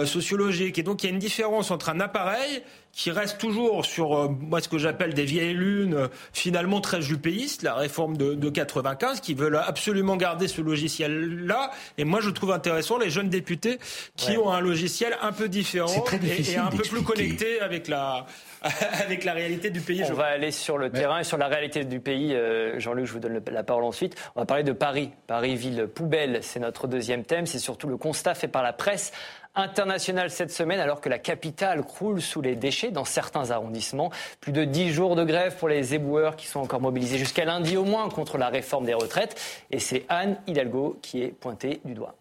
sociologiques. 0.06 0.80
Et 0.80 0.84
donc 0.84 1.04
il 1.04 1.08
y 1.08 1.10
a 1.10 1.14
une 1.14 1.20
différence 1.20 1.72
entre 1.72 1.90
un 1.90 2.00
appareil 2.00 2.64
qui 2.94 3.10
reste 3.10 3.40
toujours 3.40 3.86
sur 3.86 4.16
euh, 4.16 4.28
moi 4.30 4.62
ce 4.62 4.70
que 4.70 4.78
j'appelle 4.78 5.16
des 5.16 5.26
vieilles 5.26 5.56
lunes, 5.56 5.96
euh, 5.96 6.08
finalement 6.32 6.80
très 6.80 7.02
jupéistes, 7.02 7.64
la 7.64 7.74
réforme 7.74 8.16
de, 8.18 8.36
de 8.36 8.50
95, 8.50 9.20
qui 9.20 9.34
veulent 9.34 9.58
absolument 9.58 10.16
garder 10.16 10.48
ce 10.48 10.62
logiciel-là. 10.62 11.72
Et 11.98 12.06
moi, 12.06 12.22
je 12.22 12.30
trouve 12.30 12.52
intéressant 12.52 13.00
les 13.00 13.10
jeunes 13.10 13.30
députés 13.30 13.80
qui 14.16 14.38
ont 14.38 14.52
un 14.52 14.62
logiciel 14.62 15.18
un 15.22 15.32
peu 15.32 15.50
différent 15.50 16.06
et, 16.24 16.56
un 16.56 16.70
peu 16.70 16.84
plus 16.84 17.02
connecté 17.02 17.60
avec 17.62 17.88
la 17.88 18.28
avec 19.04 19.24
la 19.24 19.34
réalité 19.34 19.70
du 19.70 19.82
pays. 19.82 20.04
On 20.10 20.14
va 20.14 20.26
aller 20.26 20.52
sur 20.52 20.78
le 20.78 20.90
terrain 20.90 21.20
et 21.20 21.24
sur 21.24 21.38
la 21.38 21.48
réalité 21.48 21.84
du 21.84 22.00
pays. 22.00 22.34
Euh, 22.34 22.80
Jean-Luc, 22.80 23.06
je 23.06 23.14
vous 23.14 23.20
donne 23.20 23.42
la 23.52 23.64
parole 23.64 23.84
ensuite. 23.84 24.16
On 24.36 24.42
va 24.42 24.46
parler 24.46 24.64
de 24.64 24.72
Paris. 24.72 25.12
Paris, 25.28 25.56
ville 25.56 25.88
poubelle, 25.88 26.40
c'est 26.42 26.60
notre 26.60 26.88
deuxième 26.88 27.24
thème. 27.24 27.46
C'est 27.46 27.60
surtout 27.60 27.88
le 27.88 27.98
constat 27.98 28.36
fait 28.36 28.48
par 28.48 28.64
la 28.64 28.72
presse 28.72 29.12
international 29.56 30.30
cette 30.30 30.52
semaine 30.52 30.80
alors 30.80 31.02
que 31.02 31.10
la 31.10 31.20
capitale 31.20 31.84
croule 31.84 32.22
sous 32.22 32.42
les 32.42 32.56
déchets 32.56 32.92
dans 32.92 33.06
certains 33.06 33.52
arrondissements. 33.52 34.12
Plus 34.40 34.52
de 34.52 34.64
dix 34.64 34.92
jours 34.92 35.16
de 35.16 35.24
grève 35.24 35.56
pour 35.58 35.70
les 35.70 35.94
éboueurs 35.94 36.36
qui 36.36 36.48
sont 36.48 36.60
encore 36.60 36.82
mobilisés 36.82 37.18
jusqu'à 37.18 37.46
lundi 37.46 37.78
au 37.78 37.86
moins 37.86 38.10
contre 38.10 38.38
la 38.38 38.50
réforme 38.50 38.86
des 38.86 38.94
retraites. 38.94 39.40
Et 39.72 39.80
c'est 39.80 40.06
Anne 40.10 40.38
Hidalgo 40.48 40.98
qui 41.02 41.22
est 41.22 41.30
pointée 41.30 41.82
du 41.86 41.94
doigt 41.94 42.16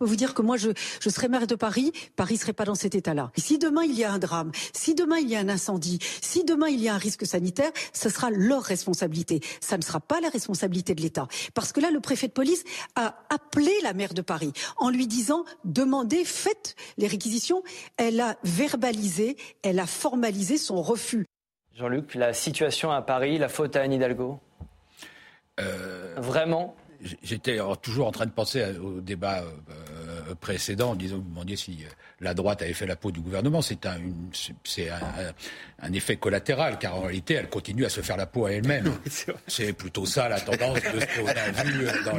peux 0.00 0.06
vous 0.06 0.16
dire 0.16 0.32
que 0.32 0.40
moi, 0.40 0.56
je, 0.56 0.70
je 1.00 1.10
serais 1.10 1.28
maire 1.28 1.46
de 1.46 1.54
Paris, 1.54 1.92
Paris 2.16 2.38
serait 2.38 2.54
pas 2.54 2.64
dans 2.64 2.74
cet 2.74 2.94
état-là. 2.94 3.30
Si 3.36 3.58
demain 3.58 3.84
il 3.84 3.96
y 3.98 4.02
a 4.02 4.10
un 4.10 4.18
drame, 4.18 4.50
si 4.72 4.94
demain 4.94 5.18
il 5.18 5.28
y 5.28 5.36
a 5.36 5.40
un 5.40 5.48
incendie, 5.50 5.98
si 6.22 6.42
demain 6.42 6.68
il 6.68 6.80
y 6.80 6.88
a 6.88 6.94
un 6.94 6.98
risque 6.98 7.26
sanitaire, 7.26 7.70
ce 7.92 8.08
sera 8.08 8.30
leur 8.30 8.62
responsabilité. 8.62 9.40
Ça 9.60 9.76
ne 9.76 9.82
sera 9.82 10.00
pas 10.00 10.20
la 10.22 10.30
responsabilité 10.30 10.94
de 10.94 11.02
l'État. 11.02 11.28
Parce 11.52 11.72
que 11.72 11.80
là, 11.80 11.90
le 11.90 12.00
préfet 12.00 12.28
de 12.28 12.32
police 12.32 12.64
a 12.96 13.14
appelé 13.28 13.72
la 13.82 13.92
maire 13.92 14.14
de 14.14 14.22
Paris 14.22 14.54
en 14.78 14.88
lui 14.88 15.06
disant 15.06 15.44
demandez, 15.64 16.24
faites 16.24 16.76
les 16.96 17.06
réquisitions. 17.06 17.62
Elle 17.98 18.20
a 18.20 18.36
verbalisé, 18.42 19.36
elle 19.62 19.80
a 19.80 19.86
formalisé 19.86 20.56
son 20.56 20.80
refus. 20.80 21.26
Jean-Luc, 21.74 22.14
la 22.14 22.32
situation 22.32 22.90
à 22.90 23.02
Paris, 23.02 23.36
la 23.36 23.50
faute 23.50 23.76
à 23.76 23.82
Anne 23.82 23.92
Hidalgo? 23.92 24.40
Euh... 25.60 26.14
Vraiment? 26.16 26.74
J'étais 27.22 27.58
toujours 27.80 28.06
en 28.06 28.12
train 28.12 28.26
de 28.26 28.30
penser 28.30 28.76
au 28.78 29.00
débat 29.00 29.38
euh, 29.38 29.50
précédent, 30.34 30.90
en 30.90 30.94
disant, 30.94 31.16
vous 31.16 31.28
demandiez 31.28 31.56
si 31.56 31.78
euh, 31.82 31.88
la 32.20 32.34
droite 32.34 32.62
avait 32.62 32.72
fait 32.72 32.86
la 32.86 32.96
peau 32.96 33.10
du 33.10 33.20
gouvernement. 33.20 33.62
C'est 33.62 33.86
un, 33.86 33.98
un, 35.82 35.92
effet 35.92 36.16
collatéral, 36.16 36.78
car 36.78 36.96
en 36.96 37.02
réalité, 37.02 37.34
elle 37.34 37.48
continue 37.48 37.84
à 37.84 37.88
se 37.88 38.00
faire 38.00 38.16
la 38.16 38.26
peau 38.26 38.46
à 38.46 38.52
elle-même. 38.52 38.92
c'est 39.46 39.72
plutôt 39.72 40.06
ça 40.06 40.28
la 40.28 40.40
tendance 40.40 40.76
de 40.76 41.00
ce 41.00 41.20
qu'on 41.20 41.26
a 41.26 41.62
vu 41.62 41.86
dans 42.04 42.14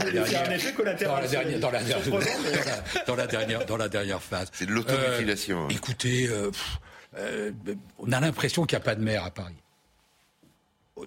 la 3.16 3.28
dernière, 3.28 3.66
dans 3.66 3.78
la 3.78 3.90
dernière, 3.90 4.22
phase. 4.22 4.50
C'est 4.54 4.66
de 4.66 4.72
l'automutilation. 4.72 5.66
Euh, 5.66 5.70
écoutez, 5.70 6.30
on 8.00 8.12
a 8.12 8.20
l'impression 8.20 8.66
qu'il 8.66 8.78
n'y 8.78 8.82
a 8.82 8.86
pas 8.86 8.96
de 8.96 9.04
maire 9.04 9.24
à 9.26 9.32
Paris 9.32 9.56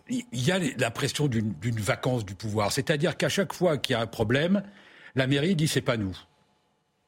il 0.08 0.24
y 0.32 0.52
a 0.52 0.58
l'impression 0.58 1.28
d'une 1.28 1.80
vacance 1.80 2.24
du 2.24 2.34
pouvoir. 2.34 2.72
C'est-à-dire 2.72 3.16
qu'à 3.16 3.28
chaque 3.28 3.52
fois 3.52 3.78
qu'il 3.78 3.94
y 3.94 3.96
a 3.96 4.00
un 4.00 4.06
problème, 4.06 4.62
la 5.14 5.26
mairie 5.26 5.56
dit 5.56 5.68
c'est 5.68 5.80
pas 5.80 5.96
nous. 5.96 6.16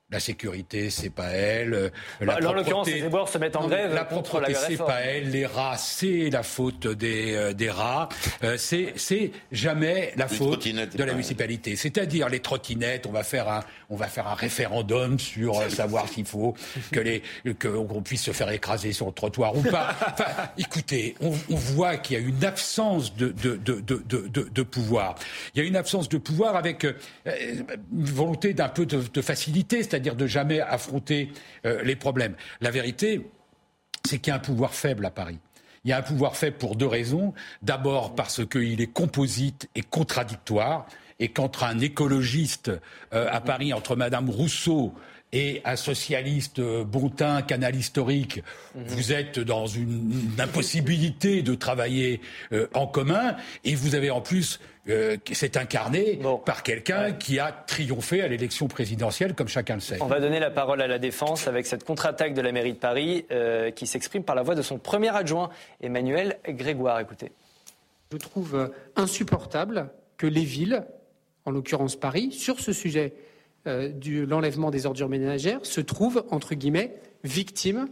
La 0.09 0.21
sécurité, 0.21 0.89
c'est 0.91 1.11
pas 1.11 1.31
elle. 1.31 1.75
Euh, 1.75 1.91
bah, 2.21 2.39
la 2.41 2.51
en 2.51 2.53
l'occurrence, 2.53 2.87
les 2.87 2.99
éboueurs 2.99 3.29
se 3.29 3.39
mettent 3.39 3.57
en 3.57 3.67
grève 3.67 3.93
la 3.93 4.05
contre 4.05 4.39
la 4.39 4.55
c'est 4.55 4.77
pas 4.77 5.01
elle. 5.01 5.31
Les 5.31 5.47
rats, 5.47 5.77
c'est 5.77 6.31
la 6.31 6.45
faute 6.45 6.87
des, 6.87 7.35
euh, 7.35 7.53
des 7.53 7.71
rats. 7.71 8.09
Euh, 8.45 8.57
c'est, 8.57 8.93
c'est 8.95 9.33
jamais 9.51 10.13
la 10.17 10.29
faute 10.29 10.65
de 10.69 11.03
la 11.03 11.13
municipalité. 11.13 11.75
C'est-à-dire 11.75 12.29
les 12.29 12.39
trottinettes. 12.39 13.07
On 13.09 13.11
va 13.11 13.25
faire 13.25 13.49
un, 13.49 13.65
on 13.91 13.97
va 13.97 14.07
faire 14.07 14.29
un 14.29 14.35
référendum 14.35 15.19
sur 15.19 15.61
savoir 15.73 16.09
s'il 16.09 16.25
faut 16.25 16.55
que 16.93 17.01
les, 17.01 17.25
qu'on 17.61 18.01
puisse 18.03 18.23
se 18.23 18.31
faire 18.31 18.51
écraser 18.51 18.93
sur 18.93 19.07
le 19.07 19.13
trottoir 19.13 19.57
ou 19.57 19.63
pas. 19.63 19.93
Enfin, 20.17 20.51
écoutez, 20.57 21.17
on, 21.21 21.33
on 21.51 21.57
voit 21.57 21.97
qu'il 21.97 22.17
y 22.19 22.25
a 22.25 22.27
une 22.27 22.45
absence 22.45 23.15
de, 23.17 23.29
de, 23.31 23.57
de, 23.57 23.81
de, 23.81 24.29
de 24.29 24.63
pouvoir. 24.63 25.17
Il 25.55 25.63
y 25.63 25.65
a 25.65 25.67
une 25.67 25.77
absence 25.77 26.09
de 26.09 26.17
pouvoir 26.17 26.55
avec 26.55 26.85
une 27.25 28.05
volonté 28.05 28.55
d'un 28.55 28.69
peu 28.69 28.87
de, 28.87 29.21
facilité 29.21 29.83
c'est-à-dire 29.97 30.15
de 30.15 30.27
jamais 30.27 30.61
affronter 30.61 31.33
euh, 31.65 31.83
les 31.83 31.97
problèmes. 31.97 32.35
La 32.61 32.71
vérité, 32.71 33.31
c'est 34.05 34.19
qu'il 34.19 34.31
y 34.31 34.33
a 34.33 34.37
un 34.37 34.41
pouvoir 34.41 34.75
faible 34.75 35.07
à 35.07 35.11
Paris. 35.11 35.39
Il 35.85 35.91
y 35.91 35.95
a 35.95 35.97
un 35.97 36.03
pouvoir 36.03 36.37
faible 36.37 36.59
pour 36.59 36.77
deux 36.77 36.87
raisons. 36.87 37.33
D'abord 37.63 38.15
parce 38.15 38.45
qu'il 38.45 38.83
est 38.83 38.93
composite 38.93 39.71
et 39.75 39.81
contradictoire, 39.81 40.87
et 41.19 41.29
qu'entre 41.29 41.65
un 41.65 41.79
écologiste 41.79 42.71
euh, 43.15 43.27
à 43.33 43.41
Paris, 43.41 43.73
entre 43.73 43.97
Madame 43.97 44.29
Rousseau 44.29 44.93
et 45.33 45.61
un 45.65 45.77
socialiste 45.77 46.61
euh, 46.61 46.85
bontin, 46.85 47.43
canal 47.43 47.75
historique, 47.75 48.43
mhm. 48.75 48.85
vous 48.87 49.13
êtes 49.13 49.39
dans 49.39 49.67
une, 49.67 50.31
impossibilité 50.39 51.43
de 51.43 51.55
travailler 51.55 52.21
euh, 52.53 52.69
en 52.75 52.87
commun 52.87 53.37
et 53.65 53.75
vous 53.75 53.95
avez 53.95 54.11
en 54.11 54.21
plus 54.21 54.61
euh, 54.89 55.17
c'est 55.33 55.57
incarné 55.57 56.21
par 56.45 56.63
quelqu'un 56.63 57.13
qui 57.13 57.41
a 57.41 57.51
triomphé 57.51 58.23
à 58.23 58.29
l'élection 58.29 58.69
présidentielle, 58.69 59.35
comme 59.35 59.49
chacun 59.49 59.75
le 59.75 59.81
sait. 59.81 59.99
On 60.01 60.07
va 60.07 60.21
donner 60.21 60.39
la 60.39 60.51
parole 60.51 60.81
à 60.81 60.87
la 60.87 61.01
défense 61.01 61.49
avec 61.49 61.67
cette 61.67 61.83
contre-attaque 61.83 62.35
de 62.35 62.41
la 62.41 62.53
mairie 62.53 62.75
de 62.75 62.79
Paris 62.79 63.27
qui 63.75 63.89
s'exprime 63.89 64.23
par 64.23 64.37
la 64.37 64.43
voix 64.43 64.55
de 64.55 64.63
son 64.63 64.79
premier 64.79 65.09
adjoint, 65.09 65.51
Emmanuel 65.83 66.39
Grégoire. 66.49 67.01
Écoutez. 67.01 67.33
Je 68.13 68.17
trouve 68.17 68.71
insupportable 68.95 69.89
que 70.19 70.29
les 70.29 70.45
villes, 70.45 70.85
en 71.47 71.51
l'occurrence 71.51 71.97
Paris, 71.97 72.31
sur 72.31 72.61
ce 72.61 72.73
sujet 72.73 73.13
euh, 73.67 73.91
de 73.91 74.25
l'enlèvement 74.25 74.71
des 74.71 74.87
ordures 74.87 75.09
ménagères 75.09 75.61
se 75.65 75.81
trouve, 75.81 76.25
entre 76.31 76.55
guillemets, 76.55 76.95
victime 77.25 77.89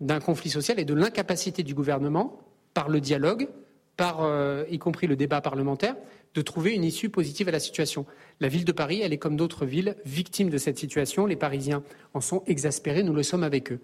d'un 0.00 0.20
conflit 0.20 0.50
social 0.50 0.78
et 0.78 0.84
de 0.84 0.94
l'incapacité 0.94 1.62
du 1.62 1.74
gouvernement, 1.74 2.38
par 2.74 2.88
le 2.88 3.00
dialogue, 3.00 3.48
par, 3.96 4.22
euh, 4.22 4.64
y 4.70 4.78
compris 4.78 5.06
le 5.06 5.16
débat 5.16 5.40
parlementaire, 5.40 5.96
de 6.34 6.42
trouver 6.42 6.74
une 6.74 6.84
issue 6.84 7.08
positive 7.08 7.48
à 7.48 7.50
la 7.50 7.60
situation. 7.60 8.04
La 8.40 8.48
ville 8.48 8.66
de 8.66 8.72
Paris, 8.72 9.00
elle 9.02 9.14
est 9.14 9.18
comme 9.18 9.36
d'autres 9.36 9.64
villes, 9.64 9.96
victime 10.04 10.50
de 10.50 10.58
cette 10.58 10.78
situation. 10.78 11.24
Les 11.24 11.36
Parisiens 11.36 11.82
en 12.12 12.20
sont 12.20 12.42
exaspérés, 12.46 13.02
nous 13.02 13.14
le 13.14 13.22
sommes 13.22 13.42
avec 13.42 13.72
eux. 13.72 13.80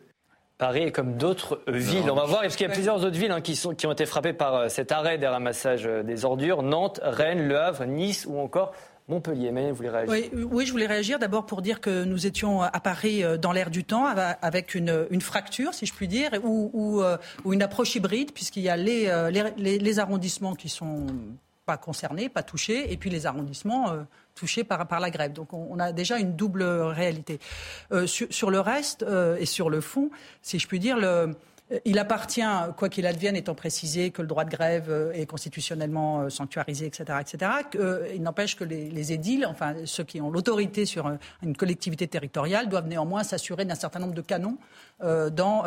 Paris 0.59 0.83
est 0.83 0.93
comme 0.93 1.17
d'autres 1.17 1.63
villes. 1.67 2.11
On 2.11 2.15
va 2.15 2.27
voir, 2.27 2.43
parce 2.43 2.57
qu'il 2.57 2.67
y 2.67 2.71
a 2.71 2.73
plusieurs 2.73 3.03
autres 3.03 3.19
villes 3.19 3.33
hein, 3.33 3.41
qui, 3.41 3.59
ont 3.67 3.93
été 3.93 4.05
frappées 4.05 4.35
par 4.35 4.55
euh, 4.55 4.69
cet 4.69 4.93
arrêt 4.93 5.17
des 5.17 5.27
ramassages 5.27 5.85
des 5.85 6.25
ordures. 6.25 6.63
Nantes, 6.63 7.01
Rennes, 7.03 7.49
Le 7.49 7.59
Havre, 7.59 7.87
Nice 7.87 8.27
ou 8.29 8.39
encore 8.39 8.73
Montpellier. 9.09 9.51
Mais 9.51 9.71
vous 9.71 9.77
voulez 9.77 9.91
réagir 9.91 10.31
oui, 10.51 10.67
je 10.67 10.73
voulais 10.73 10.87
réagir 10.87 11.19
d'abord 11.19 11.47
pour 11.47 11.63
dire 11.63 11.81
que 11.81 12.05
nous 12.05 12.27
étions 12.27 12.63
à 12.63 12.81
Paris 12.81 13.23
dans 13.41 13.53
l'air 13.53 13.71
du 13.71 13.85
temps 13.85 14.07
avec 14.07 14.75
une, 14.75 15.21
fracture, 15.21 15.75
si 15.75 15.87
je 15.87 15.93
puis 15.93 16.09
dire, 16.09 16.31
ou, 16.45 17.03
une 17.51 17.63
approche 17.63 17.95
hybride, 17.95 18.33
puisqu'il 18.33 18.63
y 18.63 18.69
a 18.69 18.77
les, 18.77 19.99
arrondissements 19.99 20.55
qui 20.55 20.69
sont 20.69 21.07
pas 21.67 21.77
concernés, 21.77 22.29
pas 22.29 22.43
touchés, 22.43 22.93
et 22.93 22.97
puis 22.97 23.11
les 23.11 23.27
arrondissements 23.27 23.93
touchés 24.35 24.65
par, 24.65 24.87
par 24.87 25.01
la 25.01 25.11
grève. 25.11 25.33
Donc 25.33 25.53
on, 25.53 25.79
a 25.79 25.93
déjà 25.93 26.19
une 26.19 26.35
double 26.37 26.63
réalité. 26.63 27.39
sur, 28.07 28.51
le 28.51 28.61
reste 28.61 29.05
et 29.39 29.47
sur 29.47 29.71
le 29.71 29.81
fond, 29.81 30.11
si 30.43 30.59
je 30.59 30.67
puis 30.67 30.79
dire, 30.79 30.97
le, 30.97 31.35
il 31.85 31.99
appartient, 31.99 32.43
quoi 32.77 32.89
qu'il 32.89 33.07
advienne, 33.07 33.37
étant 33.37 33.55
précisé 33.55 34.11
que 34.11 34.23
le 34.23 34.29
droit 34.29 34.45
de 34.45 34.51
grève 34.51 34.87
euh, 34.91 35.13
est 35.13 35.27
constitutionnellement 35.27 36.23
euh, 36.23 36.29
sanctuarisé, 36.29 36.87
etc., 36.87 37.19
etc., 37.21 37.53
euh, 37.77 38.09
il 38.15 38.23
n'empêche 38.23 38.57
que 38.57 38.65
les, 38.65 39.13
édiles, 39.13 39.47
enfin 39.49 39.75
ceux 39.85 40.05
qui 40.05 40.21
ont 40.21 40.31
l'autorité 40.31 40.87
sur 40.87 41.11
une 41.43 41.57
collectivité 41.57 42.07
territoriale, 42.07 42.69
doivent 42.69 42.87
néanmoins 42.87 43.25
s'assurer 43.25 43.65
d'un 43.65 43.75
certain 43.75 43.99
nombre 43.99 44.15
de 44.15 44.21
canons 44.21 44.57
dans 45.01 45.65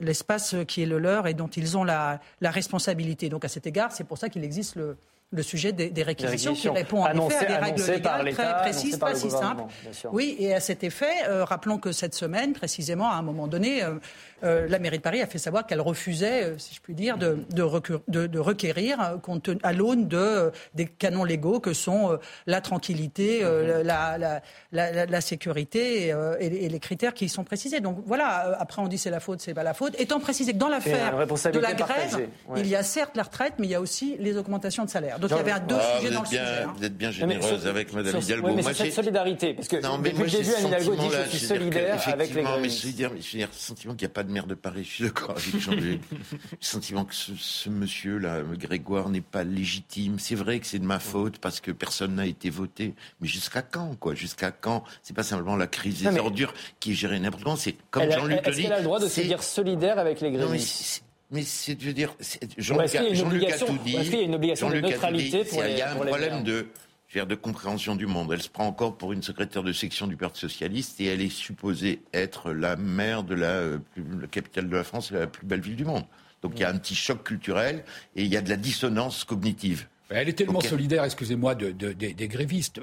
l'espace 0.00 0.54
qui 0.68 0.82
est 0.82 0.86
le 0.86 0.98
leur 0.98 1.26
et 1.26 1.32
dont 1.32 1.48
ils 1.48 1.78
ont 1.78 1.84
la, 1.84 2.20
la 2.42 2.50
responsabilité. 2.50 3.30
Donc 3.30 3.44
à 3.46 3.48
cet 3.48 3.66
égard, 3.66 3.92
c'est 3.92 4.04
pour 4.04 4.18
ça 4.18 4.28
qu'il 4.28 4.44
existe 4.44 4.76
le, 4.76 4.98
le 5.34 5.42
sujet 5.42 5.72
des, 5.72 6.02
réquisitions, 6.02 6.54
qui 6.54 6.68
répond 6.68 7.02
en 7.02 7.28
effet 7.28 7.46
à 7.46 7.48
des 7.48 7.56
règles 7.56 7.84
légales 7.84 8.32
très 8.32 8.56
précises, 8.62 8.96
pas 8.96 9.14
si 9.14 9.30
simples. 9.30 9.64
Oui, 10.12 10.36
et 10.38 10.54
à 10.54 10.60
cet 10.60 10.84
effet, 10.84 11.12
euh, 11.28 11.44
rappelons 11.44 11.78
que 11.78 11.92
cette 11.92 12.14
semaine, 12.14 12.52
précisément, 12.52 13.10
à 13.10 13.16
un 13.16 13.22
moment 13.22 13.48
donné, 13.48 13.82
euh, 13.82 13.94
euh, 14.44 14.68
la 14.68 14.78
mairie 14.78 14.98
de 14.98 15.02
Paris 15.02 15.22
a 15.22 15.26
fait 15.26 15.38
savoir 15.38 15.66
qu'elle 15.66 15.80
refusait, 15.80 16.54
si 16.58 16.74
je 16.74 16.80
puis 16.80 16.94
dire, 16.94 17.18
de, 17.18 17.38
de, 17.50 18.38
requérir 18.38 19.18
compte, 19.22 19.50
à 19.62 19.72
l'aune 19.72 20.06
de, 20.06 20.52
des 20.74 20.86
canons 20.86 21.24
légaux 21.24 21.60
que 21.60 21.72
sont 21.72 22.18
la 22.46 22.60
tranquillité, 22.60 23.42
mhm. 23.42 23.82
la, 23.82 24.40
la, 24.72 25.20
sécurité 25.20 26.14
et, 26.40 26.68
les 26.68 26.80
critères 26.80 27.14
qui 27.14 27.28
sont 27.28 27.44
précisés. 27.44 27.80
Donc 27.80 27.98
voilà, 28.06 28.56
après 28.60 28.82
on 28.82 28.88
dit 28.88 28.98
c'est 28.98 29.10
la 29.10 29.20
faute, 29.20 29.40
c'est 29.40 29.54
pas 29.54 29.62
la 29.62 29.74
faute. 29.74 29.98
Étant 29.98 30.20
précisé 30.20 30.52
que 30.52 30.58
dans 30.58 30.68
l'affaire 30.68 31.26
de 31.26 31.58
la 31.58 31.72
grève, 31.72 32.28
il 32.56 32.66
y 32.66 32.76
a 32.76 32.82
certes 32.82 33.16
la 33.16 33.22
retraite, 33.24 33.54
mais 33.58 33.66
il 33.66 33.70
y 33.70 33.74
a 33.74 33.80
aussi 33.80 34.16
les 34.20 34.36
augmentations 34.36 34.84
de 34.84 34.90
salaire. 34.90 35.13
Donc 35.18 35.30
il 35.30 35.36
y 35.36 35.50
avait 35.50 35.60
deux 35.66 35.76
ah, 35.78 35.98
sujets 35.98 36.12
dans 36.12 36.22
le 36.22 36.28
bien, 36.28 36.44
sujet. 36.46 36.66
Vous 36.76 36.84
êtes 36.84 36.96
bien 36.96 37.10
généreuse 37.10 37.66
avec 37.66 37.92
Mme 37.92 38.20
Hidalgo. 38.20 38.48
Oui, 38.48 38.54
mais 38.56 38.62
c'est 38.62 38.74
cette 38.74 38.92
solidarité. 38.92 39.54
Parce 39.54 39.68
que 39.68 39.76
non, 39.82 39.98
mais 39.98 40.10
depuis 40.10 40.24
le 40.24 40.30
début, 40.30 40.54
Anne 40.54 40.66
Hidalgo 40.66 40.96
dit 40.96 41.08
je 41.10 41.36
suis 41.36 41.46
solidaire 41.46 42.08
avec 42.08 42.34
les 42.34 42.42
grévistes. 42.42 42.84
Mais 42.84 43.20
je 43.20 43.38
le 43.38 43.46
sentiment 43.52 43.94
qu'il 43.94 44.06
n'y 44.06 44.12
a 44.12 44.14
pas 44.14 44.22
de 44.22 44.32
maire 44.32 44.46
de 44.46 44.54
Paris. 44.54 44.84
Je 44.84 44.90
suis 44.90 45.04
d'accord 45.04 45.30
avec 45.30 45.60
Jean-Luc. 45.60 46.00
le 46.12 46.38
sentiment 46.60 47.04
que 47.04 47.14
ce, 47.14 47.68
monsieur-là, 47.68 48.42
Grégoire, 48.54 49.08
n'est 49.08 49.20
pas 49.20 49.44
légitime. 49.44 50.18
C'est 50.18 50.34
vrai 50.34 50.60
que 50.60 50.66
c'est 50.66 50.78
de 50.78 50.84
ma 50.84 50.98
faute 50.98 51.38
parce 51.38 51.60
que 51.60 51.70
personne 51.70 52.14
n'a 52.16 52.26
été 52.26 52.50
voté. 52.50 52.94
Mais 53.20 53.28
jusqu'à 53.28 53.62
quand, 53.62 53.94
quoi? 53.98 54.14
Jusqu'à 54.14 54.50
quand? 54.50 54.84
C'est 55.02 55.14
pas 55.14 55.22
simplement 55.22 55.56
la 55.56 55.66
crise 55.66 56.02
des 56.02 56.18
ordures 56.18 56.54
qui 56.80 56.92
est 56.92 56.94
gérée 56.94 57.18
n'importe 57.18 57.44
comment. 57.44 57.56
C'est 57.56 57.76
comme 57.90 58.10
Jean-Luc 58.10 58.46
le 58.46 58.52
dit. 58.52 58.60
Est-ce 58.60 58.62
qu'elle 58.62 58.72
a 58.72 58.78
le 58.78 58.84
droit 58.84 59.00
de 59.00 59.08
se 59.08 59.20
dire 59.20 59.42
solidaire 59.42 59.98
avec 59.98 60.20
les 60.20 60.30
grévistes? 60.30 61.04
Mais 61.30 61.42
c'est, 61.42 61.80
je 61.80 61.86
veux 61.86 61.92
dire, 61.92 62.14
Jean-Luc 62.58 62.94
a, 62.94 63.58
tout 63.58 63.78
dit. 63.84 63.96
il 63.96 64.14
y 64.14 64.16
a 64.16 64.20
une 64.20 64.34
obligation 64.34 64.70
de 64.70 64.80
neutralité 64.80 65.44
pour 65.44 65.64
Il 65.64 65.78
y 65.78 65.82
a 65.82 65.92
un 65.92 65.96
problème 65.96 66.42
de, 66.44 66.66
de 67.14 67.34
compréhension 67.34 67.96
du 67.96 68.06
monde. 68.06 68.32
Elle 68.32 68.42
se 68.42 68.48
prend 68.48 68.66
encore 68.66 68.96
pour 68.96 69.12
une 69.12 69.22
secrétaire 69.22 69.62
de 69.62 69.72
section 69.72 70.06
du 70.06 70.16
Parti 70.16 70.40
socialiste 70.40 71.00
et 71.00 71.06
elle 71.06 71.20
est 71.20 71.32
supposée 71.32 72.02
être 72.12 72.52
la 72.52 72.76
maire 72.76 73.22
de 73.22 73.34
la, 73.34 73.46
euh, 73.46 73.78
capitale 74.30 74.68
de 74.68 74.76
la 74.76 74.84
France, 74.84 75.10
la 75.12 75.26
plus 75.26 75.46
belle 75.46 75.60
ville 75.60 75.76
du 75.76 75.84
monde. 75.84 76.04
Donc 76.42 76.52
il 76.56 76.60
y 76.60 76.64
a 76.64 76.68
un 76.68 76.76
petit 76.76 76.94
choc 76.94 77.22
culturel 77.22 77.84
et 78.16 78.22
il 78.22 78.28
y 78.32 78.36
a 78.36 78.42
de 78.42 78.50
la 78.50 78.56
dissonance 78.56 79.24
cognitive. 79.24 79.86
Elle 80.10 80.28
est 80.28 80.34
tellement 80.34 80.60
solidaire, 80.60 81.04
excusez-moi, 81.04 81.54
de, 81.54 81.70
des, 81.70 82.28
grévistes. 82.28 82.80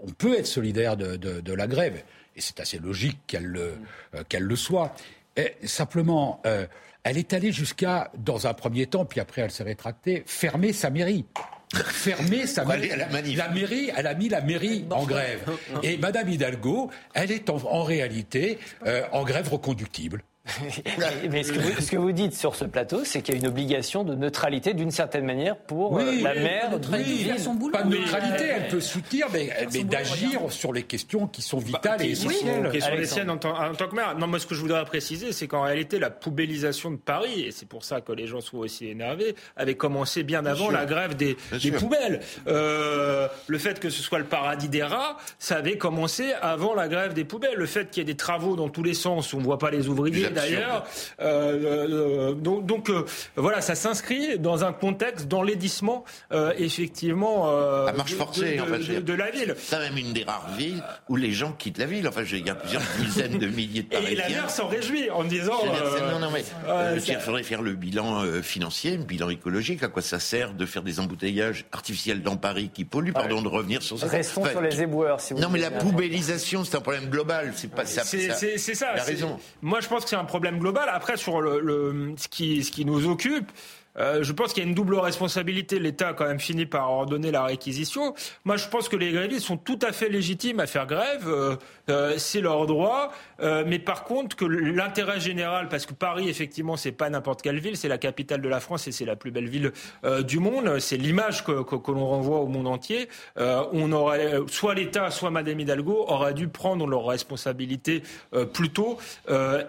On 0.00 0.10
peut 0.10 0.38
être 0.38 0.46
solidaire 0.46 0.96
de, 0.96 1.52
la 1.52 1.66
grève, 1.66 2.02
et 2.34 2.40
c'est 2.40 2.60
assez 2.60 2.78
logique 2.78 3.18
qu'elle 3.26 3.44
le, 3.44 3.74
euh, 4.14 4.24
qu'elle 4.28 4.44
le 4.44 4.56
soit. 4.56 4.94
Et 5.36 5.54
simplement, 5.64 6.40
euh, 6.46 6.66
elle 7.04 7.18
est 7.18 7.32
allée 7.32 7.52
jusqu'à, 7.52 8.10
dans 8.16 8.46
un 8.46 8.54
premier 8.54 8.86
temps, 8.86 9.04
puis 9.04 9.20
après 9.20 9.42
elle 9.42 9.50
s'est 9.50 9.64
rétractée, 9.64 10.22
fermer 10.26 10.72
sa 10.72 10.90
mairie. 10.90 11.26
Fermer 11.74 12.46
sa 12.46 12.64
mairie. 12.66 12.90
La, 12.96 13.48
mairie, 13.48 13.90
elle 13.96 14.06
a 14.06 14.14
mis 14.14 14.28
la 14.28 14.40
mairie 14.40 14.84
en 14.90 15.04
grève. 15.04 15.40
Et 15.82 15.96
Madame 15.96 16.28
Hidalgo, 16.28 16.90
elle 17.14 17.32
est 17.32 17.50
en, 17.50 17.82
réalité 17.82 18.58
euh, 18.86 19.04
en 19.12 19.24
grève 19.24 19.48
reconductible. 19.48 20.22
Mais 21.30 21.44
ce 21.44 21.52
que, 21.52 21.60
vous, 21.60 21.80
ce 21.80 21.90
que, 21.90 21.96
vous, 21.96 22.10
dites 22.10 22.34
sur 22.34 22.56
ce 22.56 22.64
plateau, 22.64 23.04
c'est 23.04 23.22
qu'il 23.22 23.34
y 23.34 23.36
a 23.36 23.40
une 23.40 23.46
obligation 23.46 24.02
de 24.02 24.16
neutralité 24.16 24.74
d'une 24.74 24.90
certaine 24.90 25.24
manière 25.24 25.56
pour 25.56 25.98
euh, 25.98 26.20
la 26.20 26.34
maire. 26.34 26.70
Oui, 26.72 27.70
pas 27.70 27.84
de 27.84 27.90
neutralité, 27.90 28.44
elle 28.56 28.66
peut 28.66 28.80
soutenir, 28.80 29.28
mais, 29.32 29.50
mais 29.72 29.84
d'agir 29.84 30.40
sur 30.50 30.72
les 30.72 30.82
questions 30.82 31.28
qui 31.28 31.42
sont 31.42 31.58
vitales 31.58 31.98
bah, 31.98 32.04
et 32.04 32.10
essentielles. 32.10 32.68
Oui, 32.72 32.80
les 32.98 33.06
siennes 33.06 33.30
en 33.30 33.36
tant, 33.36 33.56
en 33.56 33.72
tant, 33.74 33.86
que 33.86 33.94
maire. 33.94 34.18
Non, 34.18 34.26
moi, 34.26 34.40
ce 34.40 34.46
que 34.46 34.56
je 34.56 34.60
voudrais 34.60 34.84
préciser, 34.84 35.30
c'est 35.30 35.46
qu'en 35.46 35.62
réalité, 35.62 36.00
la 36.00 36.10
poubellisation 36.10 36.90
de 36.90 36.96
Paris, 36.96 37.42
et 37.42 37.52
c'est 37.52 37.68
pour 37.68 37.84
ça 37.84 38.00
que 38.00 38.10
les 38.10 38.26
gens 38.26 38.40
sont 38.40 38.58
aussi 38.58 38.88
énervés, 38.88 39.36
avait 39.56 39.76
commencé 39.76 40.24
bien 40.24 40.44
avant 40.44 40.70
la 40.70 40.86
grève 40.86 41.14
des, 41.14 41.36
des 41.62 41.70
poubelles. 41.70 42.20
Euh, 42.48 43.28
le 43.46 43.58
fait 43.58 43.78
que 43.78 43.90
ce 43.90 44.02
soit 44.02 44.18
le 44.18 44.24
paradis 44.24 44.68
des 44.68 44.82
rats, 44.82 45.18
ça 45.38 45.58
avait 45.58 45.78
commencé 45.78 46.32
avant 46.42 46.74
la 46.74 46.88
grève 46.88 47.14
des 47.14 47.24
poubelles. 47.24 47.56
Le 47.56 47.66
fait 47.66 47.90
qu'il 47.90 48.00
y 48.00 48.02
ait 48.02 48.12
des 48.12 48.16
travaux 48.16 48.56
dans 48.56 48.68
tous 48.68 48.82
les 48.82 48.94
sens, 48.94 49.32
où 49.32 49.36
on 49.36 49.38
ne 49.38 49.44
voit 49.44 49.58
pas 49.60 49.70
les 49.70 49.86
ouvriers 49.86 50.31
d'ailleurs. 50.32 50.86
Euh, 51.20 52.30
euh, 52.30 52.34
donc, 52.34 52.66
donc 52.66 52.90
euh, 52.90 53.04
voilà, 53.36 53.60
ça 53.60 53.74
s'inscrit 53.74 54.38
dans 54.38 54.64
un 54.64 54.72
contexte 54.72 55.28
d'enlaidissement 55.28 56.04
effectivement 56.58 57.48
à 57.86 57.92
marche 57.92 58.14
forcée 58.14 58.56
de, 58.56 58.62
en 58.62 58.66
fait, 58.66 59.00
de, 59.00 59.12
la 59.12 59.30
ville. 59.30 59.54
C'est 59.58 59.78
même 59.78 59.96
une 59.96 60.12
des 60.12 60.24
rares 60.24 60.50
villes 60.56 60.82
où 61.08 61.16
les 61.16 61.32
gens 61.32 61.52
quittent 61.52 61.78
la 61.78 61.86
ville. 61.86 62.06
Enfin, 62.08 62.22
il 62.30 62.46
y 62.46 62.50
a 62.50 62.54
plusieurs 62.54 62.82
dizaines 63.00 63.38
de 63.38 63.46
milliers 63.46 63.82
de 63.82 63.88
Parisiens. 63.88 64.12
Et 64.12 64.16
la 64.16 64.28
maire 64.28 64.50
s'en 64.50 64.68
réjouit 64.68 65.10
en 65.10 65.24
disant. 65.24 65.58
non, 66.10 66.18
non, 66.18 66.30
mais 66.30 66.44
il 67.06 67.16
faudrait 67.16 67.42
faire 67.42 67.62
le 67.62 67.74
bilan 67.74 68.22
financier, 68.42 68.96
le 68.96 69.04
bilan 69.04 69.30
écologique. 69.30 69.82
À 69.82 69.88
quoi 69.88 70.02
ça 70.02 70.18
sert 70.18 70.54
de 70.54 70.66
faire 70.66 70.82
des 70.82 71.00
embouteillages 71.00 71.66
artificiels 71.72 72.22
dans 72.22 72.36
Paris 72.36 72.70
qui 72.72 72.84
polluent 72.84 73.12
Pardon 73.12 73.42
de 73.42 73.48
revenir 73.48 73.82
sur 73.82 73.98
ça. 73.98 74.06
Restons 74.06 74.44
sur 74.46 74.60
les 74.60 74.82
éboueurs. 74.82 75.20
Si 75.20 75.34
vous 75.34 75.40
non, 75.40 75.48
mais 75.50 75.58
la 75.58 75.70
poubellisation, 75.70 76.64
c'est 76.64 76.76
un 76.76 76.80
problème 76.80 77.08
global. 77.08 77.52
C'est 77.56 77.70
pas 77.70 77.86
ça. 77.86 78.04
C'est 78.04 78.58
ça. 78.74 78.94
La 78.94 79.02
raison. 79.02 79.38
Moi, 79.60 79.80
je 79.80 79.88
pense 79.88 80.04
que 80.04 80.10
c'est 80.10 80.16
un 80.22 80.24
problème 80.24 80.58
global. 80.58 80.88
Après, 80.90 81.16
sur 81.16 81.40
le, 81.40 82.14
ce, 82.16 82.28
qui, 82.28 82.64
ce 82.64 82.70
qui 82.70 82.84
nous 82.84 83.06
occupe, 83.08 83.50
euh, 83.98 84.22
je 84.22 84.32
pense 84.32 84.52
qu'il 84.52 84.62
y 84.62 84.66
a 84.66 84.68
une 84.68 84.74
double 84.74 84.96
responsabilité. 84.96 85.78
L'État 85.78 86.08
a 86.08 86.14
quand 86.14 86.26
même 86.26 86.40
fini 86.40 86.66
par 86.66 86.90
ordonner 86.90 87.30
la 87.30 87.44
réquisition. 87.44 88.14
Moi, 88.44 88.56
je 88.56 88.68
pense 88.68 88.88
que 88.88 88.96
les 88.96 89.12
grévistes 89.12 89.46
sont 89.46 89.56
tout 89.56 89.78
à 89.82 89.92
fait 89.92 90.08
légitimes 90.08 90.60
à 90.60 90.66
faire 90.66 90.86
grève. 90.86 91.28
Euh, 91.28 91.56
euh, 91.90 92.14
c'est 92.16 92.40
leur 92.40 92.66
droit. 92.66 93.12
mais 93.66 93.78
par 93.80 94.04
contre, 94.04 94.36
que 94.36 94.44
l'intérêt 94.44 95.18
général, 95.18 95.68
parce 95.68 95.84
que 95.84 95.94
Paris, 95.94 96.28
effectivement, 96.28 96.76
c'est 96.76 96.92
pas 96.92 97.10
n'importe 97.10 97.42
quelle 97.42 97.58
ville, 97.58 97.76
c'est 97.76 97.88
la 97.88 97.98
capitale 97.98 98.40
de 98.40 98.48
la 98.48 98.60
France 98.60 98.86
et 98.86 98.92
c'est 98.92 99.04
la 99.04 99.16
plus 99.16 99.32
belle 99.32 99.48
ville 99.48 99.72
du 100.24 100.38
monde. 100.38 100.78
C'est 100.78 100.96
l'image 100.96 101.44
que, 101.44 101.62
que, 101.62 101.90
l'on 101.90 102.06
renvoie 102.06 102.38
au 102.38 102.46
monde 102.46 102.68
entier. 102.68 103.08
on 103.36 103.90
aurait, 103.90 104.38
soit 104.46 104.74
l'État, 104.74 105.10
soit 105.10 105.30
Madame 105.30 105.58
Hidalgo, 105.58 106.04
auraient 106.06 106.34
dû 106.34 106.46
prendre 106.46 106.86
leurs 106.86 107.06
responsabilités 107.06 108.04
plus 108.52 108.70
tôt 108.70 108.98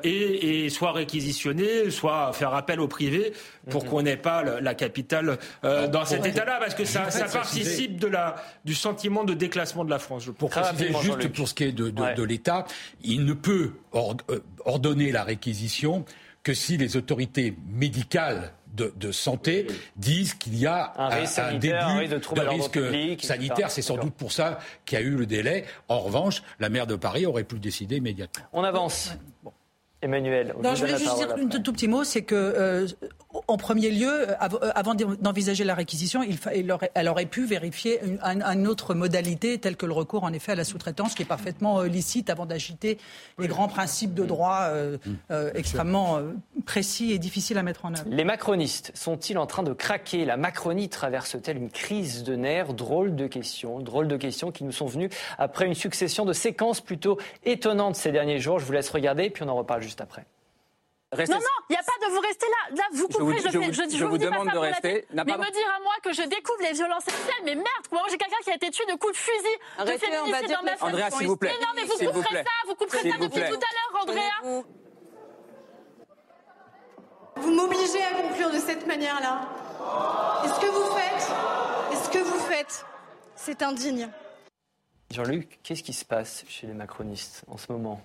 et, 0.03 0.65
et, 0.65 0.69
soit 0.69 0.91
réquisitionner, 0.91 1.89
soit 1.89 2.31
faire 2.33 2.53
appel 2.53 2.79
au 2.79 2.87
privé 2.87 3.33
pour 3.69 3.83
mhm. 3.83 3.89
qu'on 3.89 4.05
ait 4.05 4.12
pas 4.17 4.43
la 4.43 4.75
capitale 4.75 5.37
euh, 5.63 5.87
dans 5.87 6.05
cet 6.05 6.25
état-là, 6.25 6.57
parce 6.59 6.75
que 6.75 6.85
ça, 6.85 7.11
ça 7.11 7.25
participe 7.25 7.99
de 7.99 8.07
la, 8.07 8.35
du 8.65 8.73
sentiment 8.73 9.23
de 9.23 9.33
déclassement 9.33 9.85
de 9.85 9.89
la 9.89 9.99
France. 9.99 10.29
Pour 10.37 10.49
préciser 10.49 10.93
juste 11.01 11.27
pour 11.29 11.47
ce 11.47 11.53
qui 11.53 11.65
est 11.65 11.71
de, 11.71 11.89
de, 11.89 12.23
l'État, 12.23 12.65
il 13.03 13.25
ne 13.25 13.33
peut 13.33 13.73
euh, 13.95 14.39
ordonner 14.65 15.11
la 15.11 15.23
réquisition 15.23 16.05
que 16.43 16.53
si 16.53 16.77
les 16.77 16.97
autorités 16.97 17.55
médicales 17.67 18.53
de, 18.73 18.93
de, 18.97 19.11
santé 19.11 19.67
disent 19.95 20.33
qu'il 20.33 20.57
y 20.57 20.65
a 20.65 20.93
un, 20.97 21.07
risque 21.09 21.39
un, 21.39 21.53
début 21.57 22.07
de, 22.07 22.41
risque 22.41 22.79
sanitaire. 23.23 23.71
C'est 23.71 23.81
sans 23.81 23.97
doute 23.97 24.15
pour 24.15 24.31
ça 24.31 24.59
qu'il 24.85 24.99
y 24.99 25.01
a 25.01 25.05
eu 25.05 25.11
le 25.11 25.25
délai. 25.25 25.65
En 25.87 25.99
revanche, 25.99 26.43
la 26.59 26.69
maire 26.69 26.87
de 26.87 26.95
Paris 26.95 27.25
aurait 27.25 27.43
pu 27.43 27.55
le 27.55 27.61
décider 27.61 27.97
immédiatement. 27.97 28.45
On 28.51 28.63
avance. 28.63 29.13
Emmanuel. 30.03 30.53
Non, 30.61 30.75
je 30.75 30.81
voulais 30.81 30.97
juste 30.97 31.15
dire 31.15 31.33
un 31.33 31.47
tout, 31.47 31.73
petit 31.73 31.87
mot, 31.87 32.03
c'est 32.03 32.23
que 32.23 32.35
euh, 32.35 32.87
en 33.47 33.57
premier 33.57 33.89
lieu, 33.89 34.29
euh, 34.29 34.35
euh, 34.41 34.71
avant 34.75 34.95
d'envisager 34.95 35.63
la 35.63 35.75
réquisition, 35.75 36.21
il 36.23 36.71
aurait, 36.71 36.91
elle 36.93 37.07
aurait 37.07 37.25
pu 37.25 37.45
vérifier 37.45 38.01
une, 38.03 38.67
autre 38.67 38.93
modalité 38.93 39.57
telle 39.57 39.77
que 39.77 39.85
le 39.85 39.93
recours 39.93 40.23
en 40.23 40.33
effet 40.33 40.51
à 40.51 40.55
la 40.55 40.65
sous-traitance, 40.65 41.15
qui 41.15 41.23
est 41.23 41.25
parfaitement 41.25 41.81
licite 41.83 42.29
avant 42.29 42.45
d'agiter 42.45 42.97
les 43.39 43.47
grands 43.47 43.67
principes 43.67 44.13
de 44.13 44.23
droit 44.23 44.69
mmh. 44.71 45.33
extrêmement 45.55 46.19
précis 46.65 47.11
et 47.11 47.19
difficiles 47.19 47.57
à 47.57 47.63
mettre 47.63 47.85
en 47.85 47.93
œuvre. 47.93 48.05
Les 48.07 48.23
macronistes 48.23 48.91
sont-ils 48.95 49.37
en 49.37 49.45
train 49.45 49.63
de 49.63 49.73
craquer? 49.73 50.25
La 50.25 50.37
Macronie 50.37 50.89
traverse-t-elle 50.89 51.57
une 51.57 51.69
crise 51.69 52.23
de 52.23 52.35
nerfs? 52.35 52.73
Drôle 52.73 53.15
de 53.15 53.27
questions, 53.27 53.79
drôle 53.79 54.07
de 54.07 54.17
questions 54.17 54.51
qui 54.51 54.63
nous 54.63 54.71
sont 54.71 54.87
venues 54.87 55.09
après 55.37 55.65
une 55.65 55.73
succession 55.73 56.25
de 56.25 56.33
séquences 56.33 56.81
plutôt 56.81 57.17
étonnantes 57.45 57.95
ces 57.95 58.11
derniers 58.11 58.39
jours. 58.39 58.59
Je 58.59 58.65
vous 58.65 58.73
laisse 58.73 58.89
regarder, 58.89 59.29
puis 59.29 59.43
on 59.43 59.49
en 59.49 59.55
reparle 59.55 59.81
juste 59.81 59.92
après. 60.01 60.25
Non, 61.17 61.35
non, 61.35 61.39
il 61.69 61.73
n'y 61.73 61.77
a 61.77 61.83
pas 61.83 62.07
de 62.07 62.11
vous 62.11 62.19
rester 62.21 62.47
là. 62.47 62.75
Là, 62.75 62.83
vous 62.93 63.07
couperez, 63.07 63.37
je, 63.37 63.49
je, 63.49 63.97
je, 63.97 64.05
vous, 64.05 64.17
demande 64.17 64.49
de 64.49 64.57
rester. 64.57 65.05
mais 65.13 65.23
me 65.23 65.51
dire 65.51 65.69
à 65.75 65.79
moi 65.79 65.93
que 66.01 66.11
je 66.11 66.23
découvre 66.23 66.61
les 66.61 66.73
violences 66.73 67.03
sexuelles, 67.03 67.43
mais 67.45 67.55
merde, 67.55 67.85
moi 67.91 68.01
j'ai 68.09 68.17
quelqu'un 68.17 68.41
qui 68.43 68.49
a 68.49 68.55
été 68.55 68.71
tué 68.71 68.85
de 68.85 68.97
coups 68.97 69.13
de 69.13 69.17
fusil, 69.17 69.57
Arrêtez, 69.77 70.07
de 70.07 70.11
féminicide 70.11 70.49
dans 70.49 70.63
ma. 70.63 70.87
Andrea, 70.87 71.11
s'il 71.11 71.27
vous 71.27 71.37
plaît. 71.37 71.51
Mais 71.53 71.65
non, 71.65 71.71
mais 71.75 71.83
vous 71.83 72.11
couperez 72.11 72.43
ça, 72.43 72.49
vous 72.67 72.75
couperez 72.75 73.11
ça 73.11 73.17
depuis 73.17 73.29
tout 73.29 73.39
à 73.39 73.47
l'heure, 73.49 74.01
Andrea. 74.01 74.63
Vous 77.35 77.51
m'obligez 77.51 78.03
à 78.03 78.21
conclure 78.21 78.51
de 78.51 78.59
cette 78.59 78.87
manière-là. 78.87 79.41
Et 80.45 80.47
ce 80.47 80.59
que 80.59 80.67
vous 80.67 80.95
faites, 80.95 81.31
et 81.91 81.95
ce 81.95 82.09
que 82.09 82.23
vous 82.23 82.39
faites, 82.39 82.85
c'est 83.35 83.61
indigne. 83.61 84.09
Jean-Luc, 85.11 85.59
qu'est-ce 85.61 85.83
qui 85.83 85.93
se 85.93 86.05
passe 86.05 86.43
chez 86.47 86.67
les 86.67 86.73
macronistes 86.73 87.43
en 87.47 87.57
ce 87.57 87.71
moment? 87.71 88.01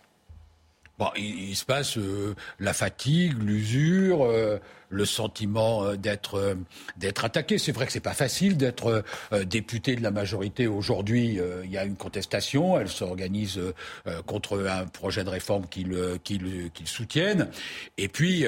Bon, 0.98 1.10
il, 1.16 1.54
se 1.54 1.64
passe 1.64 1.96
euh, 1.96 2.34
la 2.58 2.72
fatigue, 2.72 3.40
l'usure, 3.40 4.24
euh, 4.24 4.58
le 4.88 5.04
sentiment 5.04 5.84
euh, 5.84 5.96
d'être 5.96 6.56
d'être 6.96 7.24
attaqué. 7.24 7.58
C'est 7.58 7.72
vrai 7.72 7.86
que 7.86 7.92
c'est 7.92 8.00
pas 8.00 8.14
facile 8.14 8.56
d'être 8.56 9.04
député 9.44 9.96
de 9.96 10.02
la 10.02 10.10
majorité 10.10 10.66
aujourd'hui. 10.66 11.38
il 11.64 11.70
y 11.70 11.78
a 11.78 11.84
une 11.84 11.96
contestation, 11.96 12.78
elle 12.78 12.88
s'organise 12.88 13.60
contre 14.26 14.66
un 14.66 14.86
projet 14.86 15.24
de 15.24 15.30
réforme 15.30 15.66
qu'ils 15.66 16.18
qu'ils 16.22 16.88
soutiennent. 16.88 17.48
Et 17.96 18.08
puis 18.08 18.46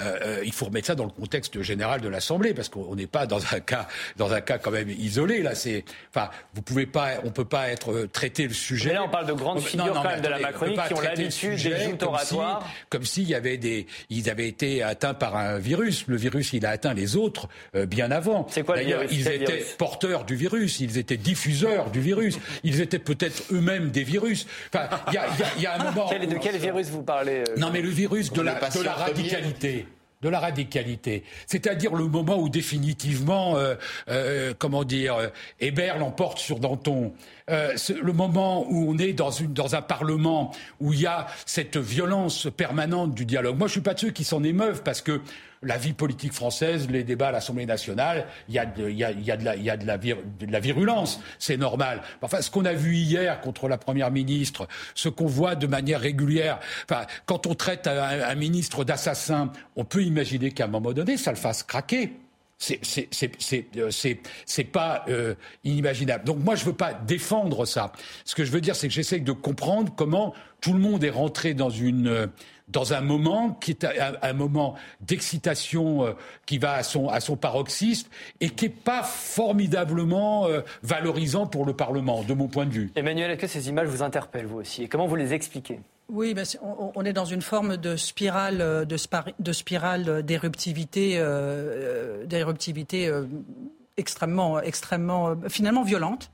euh, 0.00 0.16
euh, 0.24 0.42
il 0.44 0.52
faut 0.52 0.66
remettre 0.66 0.86
ça 0.86 0.94
dans 0.94 1.04
le 1.04 1.10
contexte 1.10 1.60
général 1.62 2.00
de 2.00 2.08
l'Assemblée, 2.08 2.54
parce 2.54 2.68
qu'on 2.68 2.94
n'est 2.94 3.06
pas 3.06 3.26
dans 3.26 3.40
un 3.54 3.60
cas, 3.60 3.86
dans 4.16 4.32
un 4.32 4.40
cas 4.40 4.58
quand 4.58 4.70
même 4.70 4.88
isolé. 4.88 5.42
Là, 5.42 5.54
c'est, 5.54 5.84
enfin, 6.14 6.30
vous 6.54 6.62
pouvez 6.62 6.86
pas, 6.86 7.14
on 7.24 7.30
peut 7.30 7.44
pas 7.44 7.68
être 7.68 7.92
euh, 7.92 8.08
traité 8.08 8.46
le 8.46 8.54
sujet. 8.54 8.90
Mais 8.90 8.94
là, 8.94 9.04
on 9.04 9.08
parle 9.08 9.26
de 9.26 9.32
grandes 9.32 9.60
figures 9.60 9.92
quand 9.92 10.04
même 10.04 10.20
de 10.20 10.28
la 10.28 10.38
Macronie 10.38 10.76
qui 10.86 10.94
ont 10.94 11.00
l'habitude 11.00 11.62
des 11.62 12.04
oratoires. 12.04 12.66
comme 12.88 13.04
s'il 13.04 13.28
y 13.28 13.34
avait 13.34 13.58
des, 13.58 13.86
ils 14.08 14.30
avaient 14.30 14.48
été 14.48 14.82
atteints 14.82 15.14
par 15.14 15.36
un 15.36 15.58
virus. 15.58 15.79
Le 16.06 16.16
virus, 16.16 16.52
il 16.52 16.66
a 16.66 16.70
atteint 16.70 16.94
les 16.94 17.16
autres 17.16 17.48
bien 17.86 18.10
avant. 18.10 18.46
C'est 18.50 18.62
quoi 18.62 18.76
D'ailleurs, 18.76 19.04
ils 19.10 19.28
étaient 19.28 19.64
porteurs 19.78 20.24
du 20.24 20.36
virus, 20.36 20.80
ils 20.80 20.98
étaient 20.98 21.16
diffuseurs 21.16 21.90
du 21.90 22.00
virus, 22.00 22.38
ils 22.64 22.80
étaient 22.80 22.98
peut-être 22.98 23.42
eux-mêmes 23.52 23.90
des 23.90 24.04
virus. 24.04 24.46
Enfin, 24.72 24.88
il 25.08 25.14
y 25.14 25.18
a, 25.18 25.26
y 25.58 25.66
a, 25.66 25.80
un 25.80 25.84
moment. 25.90 26.08
de 26.08 26.38
quel 26.38 26.56
virus 26.56 26.88
vous 26.88 27.02
parlez 27.02 27.44
Non, 27.56 27.70
mais 27.72 27.82
le 27.82 27.88
virus 27.88 28.32
de 28.32 28.42
la, 28.42 28.54
de 28.54 28.82
la 28.82 28.92
radicalité 28.92 29.86
de 30.22 30.28
la 30.28 30.38
radicalité, 30.38 31.24
c'est-à-dire 31.46 31.94
le 31.94 32.06
moment 32.06 32.38
où 32.38 32.48
définitivement, 32.48 33.56
euh, 33.56 33.74
euh, 34.08 34.52
comment 34.58 34.84
dire, 34.84 35.16
euh, 35.16 35.28
Hébert 35.60 35.98
l'emporte 35.98 36.38
sur 36.38 36.58
Danton, 36.58 37.14
euh, 37.50 37.74
le 38.02 38.12
moment 38.12 38.66
où 38.68 38.90
on 38.90 38.98
est 38.98 39.12
dans, 39.12 39.30
une, 39.30 39.52
dans 39.52 39.74
un 39.74 39.82
parlement 39.82 40.52
où 40.80 40.92
il 40.92 41.00
y 41.00 41.06
a 41.06 41.26
cette 41.46 41.76
violence 41.76 42.48
permanente 42.56 43.14
du 43.14 43.24
dialogue. 43.24 43.58
Moi, 43.58 43.66
je 43.66 43.72
suis 43.72 43.80
pas 43.80 43.94
de 43.94 44.00
ceux 44.00 44.10
qui 44.10 44.24
s'en 44.24 44.42
émeuvent 44.42 44.82
parce 44.82 45.02
que 45.02 45.20
la 45.62 45.76
vie 45.76 45.92
politique 45.92 46.32
française, 46.32 46.88
les 46.88 47.04
débats 47.04 47.28
à 47.28 47.32
l'Assemblée 47.32 47.66
nationale, 47.66 48.26
il 48.48 48.54
y 48.54 48.58
a 48.58 48.64
de, 48.64 48.88
y 48.88 49.04
a, 49.04 49.10
y 49.10 49.30
a 49.30 49.36
de, 49.36 49.44
la, 49.44 49.56
y 49.56 49.68
a 49.68 49.76
de 49.76 49.86
la 49.86 50.60
virulence, 50.60 51.20
c'est 51.38 51.58
normal. 51.58 52.00
Enfin, 52.22 52.40
ce 52.40 52.50
qu'on 52.50 52.64
a 52.64 52.72
vu 52.72 52.94
hier 52.94 53.40
contre 53.40 53.68
la 53.68 53.76
Première 53.76 54.10
ministre, 54.10 54.66
ce 54.94 55.08
qu'on 55.08 55.26
voit 55.26 55.56
de 55.56 55.66
manière 55.66 56.00
régulière, 56.00 56.60
enfin, 56.90 57.04
quand 57.26 57.46
on 57.46 57.54
traite 57.54 57.86
un, 57.86 58.22
un 58.22 58.34
ministre 58.36 58.84
d'assassin, 58.84 59.52
on 59.76 59.84
peut 59.84 60.02
imaginer 60.02 60.50
qu'à 60.50 60.64
un 60.64 60.68
moment 60.68 60.92
donné, 60.92 61.16
ça 61.16 61.30
le 61.30 61.36
fasse 61.36 61.62
craquer. 61.62 62.12
Euh, 62.70 63.90
c'est 64.46 64.64
pas 64.64 65.04
euh, 65.08 65.34
inimaginable. 65.64 66.24
Donc 66.24 66.38
moi, 66.38 66.54
je 66.54 66.64
veux 66.64 66.74
pas 66.74 66.92
défendre 66.92 67.64
ça. 67.64 67.92
Ce 68.24 68.34
que 68.34 68.44
je 68.44 68.50
veux 68.50 68.60
dire, 68.60 68.76
c'est 68.76 68.88
que 68.88 68.94
j'essaie 68.94 69.20
de 69.20 69.32
comprendre 69.32 69.92
comment 69.96 70.34
tout 70.60 70.72
le 70.72 70.78
monde 70.78 71.02
est 71.04 71.10
rentré 71.10 71.54
dans 71.54 71.70
une 71.70 72.08
euh, 72.08 72.26
dans 72.68 72.92
un 72.92 73.00
moment 73.00 73.54
qui 73.54 73.72
est 73.72 73.84
un, 73.84 74.32
moment 74.32 74.76
d'excitation 75.00 76.14
qui 76.46 76.58
va 76.58 76.74
à 76.74 76.84
son, 76.84 77.08
à 77.08 77.18
son 77.18 77.34
paroxysme 77.34 78.08
et 78.40 78.48
qui 78.48 78.66
n'est 78.66 78.70
pas 78.70 79.02
formidablement 79.02 80.46
valorisant 80.84 81.48
pour 81.48 81.66
le 81.66 81.72
Parlement, 81.72 82.22
de 82.22 82.32
mon 82.32 82.46
point 82.46 82.66
de 82.66 82.70
vue. 82.70 82.92
Emmanuel, 82.94 83.32
est-ce 83.32 83.40
que 83.40 83.46
ces 83.48 83.68
images 83.68 83.88
vous 83.88 84.04
interpellent, 84.04 84.46
vous 84.46 84.58
aussi? 84.58 84.84
Et 84.84 84.88
comment 84.88 85.08
vous 85.08 85.16
les 85.16 85.34
expliquez? 85.34 85.80
Oui, 86.12 86.34
ben 86.34 86.44
on, 86.62 87.04
est 87.04 87.12
dans 87.12 87.24
une 87.24 87.42
forme 87.42 87.76
de 87.76 87.96
spirale, 87.96 88.60
euh, 88.60 88.84
de, 88.84 88.96
de 89.38 89.52
spirale 89.52 90.22
d'éruptivité, 90.24 91.18
euh, 91.18 92.24
euh, 92.32 93.26
extrêmement, 93.96 94.60
extrêmement, 94.60 95.36
finalement 95.48 95.82
violente. 95.82 96.30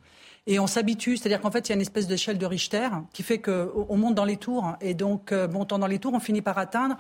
Et 0.49 0.61
on 0.61 0.69
s'habitue, 0.69 1.17
c'est-à-dire 1.17 1.41
qu'en 1.41 1.51
fait, 1.51 1.69
il 1.69 1.71
y 1.71 1.73
a 1.73 1.75
une 1.75 1.81
espèce 1.81 2.07
d'échelle 2.07 2.39
de 2.39 2.47
Richter 2.47 2.89
qui 3.13 3.25
fait 3.25 3.41
qu'on 3.41 3.97
monte 3.97 4.15
dans 4.15 4.25
les 4.25 4.37
tours. 4.37 4.77
Et 4.81 4.95
donc, 4.95 5.33
montant 5.33 5.81
dans 5.81 5.89
les 5.89 5.99
tours, 5.99 6.15
on 6.15 6.21
finit 6.21 6.43
par 6.43 6.57
atteindre 6.59 6.97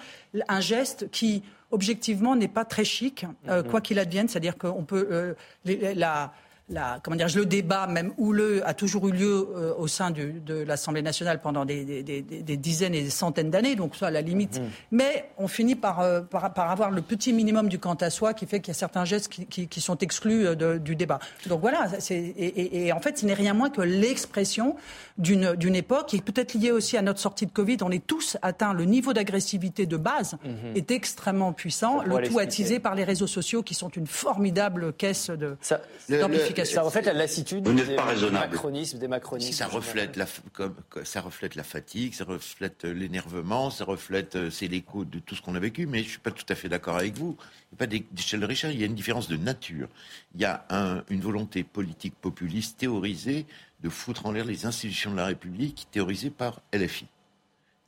un 0.48 0.60
geste 0.60 1.08
qui, 1.12 1.44
objectivement, 1.70 2.34
n'est 2.34 2.48
pas 2.48 2.64
très 2.64 2.84
chic, 2.84 3.24
mm-hmm. 3.46 3.68
quoi 3.68 3.80
qu'il 3.80 4.00
advienne. 4.00 4.26
C'est-à-dire 4.26 4.58
qu'on 4.58 4.84
peut... 4.84 5.36
la, 5.64 6.32
la, 6.68 6.98
comment 7.02 7.16
dire, 7.16 7.28
le 7.34 7.46
débat, 7.46 7.86
même 7.86 8.12
houleux, 8.18 8.66
a 8.66 8.74
toujours 8.74 9.06
eu 9.08 9.12
lieu 9.12 9.48
euh, 9.54 9.72
au 9.78 9.86
sein 9.86 10.10
du, 10.10 10.32
de 10.44 10.54
l'Assemblée 10.54 11.02
nationale 11.02 11.40
pendant 11.40 11.64
des, 11.64 11.84
des, 11.84 12.02
des, 12.02 12.22
des, 12.22 12.56
dizaines 12.56 12.94
et 12.94 13.02
des 13.02 13.10
centaines 13.10 13.50
d'années, 13.50 13.76
donc 13.76 13.94
à 14.00 14.10
la 14.10 14.20
limite. 14.20 14.58
Mmh. 14.58 14.64
Mais 14.90 15.30
on 15.38 15.46
finit 15.46 15.76
par, 15.76 16.00
euh, 16.00 16.22
par, 16.22 16.52
par, 16.52 16.70
avoir 16.72 16.90
le 16.90 17.02
petit 17.02 17.32
minimum 17.32 17.68
du 17.68 17.78
quant 17.78 17.94
à 17.94 18.10
soi 18.10 18.34
qui 18.34 18.46
fait 18.46 18.58
qu'il 18.58 18.68
y 18.68 18.76
a 18.76 18.78
certains 18.78 19.04
gestes 19.04 19.28
qui, 19.28 19.46
qui, 19.46 19.68
qui 19.68 19.80
sont 19.80 19.96
exclus 19.98 20.44
euh, 20.44 20.54
de, 20.56 20.78
du 20.78 20.96
débat. 20.96 21.20
Donc 21.46 21.60
voilà, 21.60 21.86
et, 22.10 22.14
et, 22.14 22.86
et, 22.86 22.92
en 22.92 23.00
fait, 23.00 23.18
ce 23.18 23.26
n'est 23.26 23.34
rien 23.34 23.54
moins 23.54 23.70
que 23.70 23.82
l'expression 23.82 24.74
d'une 25.18 25.76
époque 25.76 26.08
qui 26.08 26.16
est 26.16 26.20
peut-être 26.20 26.54
liée 26.54 26.72
aussi 26.72 26.96
à 26.96 27.02
notre 27.02 27.20
sortie 27.20 27.46
de 27.46 27.52
Covid. 27.52 27.78
On 27.82 27.90
est 27.92 28.04
tous 28.04 28.36
atteints, 28.42 28.74
le 28.74 28.84
niveau 28.84 29.12
d'agressivité 29.12 29.86
de 29.86 29.96
base 29.96 30.34
mmh. 30.44 30.48
est 30.74 30.90
extrêmement 30.90 31.52
puissant, 31.52 32.02
le 32.02 32.26
tout 32.26 32.40
attisé 32.40 32.80
par 32.80 32.96
les 32.96 33.04
réseaux 33.04 33.28
sociaux 33.28 33.62
qui 33.62 33.74
sont 33.74 33.88
une 33.88 34.08
formidable 34.08 34.92
caisse 34.92 35.30
d'amplification. 35.30 36.55
Ça 36.64 36.82
reflète 36.82 37.06
la 37.06 37.12
lassitude 37.12 37.64
des 37.64 37.72
des 37.72 39.08
macronistes. 39.08 39.54
Ça 39.54 39.66
reflète, 39.66 40.16
la, 40.16 40.26
comme, 40.52 40.74
ça 41.04 41.20
reflète 41.20 41.54
la 41.54 41.62
fatigue, 41.62 42.14
ça 42.14 42.24
reflète 42.24 42.84
l'énervement, 42.84 43.70
ça 43.70 43.84
reflète, 43.84 44.36
euh, 44.36 44.50
c'est 44.50 44.68
l'écho 44.68 45.04
de 45.04 45.18
tout 45.18 45.34
ce 45.34 45.42
qu'on 45.42 45.54
a 45.54 45.60
vécu, 45.60 45.86
mais 45.86 45.98
je 45.98 46.04
ne 46.04 46.10
suis 46.10 46.18
pas 46.18 46.30
tout 46.30 46.46
à 46.48 46.54
fait 46.54 46.68
d'accord 46.68 46.96
avec 46.96 47.16
vous. 47.16 47.36
Il 47.38 47.74
n'y 47.74 47.76
a 47.76 47.78
pas 47.78 47.86
d'échelle 47.86 48.40
de 48.40 48.46
richesse, 48.46 48.72
il 48.72 48.80
y 48.80 48.82
a 48.82 48.86
une 48.86 48.94
différence 48.94 49.28
de 49.28 49.36
nature. 49.36 49.88
Il 50.34 50.40
y 50.40 50.44
a 50.44 50.64
une 51.08 51.20
volonté 51.20 51.64
politique 51.64 52.14
populiste 52.14 52.78
théorisée 52.78 53.46
de 53.82 53.88
foutre 53.88 54.26
en 54.26 54.32
l'air 54.32 54.44
les 54.44 54.66
institutions 54.66 55.10
de 55.10 55.16
la 55.16 55.26
République, 55.26 55.88
théorisée 55.90 56.30
par 56.30 56.60
LFI. 56.72 57.06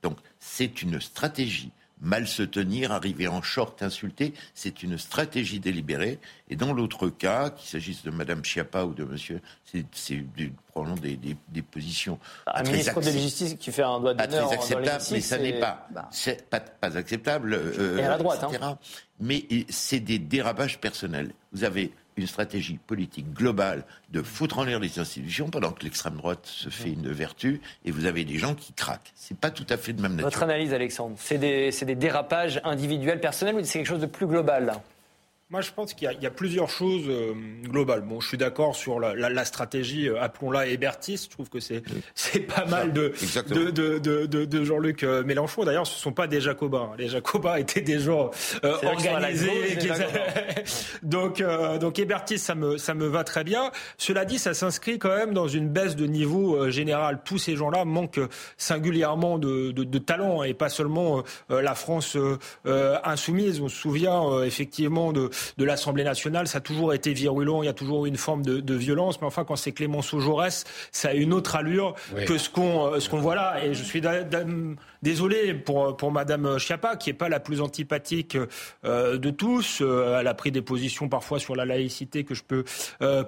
Donc, 0.03 0.17
c'est 0.39 0.81
une 0.81 1.01
stratégie 1.01 1.71
mal 2.01 2.27
se 2.27 2.43
tenir, 2.43 2.91
arriver 2.91 3.27
en 3.27 3.41
short, 3.41 3.81
insulter, 3.83 4.33
c'est 4.53 4.83
une 4.83 4.97
stratégie 4.97 5.59
délibérée. 5.59 6.19
Et 6.49 6.55
dans 6.55 6.73
l'autre 6.73 7.09
cas, 7.09 7.49
qu'il 7.49 7.69
s'agisse 7.69 8.03
de 8.03 8.11
Madame 8.11 8.43
Chiappa 8.43 8.83
ou 8.85 8.93
de 8.93 9.03
Monsieur, 9.03 9.41
c'est 9.91 10.23
probablement 10.71 10.99
des, 10.99 11.15
des, 11.15 11.35
des, 11.49 11.61
positions. 11.61 12.19
Un 12.47 12.63
ministre 12.63 12.99
de 12.99 13.05
la 13.05 13.11
Justice 13.11 13.55
qui 13.59 13.71
fait 13.71 13.83
un 13.83 13.99
doigt 13.99 14.13
d'honneur 14.13 14.47
très 14.47 14.55
acceptable, 14.55 15.03
mais 15.11 15.21
ça 15.21 15.37
n'est 15.37 15.59
pas, 15.59 15.87
bah. 15.91 16.09
pas, 16.49 16.59
pas 16.59 16.97
acceptable. 16.97 17.53
Euh, 17.53 17.97
et 17.97 18.03
à 18.03 18.09
la 18.09 18.17
droite, 18.17 18.43
hein. 18.61 18.77
Mais 19.19 19.45
c'est 19.67 19.99
des 19.99 20.17
dérapages 20.17 20.79
personnels. 20.79 21.33
Vous 21.51 21.65
avez 21.65 21.91
une 22.19 22.27
stratégie 22.27 22.77
politique 22.77 23.33
globale 23.33 23.83
de 24.11 24.21
foutre 24.21 24.59
en 24.59 24.63
l'air 24.63 24.79
les 24.79 24.99
institutions 24.99 25.49
pendant 25.49 25.71
que 25.71 25.83
l'extrême 25.83 26.17
droite 26.17 26.45
se 26.45 26.69
fait 26.69 26.89
une 26.89 27.11
vertu 27.11 27.61
et 27.85 27.91
vous 27.91 28.05
avez 28.05 28.25
des 28.25 28.37
gens 28.37 28.55
qui 28.55 28.73
craquent. 28.73 29.11
C'est 29.15 29.37
pas 29.37 29.51
tout 29.51 29.65
à 29.69 29.77
fait 29.77 29.93
de 29.93 30.01
même 30.01 30.13
nature. 30.13 30.25
Votre 30.25 30.43
analyse, 30.43 30.73
Alexandre, 30.73 31.15
c'est 31.17 31.37
des, 31.37 31.71
des, 31.71 31.95
dérapages 31.95 32.61
individuels, 32.63 33.19
personnels 33.19 33.55
ou 33.55 33.63
c'est 33.63 33.79
quelque 33.79 33.87
chose 33.87 34.01
de 34.01 34.05
plus 34.05 34.27
global 34.27 34.65
là? 34.65 34.81
Moi, 35.51 35.61
je 35.61 35.71
pense 35.71 35.95
qu'il 35.95 36.07
y, 36.21 36.25
a 36.27 36.29
plusieurs 36.29 36.69
choses 36.69 37.05
euh, 37.07 37.33
globales. 37.63 38.01
Bon, 38.01 38.19
je 38.19 38.27
suis 38.27 38.37
d'accord 38.37 38.75
sur 38.75 38.99
la, 38.99 39.15
la, 39.15 39.31
la 39.31 39.45
stratégie, 39.45 40.07
euh, 40.07 40.21
appelons-la 40.21 40.67
hébertiste. 40.67 41.25
Je 41.25 41.29
trouve 41.31 41.49
que 41.49 41.59
c'est 41.59 41.81
c'est 42.13 42.41
pas 42.41 42.65
mal 42.65 42.93
de 42.93 43.13
de, 43.47 43.71
de, 43.71 43.97
de, 43.97 44.45
de, 44.45 44.63
Jean-Luc 44.63 45.01
euh, 45.01 45.23
Mélenchon. 45.23 45.63
D'ailleurs, 45.63 45.87
ce 45.87 45.97
sont 45.97 46.11
pas 46.11 46.27
des 46.27 46.39
Jacobins. 46.39 46.91
Les 46.99 47.07
Jacobins 47.07 47.55
étaient 47.55 47.81
des 47.81 47.99
gens 47.99 48.29
organisés. 48.61 49.79
donc 51.01 51.43
donc 51.79 51.97
hébertiste, 51.97 52.45
ça 52.45 52.53
me 52.53 52.77
ça 52.77 52.93
me 52.93 53.07
va 53.07 53.23
très 53.23 53.43
bien. 53.43 53.71
Cela 53.97 54.25
dit, 54.25 54.37
ça 54.37 54.53
s'inscrit 54.53 54.99
quand 54.99 55.15
même 55.15 55.33
dans 55.33 55.47
une 55.47 55.67
baisse 55.67 55.95
de 55.95 56.05
niveau 56.05 56.69
général. 56.69 57.21
Tous 57.25 57.39
ces 57.39 57.55
gens-là 57.55 57.85
manquent 57.85 58.21
singulièrement 58.57 59.39
de, 59.39 59.71
de, 59.71 59.83
de 59.83 59.97
talent 59.97 60.43
et 60.43 60.53
pas 60.53 60.69
seulement 60.69 61.23
la 61.49 61.73
France 61.73 62.15
insoumise. 63.03 63.61
On 63.61 63.67
se 63.67 63.77
souvient 63.77 64.43
effectivement 64.43 65.11
de 65.11 65.31
de 65.57 65.65
l'Assemblée 65.65 66.03
nationale, 66.03 66.47
ça 66.47 66.59
a 66.59 66.61
toujours 66.61 66.93
été 66.93 67.13
virulent, 67.13 67.63
il 67.63 67.67
y 67.67 67.69
a 67.69 67.73
toujours 67.73 68.05
eu 68.05 68.09
une 68.09 68.17
forme 68.17 68.43
de, 68.43 68.75
violence, 68.75 69.19
mais 69.19 69.27
enfin 69.27 69.43
quand 69.43 69.55
c'est 69.55 69.71
Clémenceau 69.71 70.19
Jaurès, 70.19 70.63
ça 70.91 71.09
a 71.09 71.13
une 71.13 71.33
autre 71.33 71.55
allure 71.55 71.95
que 72.25 72.37
ce 72.37 72.49
qu'on 72.49 72.85
euh, 72.85 72.99
ce 72.99 73.09
qu'on 73.09 73.19
voit 73.19 73.35
là. 73.35 73.63
Et 73.65 73.73
je 73.73 73.83
suis 73.83 74.01
désolé 75.01 75.53
pour 75.53 75.97
pour 75.97 76.11
Madame 76.11 76.57
Schiappa, 76.57 76.95
qui 76.95 77.09
est 77.09 77.13
pas 77.13 77.29
la 77.29 77.39
plus 77.39 77.61
antipathique 77.61 78.37
euh, 78.85 79.17
de 79.17 79.29
tous. 79.29 79.79
Euh, 79.81 80.19
elle 80.19 80.27
a 80.27 80.33
pris 80.33 80.51
des 80.51 80.61
positions 80.61 81.09
parfois 81.09 81.39
sur 81.39 81.55
la 81.55 81.65
laïcité 81.65 82.23
que 82.23 82.35
je 82.35 82.43
peux 82.43 82.63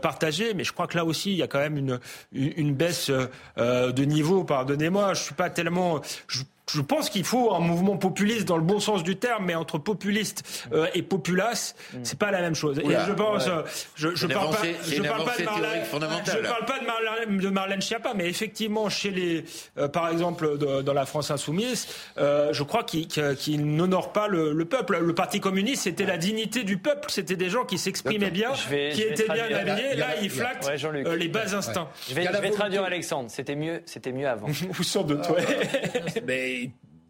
partager, 0.01 0.53
mais 0.53 0.63
je 0.63 0.73
crois 0.73 0.87
que 0.87 0.97
là 0.97 1.05
aussi 1.05 1.31
il 1.31 1.37
y 1.37 1.43
a 1.43 1.47
quand 1.47 1.59
même 1.59 1.77
une 1.77 1.99
une, 2.31 2.73
baisse 2.73 3.11
de 3.57 4.05
niveau. 4.05 4.43
Pardonnez-moi, 4.43 5.13
je 5.13 5.23
suis 5.23 5.35
pas 5.35 5.49
tellement 5.49 6.01
je 6.27 6.43
pense 6.79 7.09
qu'il 7.09 7.25
faut 7.25 7.53
un 7.53 7.59
mouvement 7.59 7.97
populiste 7.97 8.47
dans 8.47 8.57
le 8.57 8.63
bon 8.63 8.79
sens 8.79 9.03
du 9.03 9.17
terme, 9.17 9.45
mais 9.45 9.55
entre 9.55 9.77
populiste 9.77 10.67
euh, 10.71 10.87
et 10.93 11.01
populace, 11.01 11.75
mm. 11.93 11.97
c'est 12.03 12.17
pas 12.17 12.31
la 12.31 12.39
même 12.39 12.55
chose. 12.55 12.79
et 12.79 12.95
je 13.07 13.11
pense, 13.11 13.49
je, 13.95 14.15
je 14.15 14.27
parle 14.27 14.51
pas, 14.51 14.61
je 14.87 15.01
parle 15.01 15.25
pas 15.25 15.37
de 15.37 15.43
Marlène, 15.43 15.83
je 16.25 16.47
parle 16.47 16.65
pas 16.65 16.79
de 16.79 16.85
Marlène, 16.85 17.37
de 17.37 17.49
Marlène 17.49 17.81
Schiappa, 17.81 18.13
mais 18.15 18.29
effectivement 18.29 18.89
chez 18.89 19.11
les, 19.11 19.43
euh, 19.77 19.87
par 19.87 20.09
exemple 20.09 20.57
dans 20.57 20.93
la 20.93 21.05
France 21.05 21.31
insoumise, 21.31 21.87
euh, 22.17 22.53
je 22.53 22.63
crois 22.63 22.83
qu'il 22.83 23.07
qu 23.07 23.57
n'honore 23.57 24.13
pas 24.13 24.27
le, 24.27 24.53
le, 24.53 24.65
peuple. 24.65 24.99
Le 24.99 25.15
Parti 25.15 25.39
communiste, 25.39 25.83
c'était 25.83 26.05
la 26.05 26.17
dignité 26.17 26.63
du 26.63 26.77
peuple, 26.77 27.09
c'était 27.09 27.35
des 27.35 27.49
gens 27.49 27.65
qui 27.65 27.77
s'exprimaient 27.77 28.31
bien, 28.31 28.51
qui 28.51 29.01
étaient 29.01 29.27
bien 29.27 29.45
habillés. 29.53 29.95
Là, 29.95 30.15
ils 30.21 30.29
flattent 30.29 30.69
euh, 30.83 31.15
les 31.15 31.27
bas 31.27 31.53
instincts. 31.55 31.89
Je 32.09 32.15
vais, 32.15 32.25
je 32.25 32.41
vais 32.41 32.51
traduire 32.51 32.83
Alexandre. 32.83 33.29
C'était 33.29 33.55
mieux, 33.55 33.81
c'était 33.85 34.11
mieux 34.11 34.27
avant. 34.27 34.47
Vous 34.47 34.83
sans 34.83 35.03
doute, 35.03 35.27
ouais. 35.29 36.60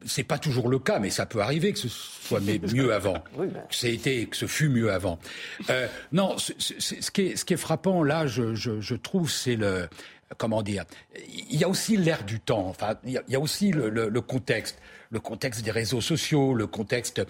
C'est 0.06 0.24
pas 0.24 0.38
toujours 0.38 0.68
le 0.68 0.80
cas, 0.80 1.00
mais 1.00 1.10
ça 1.10 1.26
peut 1.26 1.42
arriver 1.42 1.74
que 1.74 1.80
ce 1.80 1.88
soit 1.90 2.40
mieux 2.74 2.94
avant, 2.94 3.24
ben. 3.38 3.50
que 3.70 3.76
ça 3.76 3.88
été, 3.88 4.26
que 4.26 4.36
ce 4.36 4.46
fut 4.46 4.70
mieux 4.70 4.92
avant. 4.92 5.20
Euh, 5.70 5.88
non, 6.12 6.38
ce, 6.38 6.54
ce, 6.58 7.12
qui 7.12 7.22
est, 7.22 7.36
ce 7.36 7.46
qui 7.46 7.54
est 7.54 7.58
frappant 7.58 8.04
là, 8.04 8.28
je, 8.28 8.56
je, 8.56 8.82
je 8.82 8.96
trouve, 8.96 9.30
c'est 9.30 9.56
le 9.56 9.88
comment 10.38 10.62
dire. 10.62 10.86
Il 11.28 11.60
y 11.60 11.64
a 11.64 11.70
aussi 11.70 11.98
l'air 11.98 12.24
du 12.24 12.40
temps. 12.40 12.68
Enfin, 12.68 12.96
il 13.06 13.22
y 13.28 13.36
a, 13.36 13.40
aussi 13.40 13.72
le, 13.72 13.90
le, 13.90 14.10
le 14.10 14.22
contexte 14.22 14.80
le 15.12 15.20
contexte 15.20 15.64
des 15.64 15.72
réseaux 15.72 16.02
sociaux, 16.02 16.54
le 16.54 16.68
contexte. 16.68 17.22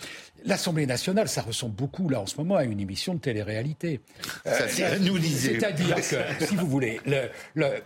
L'Assemblée 0.45 0.85
nationale, 0.85 1.27
ça 1.27 1.41
ressemble 1.41 1.75
beaucoup, 1.75 2.07
là, 2.07 2.21
en 2.21 2.27
ce 2.27 2.37
moment, 2.37 2.55
à 2.55 2.63
une 2.63 2.79
émission 2.79 3.15
de 3.15 3.19
télé-réalité. 3.19 3.99
Euh, 4.45 4.67
nous 5.01 5.17
C'est-à-dire 5.19 5.95
que, 5.95 6.45
si 6.45 6.55
vous 6.55 6.67
voulez, 6.67 6.99
le, 7.05 7.29
le 7.55 7.81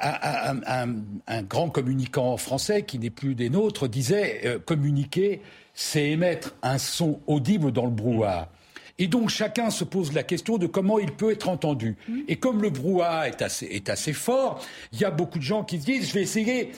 un, 0.00 0.60
un, 0.66 0.94
un, 1.26 1.42
grand 1.42 1.68
communicant 1.68 2.36
français 2.36 2.82
qui 2.82 3.00
n'est 3.00 3.10
plus 3.10 3.34
des 3.34 3.50
nôtres 3.50 3.88
disait 3.88 4.42
euh, 4.44 4.58
communiquer, 4.60 5.40
c'est 5.74 6.10
émettre 6.10 6.54
un 6.62 6.78
son 6.78 7.20
audible 7.26 7.72
dans 7.72 7.86
le 7.86 7.90
brouhaha. 7.90 8.48
Et 8.98 9.08
donc 9.08 9.30
chacun 9.30 9.70
se 9.70 9.82
pose 9.82 10.12
la 10.12 10.22
question 10.22 10.58
de 10.58 10.66
comment 10.66 10.98
il 10.98 11.10
peut 11.10 11.32
être 11.32 11.48
entendu. 11.48 11.96
Mmh. 12.06 12.18
Et 12.28 12.36
comme 12.36 12.62
le 12.62 12.70
brouhaha 12.70 13.28
est 13.28 13.42
assez, 13.42 13.66
est 13.66 13.88
assez 13.88 14.12
fort, 14.12 14.64
il 14.92 15.00
y 15.00 15.04
a 15.04 15.10
beaucoup 15.10 15.38
de 15.38 15.44
gens 15.44 15.64
qui 15.64 15.80
se 15.80 15.86
disent 15.86 16.08
je 16.08 16.14
vais 16.14 16.22
essayer 16.22 16.70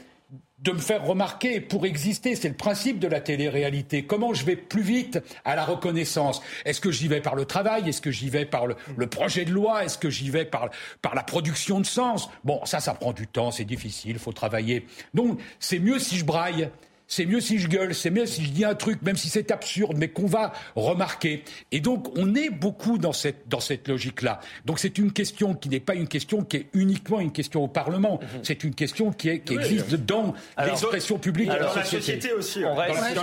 de 0.64 0.72
me 0.72 0.79
faire 0.79 1.05
remarquer 1.05 1.61
pour 1.61 1.85
exister. 1.85 2.35
C'est 2.35 2.48
le 2.48 2.55
principe 2.55 2.98
de 2.98 3.07
la 3.07 3.20
télé-réalité. 3.20 4.05
Comment 4.05 4.33
je 4.33 4.44
vais 4.46 4.57
plus 4.57 4.83
vite 4.83 5.20
à 5.44 5.55
la 5.57 5.64
reconnaissance? 5.64 6.40
Est-ce 6.64 6.81
que 6.81 6.90
j'y 6.90 7.07
vais 7.07 7.20
par 7.20 7.35
le 7.35 7.44
travail? 7.44 7.88
Est-ce 7.88 8.00
que 8.00 8.11
j'y 8.11 8.31
vais 8.31 8.46
par 8.46 8.66
le, 8.66 8.77
projet 9.07 9.44
de 9.44 9.53
loi? 9.53 9.85
Est-ce 9.85 9.98
que 9.98 10.09
j'y 10.09 10.31
vais 10.31 10.46
par, 10.46 10.70
par 11.03 11.14
la 11.14 11.22
production 11.22 11.81
de 11.81 11.87
sens? 11.87 12.31
Bon, 12.44 12.64
ça, 12.64 12.81
ça 12.81 12.94
prend 12.94 13.12
du 13.12 13.27
temps, 13.27 13.50
c'est 13.50 13.66
difficile, 13.66 14.12
il 14.12 14.18
faut 14.18 14.33
travailler. 14.33 14.87
Donc, 15.12 15.38
c'est 15.61 15.79
mieux 15.79 15.98
si 15.98 16.16
je 16.16 16.24
braille 16.24 16.70
c'est 17.07 17.27
mieux 17.27 17.40
si 17.40 17.59
je 17.59 17.69
gueule, 17.69 17.95
c'est 17.95 18.11
mieux 18.11 18.27
si 18.27 18.45
je 18.45 18.51
dis 18.51 18.64
un 18.64 18.75
truc, 18.75 19.03
même 19.03 19.17
si 19.17 19.29
c'est 19.29 19.51
absurde, 19.51 19.95
mais 19.97 20.09
qu'on 20.09 20.27
va 20.27 20.53
remarquer. 20.75 21.45
Et 21.71 21.81
donc, 21.81 22.09
on 22.17 22.35
est 22.35 22.51
beaucoup 22.51 22.99
dans 22.99 23.12
cette, 23.12 23.49
dans 23.49 23.61
cette 23.61 23.88
logique-là. 23.88 24.40
Donc, 24.64 24.79
c'est 24.79 24.99
une 24.99 25.12
question 25.12 25.55
qui 25.55 25.69
n'est 25.69 25.81
pas 25.81 25.95
une 25.95 26.09
question 26.09 26.43
qui 26.43 26.59
est 26.59 26.67
uniquement 26.73 27.21
une 27.21 27.33
question 27.33 27.64
au 27.64 27.69
Parlement. 27.69 28.21
Mhm. 28.21 28.40
C'est 28.43 28.64
une 28.64 28.75
question 28.75 29.12
qui, 29.12 29.29
est, 29.29 29.40
qui 29.40 29.55
existe 29.55 29.95
dans 29.95 30.35
l'expression 30.59 31.19
publique 31.19 31.51
de 31.51 31.55
la, 31.55 31.85
société. 31.85 32.33
aussi. 32.33 32.61
dans, 32.62 32.75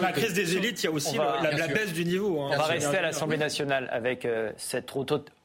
la 0.02 0.12
crise 0.12 0.34
des 0.34 0.58
élites, 0.58 0.84
il 0.84 0.86
y 0.86 0.89
a 0.89 0.91
aussi 0.91 1.17
la, 1.17 1.67
baisse 1.67 1.94
du 1.94 2.06
niveau. 2.06 2.41
Hein. 2.41 2.52
On 2.54 2.58
va 2.58 2.65
rester 2.65 2.98
à 2.98 3.02
l'Assemblée 3.02 3.38
nationale 3.38 3.89
avec 3.91 4.26
euh, 4.26 4.52
cet 4.58 4.86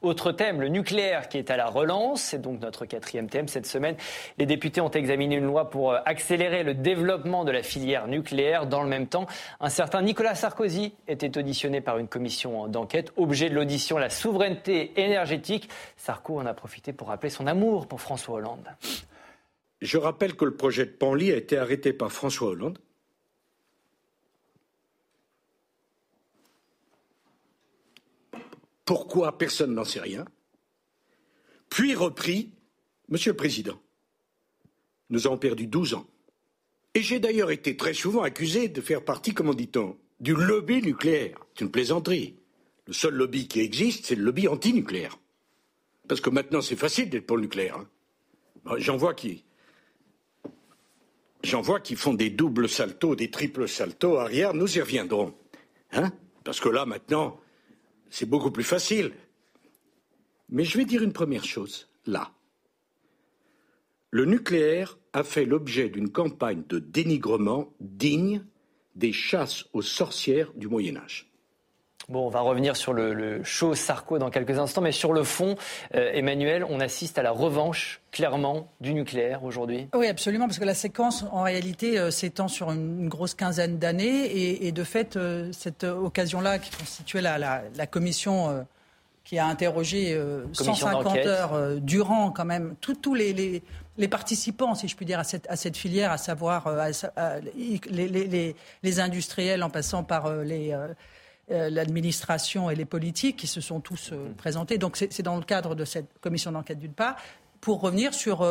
autre 0.07 0.31
thème, 0.31 0.61
le 0.61 0.69
nucléaire 0.69 1.29
qui 1.29 1.37
est 1.37 1.51
à 1.51 1.57
la 1.57 1.67
relance. 1.67 2.21
C'est 2.21 2.41
donc 2.41 2.61
notre 2.61 2.85
quatrième 2.85 3.29
thème 3.29 3.47
cette 3.47 3.65
semaine. 3.65 3.95
Les 4.37 4.45
députés 4.45 4.81
ont 4.81 4.91
examiné 4.91 5.35
une 5.35 5.45
loi 5.45 5.69
pour 5.69 5.91
euh, 5.91 5.99
accélérer 6.05 6.63
le 6.63 6.73
développement 6.73 7.45
de 7.45 7.51
la 7.51 7.63
filière 7.63 8.07
nucléaire 8.07 8.67
dans 8.67 8.83
le 8.83 8.89
même 8.89 9.07
temps, 9.07 9.27
un 9.59 9.69
certain 9.69 10.01
Nicolas 10.01 10.35
Sarkozy 10.35 10.93
était 11.07 11.37
auditionné 11.37 11.81
par 11.81 11.97
une 11.97 12.07
commission 12.07 12.67
d'enquête. 12.67 13.11
Objet 13.17 13.49
de 13.49 13.55
l'audition, 13.55 13.97
la 13.97 14.09
souveraineté 14.09 14.99
énergétique. 14.99 15.69
Sarko 15.97 16.39
en 16.39 16.45
a 16.45 16.53
profité 16.53 16.93
pour 16.93 17.09
rappeler 17.09 17.29
son 17.29 17.47
amour 17.47 17.87
pour 17.87 18.01
François 18.01 18.35
Hollande. 18.35 18.67
Je 19.81 19.97
rappelle 19.97 20.35
que 20.35 20.45
le 20.45 20.55
projet 20.55 20.85
de 20.85 20.91
Panly 20.91 21.31
a 21.31 21.35
été 21.35 21.57
arrêté 21.57 21.93
par 21.93 22.11
François 22.11 22.49
Hollande. 22.49 22.79
Pourquoi 28.87 29.37
Personne 29.37 29.73
n'en 29.73 29.83
sait 29.83 29.99
rien. 29.99 30.25
Puis 31.69 31.93
repris, 31.93 32.53
Monsieur 33.09 33.33
le 33.33 33.37
Président, 33.37 33.77
nous 35.09 35.27
avons 35.27 35.37
perdu 35.37 35.67
12 35.67 35.93
ans. 35.93 36.07
Et 36.93 37.01
j'ai 37.01 37.19
d'ailleurs 37.19 37.51
été 37.51 37.75
très 37.75 37.93
souvent 37.93 38.21
accusé 38.21 38.69
de 38.69 38.79
faire 38.81 39.03
partie, 39.03 39.33
comment 39.33 39.53
dit-on, 39.53 39.97
du 40.21 40.33
lobby 40.33 40.81
nucléaire. 40.81 41.37
C'est 41.53 41.65
une 41.65 41.71
plaisanterie. 41.71 42.37
Le 42.85 42.93
seul 42.93 43.13
lobby 43.13 43.49
qui 43.49 43.59
existe, 43.59 44.05
c'est 44.05 44.15
le 44.15 44.23
lobby 44.23 44.47
anti-nucléaire. 44.47 45.19
Parce 46.07 46.21
que 46.21 46.29
maintenant, 46.29 46.61
c'est 46.61 46.77
facile 46.77 47.09
d'être 47.09 47.27
pour 47.27 47.35
le 47.35 47.43
nucléaire. 47.43 47.77
Hein. 48.65 48.75
J'en 48.77 48.95
vois 48.95 49.13
qui. 49.13 49.43
J'en 51.43 51.61
vois 51.61 51.81
qui 51.81 51.97
font 51.97 52.13
des 52.13 52.29
doubles 52.29 52.69
saltos, 52.69 53.15
des 53.15 53.31
triples 53.31 53.67
saltos 53.67 54.17
arrière, 54.17 54.53
nous 54.53 54.77
y 54.77 54.81
reviendrons. 54.81 55.33
Hein 55.91 56.11
Parce 56.45 56.61
que 56.61 56.69
là, 56.69 56.85
maintenant, 56.85 57.37
c'est 58.09 58.29
beaucoup 58.29 58.51
plus 58.51 58.63
facile. 58.63 59.11
Mais 60.49 60.63
je 60.63 60.77
vais 60.77 60.85
dire 60.85 61.03
une 61.03 61.13
première 61.13 61.45
chose, 61.45 61.89
là. 62.05 62.31
Le 64.09 64.25
nucléaire 64.25 64.97
a 65.13 65.23
fait 65.23 65.45
l'objet 65.45 65.89
d'une 65.89 66.09
campagne 66.09 66.63
de 66.69 66.79
dénigrement 66.79 67.73
digne 67.81 68.45
des 68.95 69.11
chasses 69.11 69.65
aux 69.73 69.81
sorcières 69.81 70.53
du 70.53 70.67
Moyen 70.67 70.97
Âge. 70.97 71.26
Bon, 72.09 72.25
on 72.25 72.29
va 72.29 72.39
revenir 72.39 72.77
sur 72.77 72.93
le, 72.93 73.13
le, 73.13 73.43
show 73.43 73.75
Sarko 73.75 74.17
dans 74.17 74.29
quelques 74.29 74.57
instants, 74.57 74.79
mais 74.79 74.93
sur 74.93 75.11
le 75.11 75.25
fond, 75.25 75.57
euh, 75.93 76.09
Emmanuel, 76.13 76.63
on 76.63 76.79
assiste 76.79 77.17
à 77.17 77.21
la 77.21 77.31
revanche 77.31 77.99
clairement 78.13 78.69
du 78.79 78.93
nucléaire 78.93 79.43
aujourd'hui. 79.43 79.89
Oui, 79.93 80.07
absolument, 80.07 80.45
parce 80.45 80.57
que 80.57 80.63
la 80.63 80.73
séquence, 80.73 81.25
en 81.33 81.41
réalité, 81.41 81.99
euh, 81.99 82.09
s'étend 82.09 82.47
sur 82.47 82.71
une, 82.71 83.09
grosse 83.09 83.33
quinzaine 83.33 83.77
d'années, 83.77 84.23
et, 84.23 84.67
et, 84.67 84.71
de 84.71 84.85
fait, 84.85 85.17
euh, 85.17 85.51
cette 85.51 85.83
occasion-là, 85.83 86.59
qui 86.59 86.71
constituait 86.71 87.19
la, 87.19 87.37
la, 87.37 87.63
la 87.75 87.87
commission 87.87 88.65
qui 89.25 89.37
a 89.37 89.45
interrogé 89.45 90.17
150 90.53 91.17
heures 91.17 91.81
durant, 91.81 92.31
quand 92.31 92.45
même, 92.45 92.75
tous 92.79 93.13
les, 93.15 93.33
les 93.33 93.61
les 93.99 94.07
participants, 94.07 94.75
si 94.75 94.87
je 94.87 94.95
puis 94.95 95.07
dire, 95.07 95.17
à 95.17 95.23
cette, 95.23 95.49
à 95.49 95.55
cette 95.55 95.75
filière, 95.75 96.11
à 96.11 96.19
savoir 96.19 96.71
les, 97.55 97.81
les, 97.89 98.55
les, 98.83 98.99
industriels 98.99 99.63
en 99.63 99.71
passant 99.71 100.03
par 100.03 100.31
les, 100.43 100.71
l'administration 101.49 102.69
et 102.69 102.75
les 102.75 102.85
politiques 102.85 103.37
qui 103.37 103.47
se 103.47 103.61
sont 103.61 103.79
tous 103.79 104.11
présentés. 104.37 104.77
Donc 104.77 104.97
c'est 104.97 105.21
dans 105.21 105.37
le 105.37 105.43
cadre 105.43 105.75
de 105.75 105.85
cette 105.85 106.19
commission 106.19 106.51
d'enquête 106.51 106.79
d'une 106.79 106.93
part 106.93 107.15
pour 107.61 107.79
revenir 107.81 108.13
sur 108.13 108.45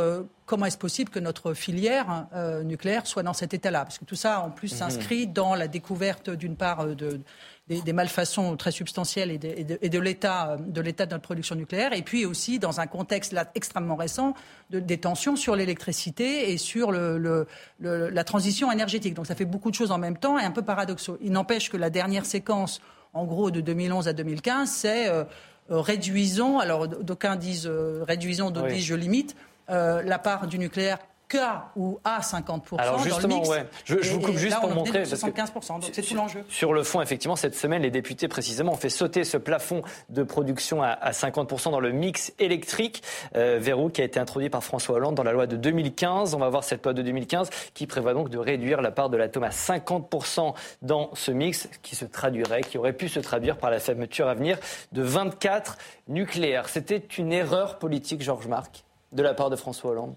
comment 0.46 0.66
est-ce 0.66 0.78
possible 0.78 1.10
que 1.10 1.18
notre 1.18 1.52
filière 1.52 2.26
nucléaire 2.64 3.06
soit 3.06 3.22
dans 3.22 3.34
cet 3.34 3.52
état-là. 3.52 3.84
Parce 3.84 3.98
que 3.98 4.04
tout 4.04 4.16
ça, 4.16 4.40
en 4.40 4.50
plus, 4.50 4.72
mhm. 4.72 4.78
s'inscrit 4.78 5.26
dans 5.26 5.54
la 5.54 5.68
découverte, 5.68 6.30
d'une 6.30 6.56
part, 6.56 6.86
de, 6.86 7.20
des, 7.68 7.92
malfaçons 7.92 8.56
très 8.56 8.70
substantielles 8.70 9.30
et 9.30 9.38
de, 9.38 9.88
de, 9.88 9.98
l'état 9.98 10.56
de 10.60 10.80
l'état 10.80 11.04
de 11.04 11.12
notre 11.12 11.24
production 11.24 11.56
nucléaire, 11.56 11.92
et 11.92 12.02
puis 12.02 12.24
aussi 12.24 12.60
dans 12.60 12.78
un 12.78 12.86
contexte 12.86 13.32
là, 13.32 13.50
extrêmement 13.56 13.96
récent 13.96 14.34
de, 14.70 14.78
des 14.78 14.98
tensions 14.98 15.34
sur 15.34 15.56
l'électricité 15.56 16.52
et 16.52 16.58
sur 16.58 16.92
le, 16.92 17.18
le, 17.18 18.08
la 18.08 18.24
transition 18.24 18.70
énergétique. 18.70 19.14
Donc 19.14 19.26
ça 19.26 19.34
fait 19.34 19.44
beaucoup 19.44 19.70
de 19.70 19.74
choses 19.74 19.90
en 19.90 19.98
même 19.98 20.16
temps 20.16 20.38
et 20.38 20.44
un 20.44 20.52
peu 20.52 20.62
paradoxaux. 20.62 21.18
Il 21.20 21.32
n'empêche 21.32 21.68
que 21.68 21.76
la 21.76 21.90
dernière 21.90 22.24
séquence, 22.24 22.80
en 23.14 23.24
gros 23.24 23.50
de 23.50 23.60
2011 23.60 24.06
à 24.06 24.12
2015, 24.12 24.70
c'est 24.70 25.08
euh, 25.08 25.24
euh, 25.72 25.80
réduisons, 25.80 26.60
alors 26.60 26.86
d'aucuns 26.86 27.34
disent 27.34 27.66
euh, 27.66 28.04
réduisons, 28.06 28.52
d'autres 28.52 28.68
disent 28.68 28.84
je 28.84 28.94
limite, 28.94 29.34
la 29.68 30.18
part 30.20 30.46
du 30.46 30.60
nucléaire 30.60 30.98
K 31.28 31.36
ou 31.74 31.98
à 32.04 32.20
50%. 32.20 32.78
Alors 32.78 32.98
justement, 33.00 33.40
dans 33.40 33.52
le 33.52 33.58
mix. 33.60 33.70
Je, 33.84 34.00
je, 34.00 34.12
vous 34.12 34.20
coupe 34.20 34.36
juste 34.36 34.60
pour 34.60 34.70
montrer. 34.70 35.02
75%, 35.02 35.80
donc 35.80 35.84
c'est 35.92 36.02
tout 36.02 36.14
l'enjeu. 36.14 36.44
Sur 36.48 36.72
le 36.72 36.82
fond, 36.82 37.00
effectivement, 37.00 37.36
cette 37.36 37.56
semaine, 37.56 37.82
les 37.82 37.90
députés, 37.90 38.28
précisément, 38.28 38.72
ont 38.72 38.76
fait 38.76 38.90
sauter 38.90 39.24
ce 39.24 39.36
plafond 39.36 39.82
de 40.08 40.22
production 40.22 40.82
à, 40.82 40.88
à 40.88 41.10
50% 41.10 41.70
dans 41.70 41.80
le 41.80 41.90
mix 41.92 42.32
électrique, 42.38 43.02
euh, 43.34 43.58
verrou 43.60 43.90
qui 43.90 44.02
a 44.02 44.04
été 44.04 44.20
introduit 44.20 44.50
par 44.50 44.62
François 44.62 44.96
Hollande 44.96 45.16
dans 45.16 45.24
la 45.24 45.32
loi 45.32 45.46
de 45.46 45.56
2015. 45.56 46.34
On 46.34 46.38
va 46.38 46.48
voir 46.48 46.64
cette 46.64 46.84
loi 46.84 46.92
de 46.92 47.02
2015 47.02 47.50
qui 47.74 47.86
prévoit 47.86 48.14
donc 48.14 48.28
de 48.28 48.38
réduire 48.38 48.80
la 48.80 48.90
part 48.90 49.10
de 49.10 49.16
l'atome 49.16 49.44
à 49.44 49.50
50% 49.50 50.54
dans 50.82 51.10
ce 51.14 51.30
mix, 51.32 51.68
qui 51.82 51.96
se 51.96 52.04
traduirait, 52.04 52.62
qui 52.62 52.78
aurait 52.78 52.92
pu 52.92 53.08
se 53.08 53.20
traduire 53.20 53.56
par 53.56 53.70
la 53.70 53.80
fermeture 53.80 54.28
à 54.28 54.34
venir 54.34 54.58
de 54.92 55.02
24 55.02 55.76
nucléaires. 56.08 56.68
C'était 56.68 56.98
une 57.18 57.32
erreur 57.32 57.78
politique, 57.78 58.22
Georges 58.22 58.46
Marc, 58.46 58.84
de 59.12 59.22
la 59.22 59.34
part 59.34 59.50
de 59.50 59.56
François 59.56 59.90
Hollande 59.90 60.14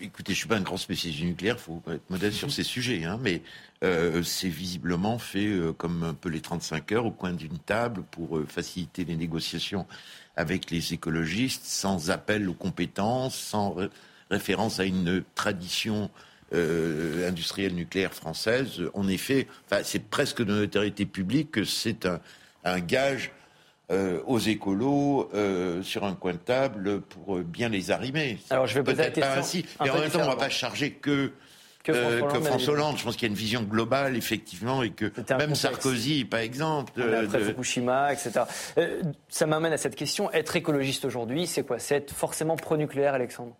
écoutez, 0.00 0.32
je 0.32 0.38
suis 0.38 0.48
pas 0.48 0.56
un 0.56 0.62
grand 0.62 0.76
spécialiste 0.76 1.20
du 1.20 1.26
nucléaire, 1.26 1.58
faut 1.58 1.82
être 1.90 2.08
modeste 2.10 2.36
sur 2.36 2.50
ces 2.50 2.62
sujets, 2.62 3.04
hein, 3.04 3.18
mais 3.20 3.42
euh, 3.84 4.22
c'est 4.22 4.48
visiblement 4.48 5.18
fait 5.18 5.46
euh, 5.46 5.72
comme 5.72 6.02
un 6.02 6.14
peu 6.14 6.28
les 6.28 6.40
35 6.40 6.92
heures 6.92 7.06
au 7.06 7.10
coin 7.10 7.32
d'une 7.32 7.58
table 7.58 8.02
pour 8.10 8.38
euh, 8.38 8.46
faciliter 8.46 9.04
les 9.04 9.16
négociations 9.16 9.86
avec 10.36 10.70
les 10.70 10.94
écologistes, 10.94 11.64
sans 11.64 12.10
appel 12.10 12.48
aux 12.48 12.54
compétences, 12.54 13.36
sans 13.36 13.76
référence 14.30 14.80
à 14.80 14.84
une 14.84 15.22
tradition 15.34 16.10
industrielle 16.54 17.74
nucléaire 17.74 18.12
française. 18.12 18.82
En 18.92 19.08
effet, 19.08 19.46
c'est 19.84 20.04
presque 20.10 20.42
de 20.42 20.52
notoriété 20.52 21.06
publique 21.06 21.50
que 21.50 21.64
c'est 21.64 22.06
un, 22.64 22.80
gage 22.80 23.30
aux 23.90 24.38
écolos 24.38 25.30
sur 25.82 26.04
un 26.04 26.14
coin 26.14 26.32
de 26.32 26.38
table 26.38 27.00
pour 27.02 27.38
bien 27.40 27.68
les 27.68 27.90
arrimer. 27.90 28.38
Alors 28.50 28.66
je 28.66 28.74
vais 28.74 28.82
poser 28.82 29.02
la 29.02 29.10
question. 29.10 29.32
ainsi. 29.36 29.66
Mais 29.82 29.90
en 29.90 29.98
même 29.98 30.10
temps, 30.10 30.20
on 30.20 30.24
ne 30.24 30.30
va 30.30 30.36
pas 30.36 30.48
charger 30.48 30.92
que 30.92 31.32
que 31.82 31.92
François, 32.40 32.74
euh, 32.74 32.76
Hollande. 32.76 32.98
Je 32.98 33.04
pense 33.04 33.16
qu'il 33.16 33.28
y 33.28 33.30
a 33.30 33.32
une 33.32 33.38
vision 33.38 33.62
globale, 33.62 34.16
effectivement, 34.16 34.82
et 34.82 34.90
que 34.90 35.12
même 35.36 35.54
Sarkozy, 35.54 36.24
par 36.24 36.40
exemple. 36.40 36.92
Euh, 36.98 37.24
après 37.24 37.40
Fukushima, 37.40 38.12
etc. 38.12 38.42
Euh, 38.78 39.02
ça 39.28 39.46
m'amène 39.46 39.72
à 39.72 39.76
cette 39.76 39.96
question. 39.96 40.30
Être 40.32 40.56
écologiste 40.56 41.04
aujourd'hui, 41.04 41.46
c'est 41.46 41.64
quoi? 41.64 41.78
C'est 41.78 41.96
être 41.96 42.12
forcément 42.12 42.56
pro-nucléaire, 42.56 43.14
Alexandre? 43.14 43.56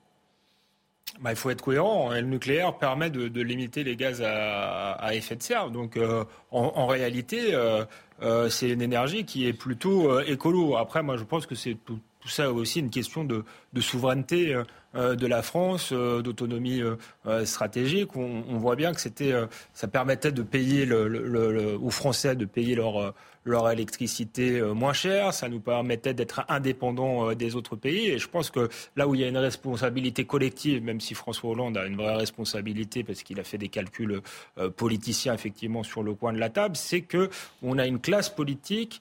Bah, 1.20 1.30
il 1.30 1.36
faut 1.36 1.50
être 1.50 1.62
cohérent. 1.62 2.10
le 2.10 2.20
nucléaire 2.22 2.78
permet 2.78 3.10
de, 3.10 3.40
limiter 3.42 3.84
les 3.84 3.96
gaz 3.96 4.22
à, 4.22 5.14
effet 5.14 5.36
de 5.36 5.42
serre. 5.42 5.70
Donc, 5.70 5.98
en, 6.50 6.86
réalité, 6.86 7.56
c'est 8.48 8.70
une 8.70 8.82
énergie 8.82 9.24
qui 9.24 9.46
est 9.46 9.52
plutôt 9.52 10.20
écolo. 10.20 10.76
Après, 10.76 11.02
moi, 11.02 11.16
je 11.16 11.24
pense 11.24 11.46
que 11.46 11.54
c'est 11.54 11.74
tout, 11.74 12.00
ça 12.26 12.52
aussi 12.52 12.80
une 12.80 12.90
question 12.90 13.24
de, 13.24 13.44
souveraineté 13.80 14.56
euh, 14.94 15.14
de 15.14 15.26
la 15.26 15.42
France, 15.42 15.90
euh, 15.92 16.22
d'autonomie 16.22 16.82
euh, 16.82 17.44
stratégique. 17.44 18.16
On, 18.16 18.58
voit 18.58 18.76
bien 18.76 18.92
que 18.92 19.00
c'était, 19.00 19.32
ça 19.72 19.88
permettait 19.88 20.32
de 20.32 20.42
payer 20.42 20.84
le, 20.84 21.76
aux 21.80 21.90
Français 21.90 22.36
de 22.36 22.44
payer 22.44 22.74
leur 22.74 23.14
leur 23.44 23.70
électricité 23.70 24.62
moins 24.62 24.92
chère, 24.92 25.34
ça 25.34 25.48
nous 25.48 25.60
permettait 25.60 26.14
d'être 26.14 26.44
indépendants 26.48 27.32
des 27.34 27.56
autres 27.56 27.76
pays. 27.76 28.08
Et 28.08 28.18
je 28.18 28.28
pense 28.28 28.50
que 28.50 28.68
là 28.96 29.08
où 29.08 29.14
il 29.14 29.20
y 29.20 29.24
a 29.24 29.28
une 29.28 29.38
responsabilité 29.38 30.24
collective, 30.24 30.82
même 30.82 31.00
si 31.00 31.14
François 31.14 31.50
Hollande 31.50 31.76
a 31.76 31.86
une 31.86 31.96
vraie 31.96 32.16
responsabilité 32.16 33.04
parce 33.04 33.22
qu'il 33.22 33.40
a 33.40 33.44
fait 33.44 33.58
des 33.58 33.68
calculs 33.68 34.20
politiciens 34.76 35.34
effectivement 35.34 35.82
sur 35.82 36.02
le 36.02 36.14
coin 36.14 36.32
de 36.32 36.38
la 36.38 36.50
table, 36.50 36.76
c'est 36.76 37.00
que 37.00 37.30
on 37.62 37.78
a 37.78 37.86
une 37.86 38.00
classe 38.00 38.28
politique 38.28 39.00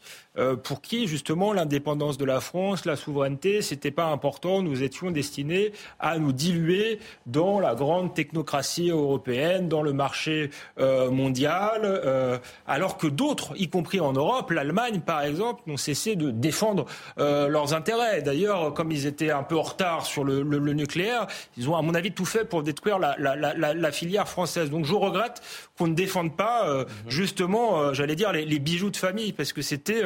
pour 0.64 0.82
qui 0.82 1.08
justement 1.08 1.54
l'indépendance 1.54 2.18
de 2.18 2.26
la 2.26 2.40
France, 2.40 2.86
la 2.86 2.96
souveraineté, 2.96 3.62
c'était 3.62 3.92
pas 3.92 4.08
important. 4.08 4.62
Nous 4.62 4.84
étions 4.84 5.12
destinés 5.12 5.72
à 6.00 6.18
nous 6.18 6.32
diluer 6.32 7.00
dans 7.26 7.60
la 7.60 7.76
grande 7.76 8.14
technocratie 8.14 8.90
européenne, 8.90 9.68
dans 9.70 9.84
le 9.84 9.94
marché 9.94 10.50
euh, 10.80 11.12
mondial, 11.12 11.82
euh, 11.84 12.38
alors 12.68 12.98
que 12.98 13.08
d'autres, 13.08 13.54
y 13.58 13.70
compris 13.70 14.00
en 14.00 14.14
Europe, 14.14 14.31
l'Allemagne 14.50 15.02
par 15.06 15.22
exemple, 15.24 15.62
n'ont 15.68 15.78
cessé 15.78 16.16
de 16.16 16.32
défendre 16.32 16.86
euh, 17.20 17.48
leurs 17.48 17.74
intérêts. 17.74 18.22
D'ailleurs, 18.22 18.74
comme 18.74 18.92
ils 18.92 19.06
étaient 19.06 19.32
un 19.32 19.44
peu 19.44 19.58
en 19.58 19.62
retard 19.62 20.06
sur 20.06 20.24
le, 20.24 20.44
nucléaire, 20.74 21.28
ils 21.58 21.70
ont 21.70 21.76
à 21.76 21.82
mon 21.82 21.94
avis 21.94 22.12
tout 22.12 22.26
fait 22.26 22.46
pour 22.46 22.64
détruire 22.64 23.00
la, 23.00 23.92
filière 23.92 24.28
française. 24.28 24.70
Donc 24.70 24.86
je 24.86 24.94
regrette 24.94 25.42
qu'on 25.78 25.88
ne 25.88 25.94
défende 25.94 26.36
pas 26.36 26.66
mhm. 26.66 26.86
justement, 27.08 27.94
j'allais 27.94 28.16
dire, 28.16 28.32
les, 28.32 28.60
bijoux 28.60 28.90
de 28.90 28.98
famille, 28.98 29.34
parce 29.34 29.54
que 29.54 29.62
c'était 29.62 30.02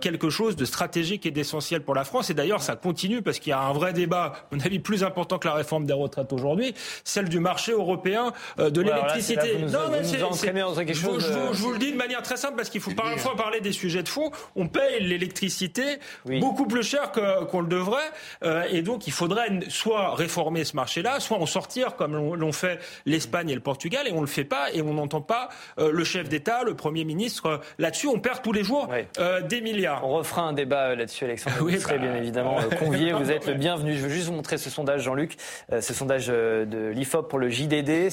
quelque 0.00 0.30
chose 0.30 0.56
de 0.56 0.64
stratégique 0.64 1.26
et 1.26 1.30
d'essentiel 1.30 1.82
pour 1.82 1.94
la 1.94 2.04
France. 2.04 2.30
Et 2.30 2.34
d'ailleurs, 2.34 2.62
ça 2.62 2.76
continue 2.76 3.22
parce 3.22 3.38
qu'il 3.38 3.50
y 3.50 3.54
a 3.54 3.60
un 3.60 3.72
vrai 3.72 3.92
débat, 3.92 4.32
à 4.50 4.54
mon 4.54 4.60
avis, 4.60 4.78
plus 4.78 5.04
important 5.04 5.38
que 5.38 5.48
la 5.48 5.54
réforme 5.54 5.84
des 5.84 5.92
retraites 5.92 6.32
aujourd'hui, 6.32 6.74
celle 7.04 7.28
du 7.28 7.40
marché 7.40 7.72
européen 7.72 8.32
euh, 8.58 8.70
de 8.70 8.80
l'électricité. 8.80 9.58
Non, 9.58 9.88
mais 9.90 10.04
c'est 10.04 10.18
je, 10.18 10.94
je, 10.94 11.62
vous 11.62 11.72
le 11.72 11.78
dis 11.78 11.92
de 11.92 11.96
manière 11.96 12.22
très 12.22 12.36
simple 12.36 12.56
parce 12.56 12.70
qu'il 12.70 12.80
faut 12.80 12.92
parfois 12.92 13.36
parler 13.36 13.55
des 13.60 13.72
sujets 13.72 14.02
de 14.02 14.08
fond. 14.08 14.30
On 14.54 14.68
paye 14.68 15.00
l'électricité 15.00 15.98
beaucoup 16.24 16.66
plus 16.66 16.82
cher 16.82 17.12
qu'on 17.12 17.60
le 17.60 17.68
devrait, 17.68 18.10
euh, 18.42 18.64
et 18.70 18.82
donc 18.82 19.06
il 19.06 19.12
faudrait 19.12 19.60
soit 19.68 20.14
réformer 20.14 20.64
ce 20.64 20.76
marché-là, 20.76 21.20
soit 21.20 21.38
en 21.38 21.46
sortir 21.46 21.96
comme 21.96 22.16
l'ont 22.34 22.52
fait 22.52 22.78
l'Espagne 23.04 23.50
et 23.50 23.54
le 23.54 23.60
Portugal, 23.60 24.06
et 24.06 24.12
on 24.12 24.20
le 24.20 24.26
fait 24.26 24.44
pas, 24.44 24.72
et 24.72 24.82
on 24.82 24.94
n'entend 24.94 25.20
pas 25.20 25.48
euh, 25.78 25.90
le 25.92 26.04
chef 26.04 26.28
d'État, 26.28 26.62
le 26.64 26.74
Premier 26.74 27.04
ministre 27.04 27.60
là-dessus. 27.78 28.08
On 28.08 28.20
perd 28.20 28.42
tous 28.42 28.52
les 28.52 28.64
jours 28.64 28.88
des 29.48 29.60
milliards. 29.60 30.06
On 30.06 30.14
refera 30.14 30.42
un 30.42 30.52
débat 30.52 30.94
là-dessus, 30.94 31.24
Alexandre. 31.24 31.56
vous 31.60 31.70
serez 31.78 31.98
bah, 31.98 32.06
bien 32.06 32.16
évidemment 32.16 32.58
convié. 32.78 33.12
Vous 33.12 33.30
êtes 33.30 33.46
le 33.46 33.54
bienvenu. 33.66 33.94
Je 33.94 34.02
veux 34.02 34.08
juste 34.08 34.26
vous 34.26 34.34
montrer 34.34 34.58
ce 34.58 34.70
sondage, 34.70 35.02
Jean-Luc, 35.02 35.36
euh, 35.72 35.80
ce 35.80 35.94
sondage 35.94 36.26
euh, 36.28 36.64
de 36.64 36.88
l'IFOP 36.88 37.28
pour 37.28 37.38
le 37.38 37.48
JDD. 37.48 38.10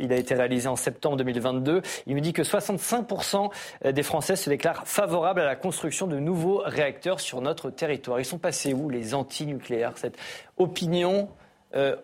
Il 0.00 0.12
a 0.12 0.16
été 0.16 0.34
réalisé 0.34 0.68
en 0.68 0.76
septembre 0.76 1.16
2022. 1.16 1.82
Il 2.06 2.14
me 2.14 2.20
dit 2.20 2.32
que 2.32 2.42
65% 2.42 3.50
euh, 3.84 3.92
des 3.92 4.02
Français 4.02 4.36
se 4.36 4.48
déclarent 4.50 4.83
favorables 4.84 5.40
à 5.40 5.44
la 5.44 5.56
construction 5.56 6.06
de 6.06 6.18
nouveaux 6.18 6.62
réacteurs 6.64 7.20
sur 7.20 7.40
notre 7.40 7.70
territoire. 7.70 8.20
Ils 8.20 8.24
sont 8.24 8.38
passés 8.38 8.72
où 8.72 8.88
les 8.88 9.14
anti-nucléaires 9.14 9.92
Cette 9.96 10.16
opinion 10.56 11.28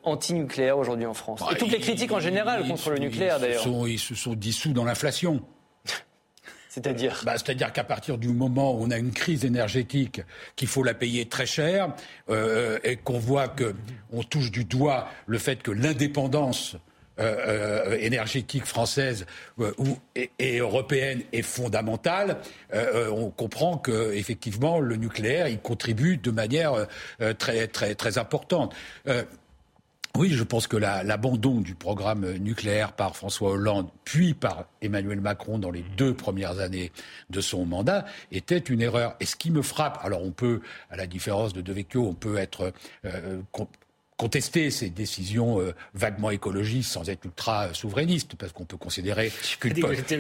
anti-nucléaire 0.03 0.79
aujourd'hui 0.79 1.07
en 1.07 1.15
France? 1.15 1.41
Et 1.43 1.53
bah, 1.53 1.59
toutes 1.59 1.71
les 1.71 1.79
critiques 1.79 2.13
en 2.13 2.21
général 2.21 2.67
contre 2.67 2.91
le 2.91 2.99
nucléaire 2.99 3.39
d'ailleurs. 3.39 3.65
Ils 3.87 3.99
se 3.99 4.15
sont 4.15 4.35
dissous 4.35 4.73
dans 4.73 4.85
l'inflation. 4.85 5.41
C'est-à-dire? 6.69 7.23
Bah, 7.25 7.35
C'est-à-dire 7.37 7.73
qu'à 7.73 7.85
partir 7.85 8.19
du 8.19 8.29
moment 8.29 8.75
où 8.75 8.83
on 8.83 8.91
a 8.91 8.97
une 8.97 9.13
crise 9.13 9.45
énergétique, 9.45 10.23
qu'il 10.57 10.69
faut 10.69 10.83
la 10.83 10.95
payer 10.95 11.27
très 11.27 11.47
cher, 11.47 11.95
euh, 12.31 12.79
et 12.85 12.97
qu'on 12.97 13.19
voit 13.19 13.49
qu'on 13.49 14.23
touche 14.23 14.51
du 14.51 14.65
doigt 14.65 15.09
le 15.27 15.39
fait 15.39 15.63
que 15.63 15.71
l'indépendance 15.71 16.77
euh, 17.21 17.91
euh, 17.91 17.99
énergétique 18.01 18.65
française 18.65 19.27
et, 20.39 20.59
européenne 20.59 21.23
est 21.33 21.43
fondamentale, 21.43 22.39
on 22.73 23.31
comprend 23.31 23.79
que 23.79 24.13
effectivement 24.13 24.81
le 24.81 24.97
nucléaire 24.97 25.49
il 25.49 25.61
contribue 25.61 26.17
de 26.17 26.31
manière 26.31 26.87
très 27.39 27.67
très 27.67 27.95
très 27.95 28.19
importante. 28.19 28.75
Oui, 30.19 30.31
je 30.31 30.43
pense 30.43 30.67
que 30.67 30.77
l'abandon 30.77 31.61
du 31.61 31.77
programme 31.77 32.29
nucléaire 32.39 32.93
par 32.93 33.15
François 33.15 33.53
Hollande, 33.53 33.89
puis 34.05 34.35
par 34.35 34.65
Emmanuel 34.83 35.21
Macron 35.21 35.59
dans 35.59 35.71
les 35.71 35.85
deux 35.97 36.15
premières 36.15 36.59
années 36.59 36.91
de 37.31 37.41
son 37.41 37.65
mandat, 37.65 38.05
était 38.33 38.59
une 38.59 38.83
erreur. 38.83 39.15
Et 39.21 39.25
ce 39.25 39.37
qui 39.37 39.53
me 39.53 39.63
frappe, 39.63 40.01
alors 40.03 40.23
on 40.23 40.33
peut, 40.33 40.63
à 40.91 40.97
la 40.97 41.07
différence 41.07 41.53
de 41.53 41.61
Devecchio, 41.61 42.07
on 42.07 42.15
peut 42.15 42.39
être 42.39 42.73
euh, 43.05 43.41
contester 44.21 44.71
ces 44.71 44.91
décisions 44.91 45.63
euh, 45.63 45.75
vaguement 45.95 46.31
écologistes 46.31 46.93
sans 46.93 47.09
être 47.09 47.25
ultra 47.25 47.69
euh, 47.69 47.73
souverainiste, 47.73 48.35
parce 48.35 48.53
qu'on 48.53 48.67
peut 48.67 48.77
considérer 48.77 49.33
qu'une 49.61 49.73
politique, 49.73 50.13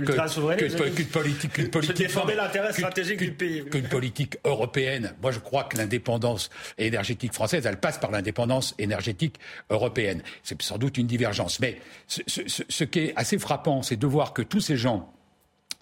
politique, 3.91 4.39
européenne. 4.47 5.15
Moi, 5.21 5.33
je 5.33 5.39
crois 5.39 5.65
que 5.65 5.77
l'indépendance 5.77 6.49
énergétique 6.79 7.35
française, 7.35 7.67
elle 7.67 7.79
passe 7.79 7.99
par 7.99 8.11
l'indépendance 8.11 8.75
énergétique 8.79 9.37
européenne. 9.69 10.23
C'est 10.45 10.63
sans 10.63 10.79
doute 10.79 10.97
une 10.97 11.07
divergence, 11.07 11.61
mais 11.61 11.79
ce, 12.07 12.85
qui 12.85 13.01
est 13.01 13.13
assez 13.17 13.39
frappant, 13.39 13.83
c'est 13.83 13.97
de 13.97 14.07
voir 14.07 14.33
que 14.33 14.41
tous 14.41 14.61
ces 14.61 14.79
gens 14.79 15.13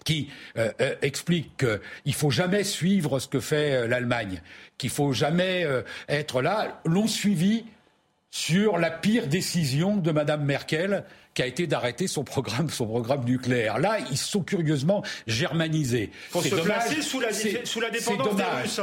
qui 0.03 0.29
euh, 0.57 0.71
expliquent 1.01 1.55
qu'il 1.55 1.79
ne 2.07 2.11
faut 2.11 2.31
jamais 2.31 2.65
suivre 2.65 3.19
ce 3.19 3.29
que 3.29 3.39
fait 3.39 3.87
l'Allemagne, 3.87 4.41
qu'il 4.77 4.89
ne 4.89 4.93
faut 4.93 5.13
jamais 5.13 5.65
être 6.09 6.41
là, 6.41 6.81
l'ont 6.83 7.07
suivi 7.07 7.63
sur 8.31 8.77
la 8.77 8.91
pire 8.91 9.27
décision 9.27 9.97
de 9.97 10.11
Mme 10.11 10.43
Merkel, 10.43 11.03
qui 11.33 11.41
a 11.41 11.45
été 11.45 11.67
d'arrêter 11.67 12.07
son 12.07 12.23
programme, 12.23 12.69
son 12.69 12.85
programme 12.85 13.23
nucléaire. 13.23 13.79
Là, 13.79 13.99
ils 14.11 14.17
sont 14.17 14.43
curieusement 14.43 15.03
germanisés. 15.25 16.11
Pour 16.31 16.43
se 16.43 16.55
placer 16.55 17.01
sous 17.01 17.19
la, 17.19 17.29
sous 17.31 17.79
la 17.79 17.89
dépendance 17.89 18.35
des 18.35 18.43
Russes. 18.43 18.81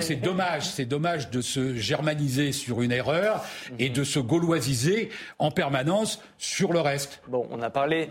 C'est 0.00 0.16
dommage, 0.16 0.66
c'est 0.66 0.86
dommage 0.86 1.30
de 1.30 1.40
se 1.40 1.76
germaniser 1.76 2.52
sur 2.52 2.82
une 2.82 2.92
erreur 2.92 3.44
et 3.78 3.90
de 3.90 4.02
se 4.02 4.18
gauloisiser 4.18 5.10
en 5.38 5.50
permanence 5.50 6.22
sur 6.38 6.72
le 6.72 6.80
reste. 6.80 7.20
Bon, 7.28 7.46
on 7.50 7.60
a 7.62 7.70
parlé. 7.70 8.08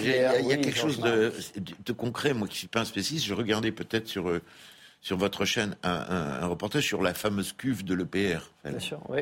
il 0.00 0.46
y 0.46 0.52
a, 0.52 0.56
quelque 0.56 0.76
chose 0.76 1.00
de, 1.00 1.32
de, 1.84 1.92
concret. 1.92 2.32
Moi, 2.32 2.48
qui 2.48 2.58
suis 2.58 2.68
pas 2.68 2.80
un 2.80 2.84
spécialiste, 2.84 3.26
je 3.26 3.34
regardais 3.34 3.72
peut-être 3.72 4.08
sur 4.08 4.28
euh, 4.28 4.42
sur 5.00 5.16
votre 5.16 5.44
chaîne 5.44 5.76
un, 5.82 6.46
reportage 6.46 6.84
sur 6.84 7.02
la 7.02 7.14
fameuse 7.14 7.52
cuve 7.52 7.84
de 7.84 7.94
l'EPR. 7.94 8.50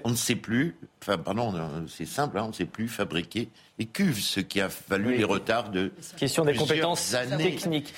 On 0.05 0.11
ne 0.11 0.17
sait 0.17 0.37
plus, 0.37 0.77
enfin, 1.03 1.19
pardon, 1.19 1.53
c'est 1.89 2.07
simple, 2.07 2.39
hein, 2.39 2.45
on 2.45 2.49
ne 2.49 2.53
sait 2.53 2.65
plus 2.65 2.89
fabriquer 2.89 3.51
les 3.79 3.87
cuves, 3.87 4.21
ce 4.21 4.41
qui 4.41 4.61
a 4.61 4.69
valu 4.89 5.17
les 5.17 5.25
retards 5.25 5.71
de. 5.71 5.93
Question 6.17 6.45
des 6.45 6.55
compétences 6.55 7.15
techniques. 7.37 7.93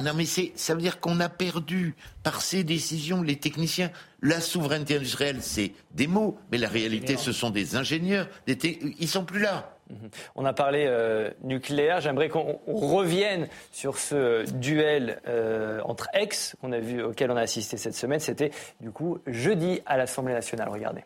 non, 0.00 0.12
mais 0.14 0.24
ça 0.24 0.74
veut 0.74 0.80
dire 0.80 1.00
qu'on 1.00 1.20
a 1.20 1.28
perdu 1.28 1.94
par 2.22 2.42
ces 2.42 2.64
décisions 2.64 3.22
les 3.22 3.36
techniciens. 3.36 3.90
La 4.20 4.40
souveraineté 4.40 4.96
industrielle, 4.96 5.38
c'est 5.40 5.72
des 5.92 6.06
mots, 6.06 6.38
mais 6.52 6.58
la 6.58 6.68
réalité, 6.68 7.16
ce 7.16 7.32
sont 7.32 7.50
des 7.50 7.74
ingénieurs. 7.76 8.28
Des 8.46 8.56
Ils 9.00 9.08
sont 9.08 9.24
plus 9.24 9.40
là. 9.40 9.71
Mhm. 9.90 10.10
On 10.34 10.44
a 10.44 10.52
parlé 10.52 10.84
euh, 10.86 11.30
nucléaire. 11.42 12.00
J'aimerais 12.00 12.28
qu'on 12.28 12.58
revienne 12.66 13.48
sur 13.72 13.98
ce 13.98 14.50
duel 14.52 15.20
euh, 15.26 15.80
entre 15.84 16.08
ex 16.14 16.56
qu'on 16.60 16.72
a 16.72 16.80
vu, 16.80 17.02
auquel 17.02 17.30
on 17.30 17.36
a 17.36 17.42
assisté 17.42 17.76
cette 17.76 17.94
semaine. 17.94 18.20
C'était 18.20 18.50
du 18.80 18.90
coup 18.90 19.18
jeudi 19.26 19.80
à 19.86 19.96
l'Assemblée 19.96 20.34
nationale. 20.34 20.68
Regardez. 20.68 21.02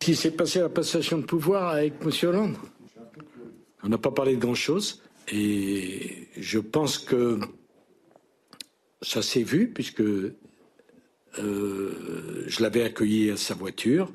Ce 0.00 0.06
qui 0.06 0.16
s'est 0.16 0.32
passé 0.32 0.58
à 0.58 0.62
la 0.62 0.68
passation 0.68 1.18
de 1.18 1.24
pouvoir 1.24 1.68
avec 1.68 1.94
M. 2.02 2.10
Hollande. 2.28 2.56
On 3.84 3.88
n'a 3.88 3.98
pas 3.98 4.10
parlé 4.10 4.36
de 4.36 4.40
grand-chose. 4.40 5.02
Et 5.30 6.28
je 6.36 6.58
pense 6.58 6.98
que 6.98 7.38
ça 9.00 9.22
s'est 9.22 9.42
vu, 9.42 9.68
puisque 9.68 10.02
euh, 10.02 10.34
je 12.46 12.62
l'avais 12.62 12.82
accueilli 12.82 13.30
à 13.30 13.36
sa 13.36 13.54
voiture. 13.54 14.10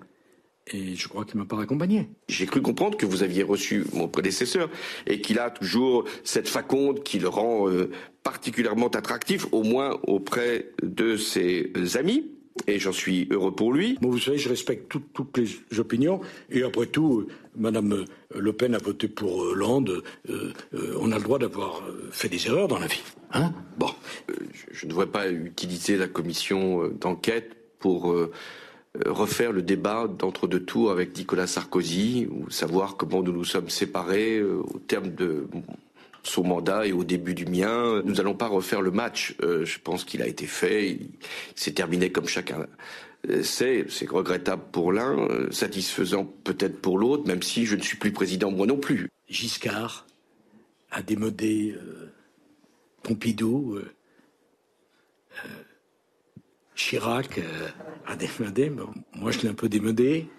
Et 0.73 0.95
je 0.95 1.07
crois 1.07 1.25
qu'il 1.25 1.37
m'a 1.37 1.45
pas 1.45 1.61
accompagné. 1.61 2.09
J'ai 2.27 2.45
cru 2.45 2.61
comprendre 2.61 2.97
que 2.97 3.05
vous 3.05 3.23
aviez 3.23 3.43
reçu 3.43 3.85
mon 3.93 4.07
prédécesseur 4.07 4.69
et 5.05 5.21
qu'il 5.21 5.39
a 5.39 5.49
toujours 5.49 6.05
cette 6.23 6.49
faconde 6.49 7.03
qui 7.03 7.19
le 7.19 7.29
rend 7.29 7.69
euh, 7.69 7.89
particulièrement 8.23 8.87
attractif, 8.87 9.45
au 9.51 9.63
moins 9.63 9.99
auprès 10.03 10.71
de 10.83 11.15
ses 11.15 11.71
amis. 11.95 12.31
Et 12.65 12.79
j'en 12.79 12.91
suis 12.91 13.27
heureux 13.29 13.53
pour 13.53 13.71
lui. 13.71 13.99
Vous 14.01 14.17
savez, 14.17 14.39
je 14.39 14.49
respecte 14.49 14.91
toutes 15.13 15.37
les 15.37 15.79
opinions. 15.79 16.21
Et 16.49 16.63
après 16.63 16.87
tout, 16.87 17.19
euh, 17.19 17.27
Madame 17.55 18.05
Le 18.35 18.53
Pen 18.53 18.73
a 18.73 18.79
voté 18.79 19.07
pour 19.07 19.37
Hollande. 19.37 20.03
Euh, 20.29 20.53
on 20.99 21.11
a 21.11 21.17
le 21.17 21.23
droit 21.23 21.37
d'avoir 21.37 21.83
fait 22.11 22.29
des 22.29 22.47
erreurs 22.47 22.67
dans 22.67 22.79
la 22.79 22.87
vie. 22.87 23.03
Hein? 23.31 23.53
Bon, 23.77 23.91
je 24.71 24.85
ne 24.85 24.89
devrais 24.89 25.07
pas 25.07 25.29
utiliser 25.29 25.97
la 25.97 26.07
commission 26.07 26.87
d'enquête 26.99 27.57
pour 27.79 28.11
euh, 28.11 28.31
refaire 29.05 29.51
le 29.51 29.61
débat 29.61 30.07
d'entre-deux 30.07 30.63
tours 30.63 30.91
avec 30.91 31.17
Nicolas 31.17 31.47
Sarkozy, 31.47 32.27
ou 32.29 32.49
savoir 32.49 32.97
comment 32.97 33.21
nous 33.21 33.31
nous 33.31 33.45
sommes 33.45 33.69
séparés 33.69 34.37
euh, 34.37 34.61
au 34.73 34.79
terme 34.79 35.13
de 35.13 35.47
son 36.23 36.43
mandat 36.43 36.87
et 36.87 36.91
au 36.91 37.03
début 37.03 37.33
du 37.33 37.45
mien. 37.45 38.01
Nous 38.03 38.15
n'allons 38.15 38.33
pas 38.35 38.47
refaire 38.47 38.81
le 38.81 38.91
match. 38.91 39.35
Euh, 39.43 39.65
je 39.65 39.79
pense 39.79 40.03
qu'il 40.03 40.21
a 40.21 40.27
été 40.27 40.45
fait. 40.45 40.89
Il 40.89 41.09
s'est 41.55 41.73
terminé 41.73 42.11
comme 42.11 42.27
chacun 42.27 42.65
sait. 43.41 43.85
C'est 43.89 44.09
regrettable 44.09 44.63
pour 44.71 44.91
l'un, 44.91 45.27
satisfaisant 45.51 46.25
peut-être 46.43 46.79
pour 46.81 46.97
l'autre, 46.97 47.27
même 47.27 47.41
si 47.41 47.65
je 47.65 47.75
ne 47.75 47.81
suis 47.81 47.97
plus 47.97 48.11
président 48.11 48.51
moi 48.51 48.67
non 48.67 48.77
plus. 48.77 49.09
Giscard 49.27 50.05
a 50.91 51.01
démodé 51.01 51.75
Pompidou. 53.03 53.79
Chirac 56.77 57.39
euh, 57.39 57.67
a 58.05 58.15
démodé. 58.15 58.71
moi, 59.15 59.31
je 59.31 59.39
l'ai 59.39 59.49
un 59.49 59.53
peu 59.53 59.67
démodé. 59.67 60.29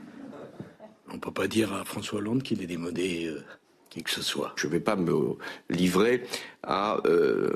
On 1.10 1.14
ne 1.14 1.18
peut 1.18 1.32
pas 1.32 1.48
dire 1.48 1.74
à 1.74 1.84
François 1.84 2.20
Hollande 2.20 2.42
qu'il 2.42 2.62
est 2.62 2.66
démodé 2.66 3.26
euh, 3.26 3.44
qui 3.90 4.02
que 4.02 4.10
ce 4.10 4.22
soit. 4.22 4.52
Je 4.56 4.66
ne 4.68 4.72
vais 4.72 4.80
pas 4.80 4.94
me 4.94 5.36
livrer 5.68 6.24
à 6.62 6.98
euh, 7.06 7.50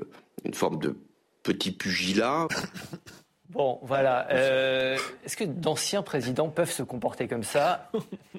une 0.45 0.55
forme 0.55 0.79
de 0.79 0.97
petit 1.43 1.71
pugilat. 1.71 2.49
Bon, 3.51 3.81
voilà. 3.83 4.33
Est-ce 4.33 5.37
que 5.37 5.45
d'anciens 5.45 6.01
présidents 6.03 6.49
peuvent 6.49 6.71
se 6.71 6.83
comporter 6.83 7.29
comme 7.29 7.43
ça 7.43 7.91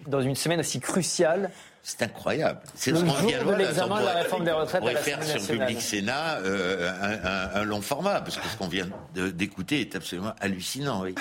dans 0.07 0.21
une 0.21 0.33
semaine 0.33 0.59
aussi 0.59 0.79
cruciale 0.79 1.51
c'est 1.85 2.01
incroyable. 2.01 2.61
C'est 2.75 2.95
ce 2.95 3.03
qu'on 3.03 3.27
vient 3.27 3.39
de 3.39 3.43
voir. 3.43 3.57
l'examen 3.57 3.99
de 3.99 4.05
la 4.05 4.13
réforme 4.13 4.45
des 4.45 4.51
retraites 4.51 4.81
on 4.81 4.87
pourrait 4.87 5.01
faire 5.01 5.21
sur 5.21 5.35
le 5.53 5.59
public 5.59 5.81
Sénat 5.81 6.37
euh, 6.37 7.51
un, 7.53 7.63
long 7.65 7.81
format, 7.81 8.21
parce 8.21 8.37
que 8.37 8.47
ce 8.47 8.55
qu'on 8.55 8.69
vient 8.69 8.87
d'écouter 9.13 9.81
est 9.81 9.93
absolument 9.93 10.33
hallucinant. 10.39 11.03
Oui. 11.03 11.13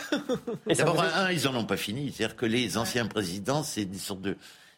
D'abord, 0.77 1.03
un, 1.03 1.33
ils 1.33 1.45
n'en 1.45 1.57
ont 1.57 1.65
pas 1.65 1.77
fini. 1.77 2.13
C'est-à-dire 2.13 2.37
que 2.37 2.47
les 2.47 2.79
anciens 2.79 3.07
présidents, 3.07 3.65
c'est 3.65 3.87
des 3.87 3.99
sortes 3.99 4.23
de, 4.23 4.37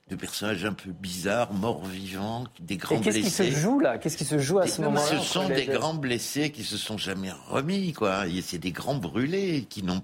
de 0.08 0.16
personnages 0.16 0.64
un 0.64 0.72
peu 0.72 0.90
bizarres, 0.90 1.52
morts 1.52 1.84
vivants, 1.84 2.44
des 2.60 2.78
grands 2.78 2.96
blessés. 2.96 3.20
Qu'est-ce 3.20 3.42
qui 3.42 3.52
se 3.52 3.60
joue 3.60 3.78
là? 3.78 3.98
Qu'est-ce 3.98 4.16
qui 4.16 4.24
se 4.24 4.38
joue 4.38 4.60
à 4.60 4.66
ce 4.66 4.80
moment-là? 4.80 5.06
Ce 5.06 5.18
sont 5.18 5.50
des 5.50 5.66
grands 5.66 5.94
blessés 5.94 6.50
qui 6.50 6.64
se 6.64 6.78
sont 6.78 6.96
jamais 6.96 7.32
remis, 7.48 7.92
quoi. 7.92 8.24
C'est 8.42 8.58
des 8.58 8.72
grands 8.72 8.96
brûlés 8.96 9.66
qui 9.68 9.82
n'ont 9.82 10.02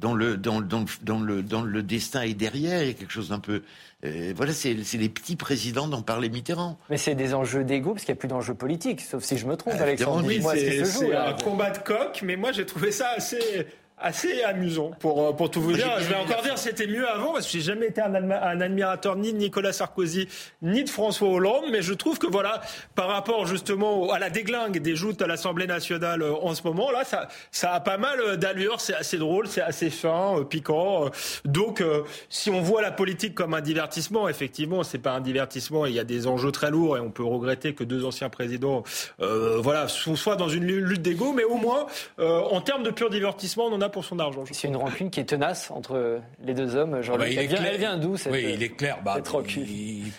dont 0.00 0.14
le, 0.14 0.36
dans, 0.36 0.60
dans, 0.60 0.84
dans, 1.02 1.20
le, 1.20 1.42
dans 1.42 1.62
le 1.62 1.82
destin 1.82 2.22
est 2.22 2.34
derrière. 2.34 2.82
Il 2.82 2.88
y 2.88 2.90
a 2.90 2.94
quelque 2.94 3.12
chose 3.12 3.30
d'un 3.30 3.40
peu 3.40 3.62
euh, 4.04 4.32
voilà, 4.36 4.52
c'est 4.52 4.74
les 4.74 5.08
petits 5.08 5.34
présidents 5.34 5.88
dont 5.88 6.02
parlait 6.02 6.28
Mitterrand. 6.28 6.78
Mais 6.88 6.98
c'est 6.98 7.16
des 7.16 7.34
enjeux 7.34 7.64
d'ego, 7.64 7.94
parce 7.94 8.04
qu'il 8.04 8.12
n'y 8.14 8.18
a 8.18 8.20
plus 8.20 8.28
d'enjeux 8.28 8.54
politiques, 8.54 9.00
sauf 9.00 9.24
si 9.24 9.36
je 9.36 9.46
me 9.46 9.56
trompe, 9.56 9.74
ah, 9.76 9.82
Alexandre. 9.82 10.24
Oui, 10.24 10.40
c'est 10.54 11.16
un 11.16 11.32
combat 11.32 11.70
de 11.70 11.78
coq, 11.78 12.20
mais 12.22 12.36
moi 12.36 12.52
j'ai 12.52 12.64
trouvé 12.64 12.92
ça 12.92 13.08
assez 13.16 13.66
assez 14.00 14.42
amusant 14.42 14.90
pour, 14.98 15.22
euh, 15.22 15.32
pour 15.32 15.50
tout 15.50 15.60
vous 15.60 15.72
dire. 15.72 15.88
Je 16.00 16.08
vais 16.08 16.14
encore 16.14 16.42
dire 16.42 16.58
c'était 16.58 16.86
mieux 16.86 17.08
avant 17.08 17.32
parce 17.32 17.46
que 17.46 17.52
j'ai 17.52 17.60
jamais 17.60 17.86
été 17.86 18.00
un, 18.00 18.14
un, 18.14 18.60
admirateur 18.60 19.16
ni 19.16 19.32
de 19.32 19.38
Nicolas 19.38 19.72
Sarkozy 19.72 20.28
ni 20.62 20.84
de 20.84 20.90
François 20.90 21.28
Hollande, 21.28 21.64
mais 21.70 21.82
je 21.82 21.94
trouve 21.94 22.18
que 22.18 22.26
voilà, 22.26 22.60
par 22.94 23.08
rapport 23.08 23.46
justement 23.46 24.10
à 24.10 24.18
la 24.18 24.30
déglingue 24.30 24.78
des 24.80 24.96
joutes 24.96 25.22
à 25.22 25.26
l'Assemblée 25.26 25.66
nationale 25.66 26.22
euh, 26.22 26.34
en 26.34 26.54
ce 26.54 26.62
moment, 26.62 26.90
là, 26.90 27.04
ça, 27.04 27.28
ça 27.50 27.72
a 27.72 27.80
pas 27.80 27.98
mal 27.98 28.20
euh, 28.20 28.36
d'allure, 28.36 28.80
c'est 28.80 28.94
assez 28.94 29.18
drôle, 29.18 29.48
c'est 29.48 29.62
assez 29.62 29.90
fin, 29.90 30.44
piquant. 30.48 31.10
Donc, 31.44 31.82
si 32.28 32.50
on 32.50 32.60
voit 32.60 32.82
la 32.82 32.90
politique 32.90 33.34
comme 33.34 33.54
un 33.54 33.60
divertissement, 33.60 34.28
effectivement, 34.28 34.82
c'est 34.82 34.98
pas 34.98 35.12
un 35.12 35.20
divertissement, 35.20 35.86
il 35.86 35.94
y 35.94 35.98
a 35.98 36.04
des 36.04 36.26
enjeux 36.26 36.52
très 36.52 36.70
lourds 36.70 36.96
et 36.96 37.00
on 37.00 37.10
peut 37.10 37.24
regretter 37.24 37.74
que 37.74 37.84
deux 37.84 38.04
anciens 38.04 38.28
présidents, 38.28 38.82
euh, 39.20 39.58
voilà, 39.60 39.88
soient 39.88 40.36
dans 40.36 40.48
une 40.48 40.64
lutte 40.64 41.02
d'ego, 41.02 41.32
mais 41.32 41.44
au 41.44 41.56
moins, 41.56 41.86
en 42.18 42.60
termes 42.60 42.82
de 42.82 42.90
pur 42.90 43.10
divertissement, 43.10 43.66
on 43.66 43.72
en 43.72 43.80
a 43.80 43.87
pour 43.88 44.04
son 44.04 44.18
argent. 44.18 44.44
C'est 44.50 44.68
une 44.68 44.76
rancune 44.76 45.10
qui 45.10 45.20
est 45.20 45.24
tenace 45.24 45.70
entre 45.70 46.20
les 46.42 46.54
deux 46.54 46.76
hommes. 46.76 47.00
Ah 47.02 47.16
bah, 47.16 47.28
elle, 47.28 47.76
vient, 47.78 47.96
d'où 47.96 48.16
cette 48.16 48.32
Oui, 48.32 48.52
il 48.54 48.62
est 48.62 48.70
clair. 48.76 48.98
Bah, 49.04 49.18
il, 49.56 50.12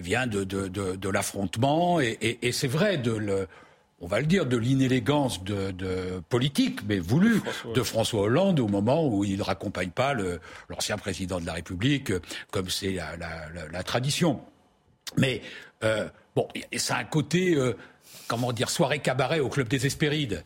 vient 0.00 0.26
de, 0.26 0.44
de, 0.44 0.68
de, 0.68 1.08
l'affrontement 1.08 2.00
et, 2.00 2.38
et, 2.42 2.52
c'est 2.52 2.68
vrai 2.68 2.98
de 2.98 3.12
le 3.12 3.48
on 4.02 4.08
va 4.08 4.18
le 4.18 4.26
dire, 4.26 4.46
de 4.46 4.56
l'inélégance 4.56 5.44
de, 5.44 5.70
de, 5.70 6.20
politique, 6.28 6.80
mais 6.88 6.98
voulue, 6.98 7.40
de 7.72 7.82
François 7.84 8.22
Hollande 8.22 8.58
au 8.58 8.66
moment 8.66 9.06
où 9.06 9.22
il 9.22 9.38
ne 9.38 9.42
raccompagne 9.42 9.90
pas 9.90 10.12
l'ancien 10.68 10.98
président 10.98 11.40
de 11.40 11.46
la 11.46 11.52
République, 11.52 12.12
comme 12.50 12.68
c'est 12.68 12.90
la, 12.90 13.16
la, 13.16 13.68
la, 13.70 13.82
tradition. 13.84 14.40
Mais 15.16 15.40
euh, 15.84 16.08
bon, 16.34 16.48
ça 16.76 16.96
a 16.96 17.00
un 17.00 17.04
côté, 17.04 17.54
euh, 17.54 17.76
comment 18.26 18.52
dire, 18.52 18.70
soirée 18.70 18.98
cabaret 18.98 19.38
au 19.38 19.48
club 19.48 19.68
des 19.68 19.86
Hespérides. 19.86 20.42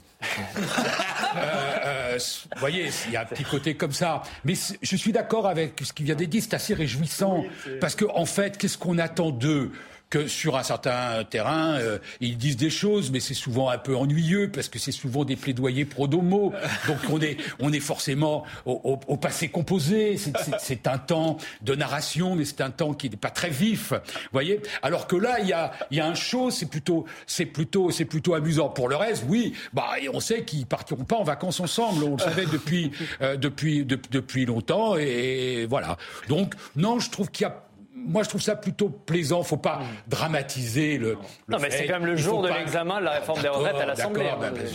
Euh, 1.37 1.79
euh, 1.85 2.19
vous 2.55 2.61
voyez, 2.61 2.89
il 3.07 3.13
y 3.13 3.17
a 3.17 3.21
un 3.21 3.25
petit 3.27 3.45
côté 3.45 3.75
comme 3.75 3.93
ça. 3.93 4.23
Mais 4.45 4.55
je 4.81 4.97
suis 4.97 5.13
d'accord 5.13 5.47
avec 5.47 5.79
ce 5.83 5.93
qui 5.93 6.03
vient 6.05 6.15
d'être 6.15 6.31
dit, 6.31 6.41
c'est 6.41 6.55
assez 6.55 6.73
réjouissant. 6.73 7.45
parce 7.81 7.95
qu'en 7.95 8.17
en 8.17 8.27
fait, 8.27 8.57
qu'est-ce 8.57 8.79
qu'on 8.79 8.99
attend 8.99 9.31
d'eux? 9.31 9.73
Que 10.09 10.29
sur 10.29 10.57
un 10.57 10.63
certain 10.63 11.25
terrain, 11.25 11.75
euh, 11.75 11.99
ils 12.21 12.37
disent 12.37 12.57
des 12.57 12.71
choses, 12.71 13.11
mais 13.11 13.21
c'est 13.21 13.35
souvent 13.35 13.71
un 13.71 13.79
peu 13.79 13.97
ennuyeux 13.97 14.51
parce 14.53 14.69
que 14.69 14.79
c'est 14.79 14.93
souvent 14.93 15.25
des 15.25 15.37
plaidoyers 15.37 15.85
pro-domo. 15.85 16.53
Donc 16.87 16.99
on 17.11 17.21
est, 17.21 17.37
on 17.59 17.73
est 17.73 17.81
forcément 17.81 18.45
au, 18.67 19.01
au, 19.07 19.17
passé 19.17 19.49
composé. 19.49 20.17
C'est 20.59 20.87
un 20.87 20.99
temps 20.99 21.39
de 21.63 21.75
narration, 21.75 22.37
mais 22.37 22.45
c'est 22.45 22.61
un 22.61 22.71
temps 22.71 22.95
qui 22.95 23.11
n'est 23.11 23.17
pas 23.17 23.31
très 23.31 23.51
vif. 23.51 23.93
Voyez 24.33 24.61
Alors 24.83 25.07
que 25.07 25.17
là, 25.17 25.41
il 25.41 25.49
y 25.49 25.53
a, 25.53 25.73
y 25.91 26.01
a 26.01 26.07
un 26.07 26.15
show, 26.15 26.51
c'est 26.51 26.67
plutôt, 26.67 27.05
c'est 27.27 27.47
plutôt, 27.47 27.91
c'est 27.91 28.05
plutôt 28.05 28.35
amusant. 28.35 28.69
Pour 28.69 28.89
le 28.89 28.97
reste, 28.97 29.25
oui, 29.29 29.55
bah, 29.73 29.89
on 30.13 30.21
sait 30.21 30.45
qu'ils 30.45 30.67
partiront 30.67 31.05
pas 31.05 31.17
en 31.17 31.25
vacances 31.25 31.59
ensemble. 31.59 32.05
On 32.05 32.13
le 32.13 32.23
savait 32.23 32.47
depuis, 32.47 32.93
euh, 33.23 33.37
depuis, 33.37 33.85
depuis 33.85 34.47
longtemps. 34.47 34.97
Et 34.97 35.67
voilà. 35.69 35.97
Donc 36.29 36.55
non, 36.77 37.01
je 37.01 37.11
trouve 37.11 37.31
qu'il 37.31 37.45
y 37.45 37.51
a 37.51 37.66
moi, 38.07 38.23
je 38.23 38.29
trouve 38.29 38.43
ça 38.43 38.57
plutôt 38.57 38.89
plaisant. 38.89 39.43
Faut 39.43 39.57
pas 39.57 39.81
hmm. 39.81 40.09
dramatiser 40.09 40.99
le. 40.99 41.17
non, 41.49 41.59
mais 41.61 41.71
c'est 41.71 41.87
quand 41.87 41.95
même 41.95 42.07
le 42.07 42.17
jour 42.17 42.43
de 42.43 42.49
l'examen 42.49 43.01
de 43.01 43.05
la 43.05 43.13
réforme 43.13 43.43
des 43.43 43.49
retraites 43.49 43.77
à 43.77 43.87
l'Assemblée. 43.87 44.31
Ben, 44.41 44.53
ben, 44.53 44.67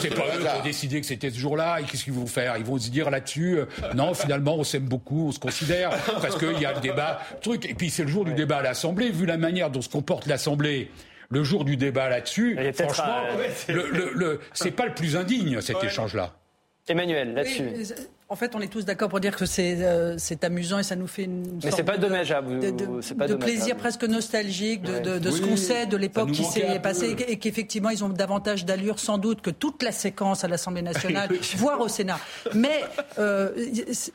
c'est 0.00 0.14
pas, 0.14 0.22
eux 0.36 0.40
qui 0.40 0.60
ont 0.60 0.62
décidé 0.62 1.00
que 1.00 1.06
c'était 1.06 1.30
ce 1.30 1.38
jour-là. 1.38 1.80
Et 1.80 1.84
qu'est-ce 1.84 2.04
qu'ils 2.04 2.12
vont 2.12 2.26
faire? 2.26 2.56
Ils 2.56 2.64
vont 2.64 2.78
se 2.78 2.90
dire 2.90 3.10
là-dessus, 3.10 3.58
euh, 3.58 3.66
non, 3.94 4.14
finalement, 4.14 4.56
on 4.56 4.64
s'aime 4.64 4.88
beaucoup, 4.88 5.28
on 5.28 5.32
se 5.32 5.38
considère, 5.38 5.90
parce 6.20 6.38
qu'il 6.38 6.60
y 6.60 6.66
a 6.66 6.74
le 6.74 6.80
débat, 6.80 7.20
truc. 7.40 7.66
Et 7.66 7.74
puis 7.74 7.90
c'est 7.90 8.02
le 8.02 8.08
jour 8.08 8.24
du 8.24 8.34
débat 8.34 8.58
à 8.58 8.62
l'Assemblée. 8.62 9.10
Vu 9.10 9.26
la 9.26 9.36
manière 9.36 9.70
dont 9.70 9.82
se 9.82 9.88
comporte 9.88 10.26
l'Assemblée 10.26 10.90
le 11.30 11.44
jour 11.44 11.64
du 11.64 11.76
débat 11.76 12.08
là-dessus, 12.08 12.58
franchement, 12.74 13.22
le, 13.68 14.12
le, 14.14 14.40
c'est 14.52 14.72
pas 14.72 14.86
le 14.86 14.94
plus 14.94 15.16
indigne 15.16 15.60
cet 15.60 15.82
échange-là. 15.84 16.34
Emmanuel, 16.88 17.34
là-dessus. 17.34 17.70
En 18.32 18.36
fait, 18.36 18.54
on 18.54 18.60
est 18.60 18.68
tous 18.68 18.84
d'accord 18.84 19.08
pour 19.08 19.18
dire 19.18 19.34
que 19.36 19.44
c'est 19.44 19.78
euh, 19.80 20.16
amusant 20.42 20.78
et 20.78 20.84
ça 20.84 20.94
nous 20.94 21.08
fait 21.08 21.24
une 21.24 21.58
Mais 21.64 21.72
c'est 21.72 21.82
pas 21.82 21.98
dommageable. 21.98 22.60
De, 22.60 22.70
de, 22.70 23.14
pas 23.14 23.26
de 23.26 23.34
plaisir 23.34 23.76
presque 23.76 24.04
nostalgique 24.04 24.82
de, 24.82 25.18
de 25.18 25.30
ce 25.32 25.42
qu'on 25.42 25.56
sait 25.56 25.86
de 25.86 25.96
l'époque 25.96 26.30
qui 26.30 26.44
s'est 26.44 26.78
passée 26.78 27.16
et 27.26 27.40
qu'effectivement 27.40 27.90
ils 27.90 28.04
ont 28.04 28.08
davantage 28.08 28.64
d'allure 28.64 29.00
sans 29.00 29.18
doute 29.18 29.40
que 29.40 29.50
toute 29.50 29.82
la 29.82 29.90
séquence 29.90 30.44
à 30.44 30.48
l'Assemblée 30.48 30.82
nationale, 30.82 31.28
voire 31.56 31.80
au 31.80 31.88
Sénat. 31.88 32.20
Mais 32.54 32.84
euh, 33.18 33.50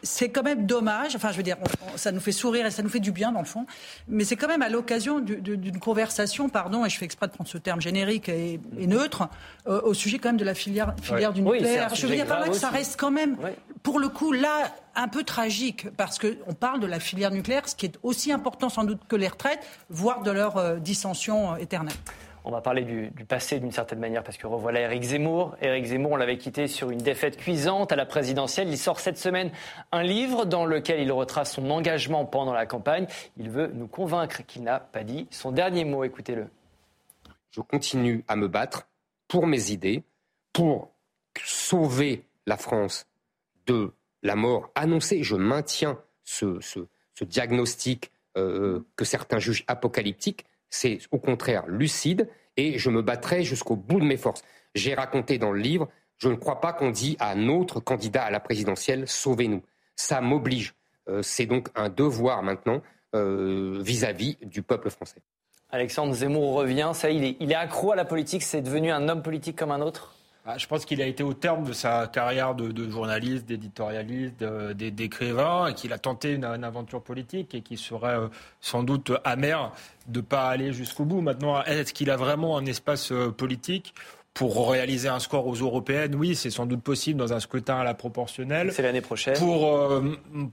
c'est 0.02 0.30
quand 0.30 0.44
même 0.44 0.66
dommage. 0.66 1.18
Enfin, 1.18 1.32
je 1.34 1.38
veux 1.38 1.44
dire, 1.44 1.58
ça 1.98 2.14
nous 2.14 2.22
fait 2.22 2.32
sourire 2.32 2.66
et 2.66 2.72
ça 2.72 2.84
nous 2.84 2.90
fait 2.90 3.02
du 3.02 3.12
bien 3.12 3.34
dans 3.34 3.42
le 3.42 3.46
fond. 3.46 3.66
Mais 4.08 4.24
c'est 4.24 4.38
quand 4.38 4.48
même 4.48 4.62
à 4.62 4.70
l'occasion 4.70 5.20
d'une 5.20 5.80
conversation, 5.80 6.48
pardon, 6.48 6.86
et 6.86 6.90
je 6.90 6.98
fais 6.98 7.06
exprès 7.06 7.28
de 7.28 7.34
prendre 7.34 7.50
ce 7.50 7.58
terme 7.58 7.82
générique 7.82 8.30
et, 8.30 8.62
neutre, 8.78 9.28
euh, 9.68 9.82
au 9.82 9.94
sujet 9.94 10.20
quand 10.20 10.30
même 10.30 10.38
de 10.38 10.46
la 10.46 10.56
filière, 10.56 10.96
filière 11.02 11.34
du 11.34 11.42
nucléaire. 11.42 11.94
je 11.94 12.08
veux 12.08 12.16
dire 12.16 12.26
par 12.26 12.40
là 12.40 12.48
que 12.48 12.56
ça 12.56 12.70
reste 12.70 12.98
quand 12.98 13.12
même, 13.12 13.36
pour 13.86 14.00
le 14.00 14.10
coup, 14.10 14.32
là, 14.32 14.74
un 14.96 15.08
peu 15.08 15.24
tragique, 15.24 15.88
parce 15.96 16.18
qu'on 16.18 16.54
parle 16.60 16.80
de 16.80 16.88
la 16.88 17.00
filière 17.00 17.30
nucléaire, 17.30 17.70
ce 17.70 17.76
qui 17.76 17.86
est 17.86 18.00
aussi 18.02 18.32
important 18.32 18.68
sans 18.68 18.84
doute 18.84 19.02
que 19.08 19.16
les 19.16 19.28
retraites, 19.28 19.64
voire 19.92 20.24
de 20.24 20.32
leur 20.32 20.58
euh, 20.58 20.78
dissension 20.78 21.54
euh, 21.54 21.58
éternelle. 21.58 21.94
On 22.46 22.52
va 22.52 22.62
parler 22.62 22.82
du, 22.82 23.12
passé 23.28 23.60
d'une 23.60 23.72
certaine 23.72 24.00
manière, 24.00 24.24
parce 24.24 24.38
que 24.38 24.48
revoilà 24.48 24.82
Éric 24.82 25.04
Zemmour. 25.04 25.56
Éric 25.62 25.86
Zemmour, 25.86 26.14
on 26.14 26.16
l'avait 26.16 26.40
quitté 26.40 26.68
sur 26.68 26.90
une 26.90 26.98
défaite 26.98 27.38
cuisante 27.38 27.92
à 27.92 27.96
la 27.96 28.08
présidentielle. 28.08 28.70
Il 28.70 28.78
sort 28.80 29.00
cette 29.00 29.20
semaine 29.20 29.52
un 29.92 30.02
livre 30.02 30.46
dans 30.46 30.66
lequel 30.66 31.00
il 31.00 31.12
retrace 31.12 31.54
son 31.54 31.70
engagement 31.70 32.26
pendant 32.26 32.54
la 32.54 32.66
campagne. 32.66 33.06
Il 33.38 33.52
veut 33.52 33.72
nous 33.72 33.88
convaincre 33.88 34.44
qu'il 34.48 34.64
n'a 34.64 34.80
pas 34.80 35.04
dit 35.04 35.28
son 35.30 35.52
dernier 35.52 35.86
mot. 35.86 36.04
Écoutez-le. 36.04 36.48
Je 37.52 37.62
continue 37.62 38.24
à 38.28 38.36
me 38.36 38.48
battre 38.48 38.88
pour 39.28 39.46
mes 39.46 39.70
idées, 39.70 40.04
pour 40.54 40.90
sauver 41.44 42.26
la 42.48 42.58
France 42.58 43.06
de 43.68 43.92
la 44.24 44.36
mort 44.36 44.72
annoncée. 44.76 45.24
Je 45.24 45.36
maintiens 45.36 46.00
ce, 46.24 46.60
diagnostic 47.22 48.12
que 48.36 49.06
certains 49.06 49.40
jugent 49.40 49.64
apocalyptique. 49.68 50.46
C'est 50.70 51.00
au 51.12 51.20
contraire 51.20 51.66
lucide 51.68 52.28
et 52.58 52.78
je 52.78 52.90
me 52.90 53.02
battrai 53.02 53.44
jusqu'au 53.44 53.76
bout 53.76 54.00
de 54.00 54.06
mes 54.06 54.18
forces. 54.18 54.44
J'ai 54.74 54.94
raconté 54.94 55.38
dans 55.38 55.52
le 55.52 55.60
livre, 55.60 55.90
je 56.18 56.30
ne 56.30 56.36
crois 56.36 56.60
pas 56.60 56.74
qu'on 56.74 56.90
dit 56.90 57.16
à 57.20 57.32
un 57.32 57.48
autre 57.48 57.80
candidat 57.80 58.24
à 58.24 58.32
la 58.32 58.40
présidentielle, 58.40 59.08
sauvez-nous. 59.08 59.62
Ça 59.96 60.20
m'oblige. 60.22 60.74
C'est 61.22 61.46
donc 61.46 61.70
un 61.76 61.90
devoir 61.90 62.44
maintenant 62.44 62.82
vis-à-vis 63.14 64.38
-vis 64.42 64.50
du 64.50 64.62
peuple 64.64 64.90
français. 64.90 65.22
Alexandre 65.76 66.14
Zemmour 66.14 66.54
revient, 66.54 66.92
ça, 66.94 67.10
est, 67.10 67.36
il 67.40 67.52
est 67.52 67.56
accro 67.56 67.92
à 67.92 67.96
la 67.96 68.06
politique, 68.06 68.44
c'est 68.44 68.62
devenu 68.62 68.92
un 68.92 69.10
homme 69.10 69.22
politique 69.22 69.58
comme 69.58 69.72
un 69.72 69.82
autre? 69.82 70.16
Ah, 70.48 70.60
je 70.60 70.68
pense 70.68 70.86
qu'il 70.86 71.02
a 71.02 71.08
été 71.08 71.24
au 71.24 71.34
terme 71.34 71.64
de 71.64 71.74
sa 71.74 72.06
carrière 72.06 72.54
de, 72.54 72.90
journaliste, 72.90 73.48
d'éditorialiste, 73.48 74.44
d'écrivain, 74.44 75.68
et 75.68 75.74
qu'il 75.74 75.92
a 75.92 75.98
tenté 75.98 76.34
une, 76.34 76.44
aventure 76.44 77.02
politique 77.02 77.56
et 77.56 77.62
qui 77.62 77.78
serait 77.78 78.18
euh, 78.18 78.28
sans 78.62 78.84
doute 78.84 79.12
amer 79.24 79.72
de 80.08 80.20
ne 80.20 80.24
pas 80.24 80.48
aller 80.50 80.72
jusqu'au 80.72 81.04
bout. 81.04 81.22
Maintenant, 81.22 81.64
est-ce 81.64 81.94
qu'il 81.94 82.12
a 82.12 82.16
vraiment 82.16 82.60
un 82.60 82.66
espace 82.68 83.12
euh, 83.12 83.32
politique? 83.32 83.96
Pour 84.36 84.70
réaliser 84.70 85.08
un 85.08 85.20
score 85.20 85.48
aux 85.48 85.56
européennes, 85.56 86.14
oui, 86.14 86.36
c'est 86.36 86.50
sans 86.50 86.66
doute 86.66 86.82
possible 86.82 87.18
dans 87.18 87.32
un 87.32 87.40
scrutin 87.40 87.78
à 87.78 87.86
la 87.86 87.94
proportionnelle. 87.94 88.74
C'est 88.74 88.82
l'année 88.82 89.00
prochaine. 89.00 89.38
Pour, 89.38 89.78
euh, 89.78 90.02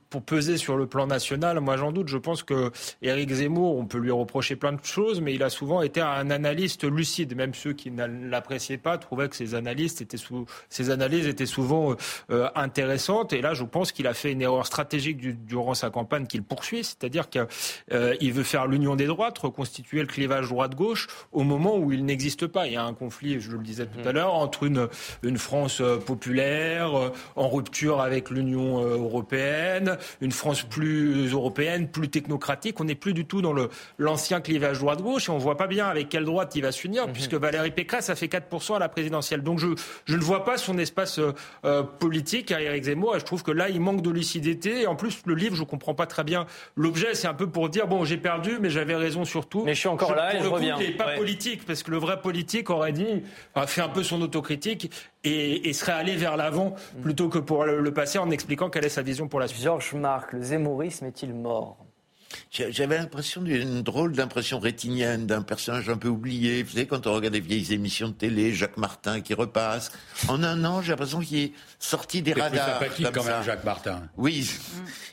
pour 0.08 0.22
peser 0.22 0.56
sur 0.56 0.76
le 0.76 0.86
plan 0.86 1.08
national, 1.08 1.58
moi 1.58 1.76
j'en 1.76 1.90
doute. 1.90 2.06
Je 2.06 2.16
pense 2.16 2.44
que 2.44 2.70
Éric 3.02 3.32
Zemmour, 3.32 3.76
on 3.76 3.84
peut 3.84 3.98
lui 3.98 4.12
reprocher 4.12 4.54
plein 4.54 4.72
de 4.72 4.84
choses, 4.84 5.20
mais 5.20 5.34
il 5.34 5.42
a 5.42 5.50
souvent 5.50 5.82
été 5.82 6.00
un 6.00 6.30
analyste 6.30 6.84
lucide. 6.84 7.34
Même 7.34 7.54
ceux 7.54 7.72
qui 7.72 7.90
ne 7.90 8.06
l'appréciaient 8.06 8.78
pas 8.78 8.98
trouvaient 8.98 9.28
que 9.28 9.34
ses, 9.34 9.56
analystes 9.56 10.00
étaient 10.00 10.16
sous, 10.16 10.46
ses 10.68 10.90
analyses 10.90 11.26
étaient 11.26 11.44
souvent 11.44 11.96
euh, 12.30 12.48
intéressantes. 12.54 13.32
Et 13.32 13.40
là, 13.40 13.52
je 13.52 13.64
pense 13.64 13.90
qu'il 13.90 14.06
a 14.06 14.14
fait 14.14 14.30
une 14.30 14.42
erreur 14.42 14.64
stratégique 14.64 15.44
durant 15.44 15.74
sa 15.74 15.90
campagne 15.90 16.28
qu'il 16.28 16.44
poursuit, 16.44 16.84
c'est-à-dire 16.84 17.28
qu'il 17.28 17.48
euh, 17.92 18.14
veut 18.22 18.44
faire 18.44 18.68
l'union 18.68 18.94
des 18.94 19.06
droites, 19.06 19.36
reconstituer 19.38 20.02
le 20.02 20.06
clivage 20.06 20.50
droite-gauche 20.50 21.08
au 21.32 21.42
moment 21.42 21.76
où 21.78 21.90
il 21.90 22.04
n'existe 22.04 22.46
pas. 22.46 22.68
Il 22.68 22.74
y 22.74 22.76
a 22.76 22.84
un 22.84 22.94
conflit, 22.94 23.40
je 23.40 23.50
le 23.50 23.58
dis 23.58 23.71
disais 23.72 23.86
tout 23.86 24.08
à 24.08 24.12
l'heure, 24.12 24.34
entre 24.34 24.64
une, 24.64 24.88
une 25.22 25.38
France 25.38 25.80
euh, 25.80 25.96
populaire, 25.96 26.96
euh, 26.96 27.12
en 27.36 27.48
rupture 27.48 28.00
avec 28.00 28.30
l'Union 28.30 28.82
euh, 28.82 28.96
européenne, 28.98 29.98
une 30.20 30.32
France 30.32 30.62
plus 30.62 31.32
européenne, 31.32 31.88
plus 31.88 32.08
technocratique. 32.08 32.80
On 32.80 32.84
n'est 32.84 32.94
plus 32.94 33.14
du 33.14 33.24
tout 33.24 33.42
dans 33.42 33.52
le, 33.52 33.68
l'ancien 33.98 34.40
clivage 34.40 34.78
droite-gauche 34.78 35.28
et 35.28 35.32
on 35.32 35.36
ne 35.36 35.42
voit 35.42 35.56
pas 35.56 35.66
bien 35.66 35.88
avec 35.88 36.08
quelle 36.08 36.24
droite 36.24 36.52
il 36.54 36.62
va 36.62 36.72
s'unir, 36.72 37.06
mhm. 37.06 37.12
puisque 37.12 37.34
Valérie 37.34 37.70
Pécresse 37.70 38.10
a 38.10 38.14
fait 38.14 38.26
4% 38.26 38.76
à 38.76 38.78
la 38.78 38.88
présidentielle. 38.88 39.42
Donc 39.42 39.58
je, 39.58 39.68
je 40.04 40.16
ne 40.16 40.22
vois 40.22 40.44
pas 40.44 40.56
son 40.56 40.78
espace 40.78 41.20
politique 41.98 42.52
à 42.52 42.60
Éric 42.60 42.84
Zemmour 42.84 43.16
et 43.16 43.20
je 43.20 43.24
trouve 43.24 43.42
que 43.42 43.50
là, 43.50 43.68
il 43.68 43.80
manque 43.80 44.02
de 44.02 44.10
lucidité. 44.10 44.82
Et 44.82 44.86
en 44.86 44.96
plus, 44.96 45.22
le 45.26 45.34
livre, 45.34 45.56
je 45.56 45.62
ne 45.62 45.66
comprends 45.66 45.94
pas 45.94 46.06
très 46.06 46.24
bien 46.24 46.46
l'objet. 46.76 47.14
C'est 47.14 47.28
un 47.28 47.34
peu 47.34 47.48
pour 47.48 47.68
dire, 47.68 47.86
bon, 47.86 48.04
j'ai 48.04 48.16
perdu, 48.16 48.58
mais 48.60 48.70
j'avais 48.70 48.96
raison 48.96 49.24
surtout. 49.24 49.62
Mais 49.64 49.74
je 49.74 49.80
suis 49.80 49.88
encore 49.88 50.14
là 50.14 50.36
et 50.36 50.42
je 50.42 50.48
reviens. 50.48 50.76
Il 50.80 50.86
n'est 50.86 50.96
pas 50.96 51.16
politique, 51.16 51.64
parce 51.66 51.82
que 51.82 51.90
le 51.90 51.98
vrai 51.98 52.20
politique 52.20 52.70
aurait 52.70 52.92
dit, 52.92 53.22
a 53.62 53.66
fait 53.66 53.80
un 53.80 53.88
peu 53.88 54.02
son 54.02 54.20
autocritique 54.22 54.90
et, 55.24 55.72
serait 55.72 55.92
allé 55.92 56.16
vers 56.16 56.36
l'avant 56.36 56.74
plutôt 57.02 57.28
que 57.28 57.38
pour 57.38 57.64
le, 57.64 57.94
passé 57.94 58.18
en 58.18 58.30
expliquant 58.30 58.70
quelle 58.70 58.84
est 58.84 58.90
sa 58.90 59.02
vision 59.02 59.28
pour 59.28 59.40
la 59.40 59.48
suite. 59.48 59.62
Georges 59.62 59.94
Marc, 59.94 60.32
le 60.32 60.42
zémorisme 60.42 61.06
est-il 61.06 61.34
mort? 61.34 61.78
J'avais 62.50 62.98
l'impression 62.98 63.42
d'une 63.42 63.82
drôle 63.82 64.12
d'impression 64.12 64.58
rétinienne 64.58 65.26
d'un 65.26 65.42
personnage 65.42 65.88
un 65.88 65.96
peu 65.96 66.08
oublié. 66.08 66.62
Vous 66.62 66.70
savez, 66.72 66.86
quand 66.86 67.06
on 67.06 67.14
regarde 67.14 67.34
des 67.34 67.40
vieilles 67.40 67.72
émissions 67.72 68.08
de 68.08 68.14
télé, 68.14 68.52
Jacques 68.52 68.76
Martin 68.76 69.20
qui 69.20 69.34
repasse. 69.34 69.92
En 70.28 70.42
un 70.42 70.64
an, 70.64 70.82
j'ai 70.82 70.92
l'impression 70.92 71.20
qu'il 71.20 71.38
est 71.38 71.52
sorti 71.78 72.22
des 72.22 72.32
radars. 72.32 72.64
C'est 72.64 72.72
sympathique 72.72 73.08
quand 73.12 73.24
même, 73.24 73.42
Jacques 73.42 73.64
Martin. 73.64 74.02
Oui, 74.16 74.50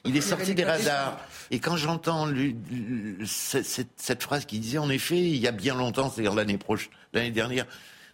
il 0.06 0.16
est 0.16 0.22
sorti 0.22 0.54
des 0.54 0.64
radars. 0.64 1.20
Et 1.52 1.60
quand 1.60 1.78
j'entends 1.78 2.28
cette, 3.26 3.90
cette, 3.96 4.24
phrase 4.24 4.46
qui 4.46 4.60
disait, 4.60 4.78
en 4.78 4.90
effet, 4.90 5.20
il 5.20 5.38
y 5.38 5.48
a 5.48 5.52
bien 5.52 5.76
longtemps, 5.76 6.10
c'est-à-dire 6.10 6.36
l'année 6.36 6.58
prochaine, 6.58 6.92
l'année 7.14 7.32
dernière, 7.32 7.66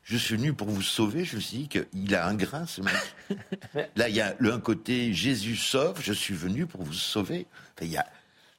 je 0.06 0.18
suis 0.18 0.36
venu 0.38 0.54
pour 0.54 0.70
vous 0.70 0.84
sauver. 0.84 1.26
Je 1.26 1.36
me 1.36 1.42
suis 1.42 1.58
dit 1.58 1.68
qu'il 1.68 2.16
a 2.16 2.28
un 2.28 2.36
grain, 2.36 2.66
ce 2.68 2.82
mec. 2.82 2.94
Là, 3.96 4.08
il 4.08 4.16
y 4.16 4.22
a 4.22 4.36
un 4.40 4.60
côté 4.60 5.14
Jésus 5.14 5.56
sauve, 5.56 6.00
je 6.02 6.14
suis 6.14 6.36
venu 6.36 6.68
pour 6.68 6.84
vous 6.84 6.94
sauver. 6.94 7.48
il 7.82 7.88
y 7.88 7.98
a, 7.98 8.06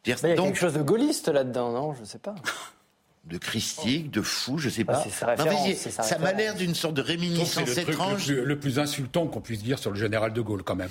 il 0.05 0.11
y 0.11 0.13
a 0.13 0.17
quelque 0.17 0.59
chose 0.59 0.75
de 0.75 0.83
gaulliste 0.83 1.29
là-dedans, 1.29 1.73
non? 1.73 1.95
Je 1.95 2.01
ne 2.01 2.05
sais 2.05 2.19
pas. 2.19 2.35
De 3.27 3.39
christique, 3.39 4.13
de 4.13 4.23
fou, 4.23 4.59
je 4.59 4.69
ne 4.69 4.73
sais 4.73 4.85
pas. 4.85 5.05
ça 5.05 6.19
m'a 6.19 6.33
l'air 6.33 6.55
d'une 6.55 6.77
sorte 6.77 6.95
de 6.95 7.03
réminiscence 7.03 7.77
étrange. 7.77 8.31
Le 8.31 8.59
plus, 8.59 8.79
insultant 8.79 9.27
qu'on 9.27 9.41
puisse 9.41 9.63
dire 9.63 9.79
sur 9.79 9.91
le 9.91 9.99
général 9.99 10.33
de 10.33 10.41
Gaulle, 10.41 10.63
quand 10.63 10.77
même. 10.77 10.91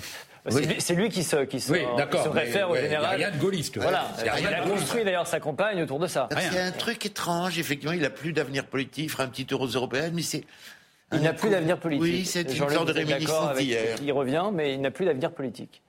C'est 0.78 0.94
lui 0.94 1.08
qui 1.08 1.24
se, 1.24 1.44
qui 1.44 1.60
se, 1.60 1.72
réfère 1.72 2.70
au 2.70 2.76
général. 2.76 3.14
Il 3.14 3.18
n'y 3.18 3.24
a 3.24 3.28
rien 3.28 3.30
de 3.30 3.40
gaulliste. 3.40 3.78
Voilà. 3.78 4.10
Il, 4.22 4.46
a, 4.46 4.60
construit 4.60 5.02
d'ailleurs 5.02 5.26
sa 5.26 5.40
campagne 5.40 5.82
autour 5.82 5.98
de 5.98 6.06
ça. 6.06 6.28
C'est 6.50 6.60
un 6.60 6.72
truc 6.72 7.04
étrange, 7.06 7.58
effectivement. 7.58 7.94
Il 7.94 8.02
n'a 8.02 8.10
plus 8.10 8.32
d'avenir 8.32 8.66
politique. 8.66 9.04
Il 9.06 9.10
fera 9.10 9.24
un 9.24 9.28
petit 9.28 9.46
tour 9.46 9.62
aux 9.62 9.68
européennes, 9.68 10.12
mais 10.14 10.22
c'est. 10.22 10.44
Il 11.12 11.20
n'a 11.20 11.32
plus 11.32 11.50
d'avenir 11.50 11.78
politique. 11.78 12.02
Oui, 12.02 12.24
c'est 12.26 12.42
une 12.42 12.68
sorte 12.68 12.88
de 12.88 12.92
réminiscence 12.92 13.56
d'hier. 13.56 13.96
Il 14.02 14.12
revient, 14.12 14.50
mais 14.52 14.74
il 14.74 14.80
n'a 14.80 14.90
plus 14.90 15.06
d'avenir 15.06 15.32
politique. 15.32 15.82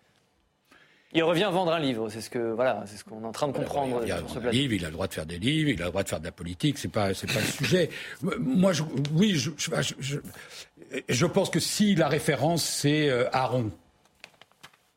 Il 1.14 1.24
revient 1.24 1.50
vendre 1.52 1.72
un 1.72 1.80
livre, 1.80 2.10
c'est 2.10 2.20
ce 2.20 2.30
que 2.30 2.52
voilà, 2.52 2.84
c'est 2.86 2.98
ce 2.98 3.04
qu'on 3.06 3.22
est 3.24 3.26
en 3.26 3.32
train 3.32 3.48
de 3.48 3.54
comprendre. 3.54 4.02
Il, 4.06 4.12
a, 4.12 4.18
un 4.18 4.52
livre, 4.52 4.74
il 4.74 4.84
a 4.84 4.88
le 4.88 4.94
droit 4.94 5.08
de 5.08 5.14
faire 5.14 5.26
des 5.26 5.40
livres, 5.40 5.70
il 5.70 5.82
a 5.82 5.86
le 5.86 5.92
droit 5.92 6.04
de 6.04 6.10
faire 6.10 6.20
de 6.20 6.26
la 6.26 6.34
politique, 6.34 6.78
c'est 6.78 6.90
pas 6.90 7.14
c'est 7.14 7.32
pas 7.32 7.40
le 7.40 7.46
sujet. 7.46 7.90
Moi, 8.40 8.74
je, 8.74 8.84
oui, 9.14 9.36
je, 9.36 9.52
je, 9.58 10.18
je, 11.08 11.26
pense 11.26 11.50
que 11.50 11.62
si 11.62 11.96
la 11.96 12.10
référence 12.10 12.64
c'est 12.64 13.10
euh, 13.10 13.30
Aaron, 13.32 13.72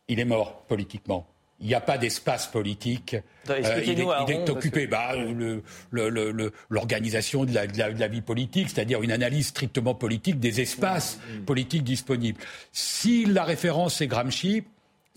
il 0.08 0.18
est 0.18 0.24
mort 0.24 0.62
politiquement. 0.62 1.26
Il 1.60 1.66
n'y 1.66 1.74
a 1.74 1.80
pas 1.80 1.98
d'espace 1.98 2.46
politique. 2.46 3.16
Euh, 3.48 3.82
il, 3.84 4.00
est, 4.00 4.50
occupé. 4.50 4.86
Bah, 4.86 5.12
l'organisation 6.70 7.44
de, 7.44 7.52
de, 7.52 8.00
la, 8.00 8.08
vie 8.08 8.22
politique, 8.22 8.70
c'est-à-dire 8.70 9.02
une 9.02 9.12
analyse 9.12 9.48
strictement 9.48 9.94
politique 9.94 10.40
des 10.40 10.62
espaces 10.62 11.18
mmh, 11.18 11.34
mmh. 11.34 11.44
politiques 11.44 11.84
disponibles. 11.84 12.40
Si 12.72 13.26
la 13.26 13.44
référence 13.44 14.00
est 14.00 14.06
Gramsci, 14.06 14.64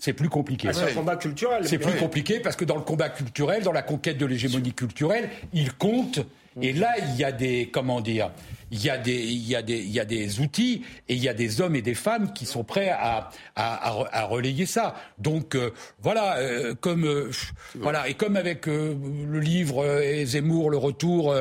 c'est 0.04 0.12
plus 0.12 0.28
compliqué. 0.28 0.68
Ah, 0.68 0.74
c'est 0.74 0.90
un 0.90 0.94
combat 0.94 1.16
culturel. 1.16 1.66
C'est 1.66 1.78
plus 1.78 1.96
compliqué 1.98 2.38
parce 2.38 2.56
que 2.56 2.66
dans 2.66 2.76
le 2.76 2.82
combat 2.82 3.08
culturel, 3.08 3.62
dans 3.62 3.72
la 3.72 3.80
conquête 3.80 4.18
de 4.18 4.26
l'hégémonie 4.26 4.74
culturelle, 4.74 5.30
il 5.54 5.72
compte. 5.72 6.20
Et 6.60 6.74
là, 6.74 6.94
il 6.98 7.16
y 7.16 7.24
a 7.24 7.32
des, 7.32 7.70
comment 7.72 8.02
dire, 8.02 8.30
il 8.70 8.84
y 8.84 8.90
a 8.90 8.98
des, 8.98 9.14
il 9.14 9.48
y 9.48 9.56
a 9.56 9.62
des, 9.62 9.78
il 9.78 9.90
y 9.90 9.98
a 9.98 10.04
des 10.04 10.40
outils 10.40 10.84
et 11.08 11.14
il 11.14 11.22
y 11.22 11.28
a 11.28 11.32
des 11.32 11.62
hommes 11.62 11.74
et 11.74 11.80
des 11.80 11.94
femmes 11.94 12.34
qui 12.34 12.44
sont 12.44 12.64
prêts 12.64 12.90
à, 12.90 13.30
à, 13.56 14.04
à, 14.12 14.24
relayer 14.26 14.66
ça. 14.66 14.94
Donc 15.18 15.56
euh, 15.56 15.70
voilà, 16.02 16.36
euh, 16.36 16.74
comme 16.74 17.06
euh, 17.06 17.30
voilà 17.74 18.06
et 18.06 18.14
comme 18.14 18.36
avec 18.36 18.66
le 18.66 19.40
livre 19.40 19.84
Zemmour, 20.24 20.68
le 20.68 20.76
retour, 20.76 21.34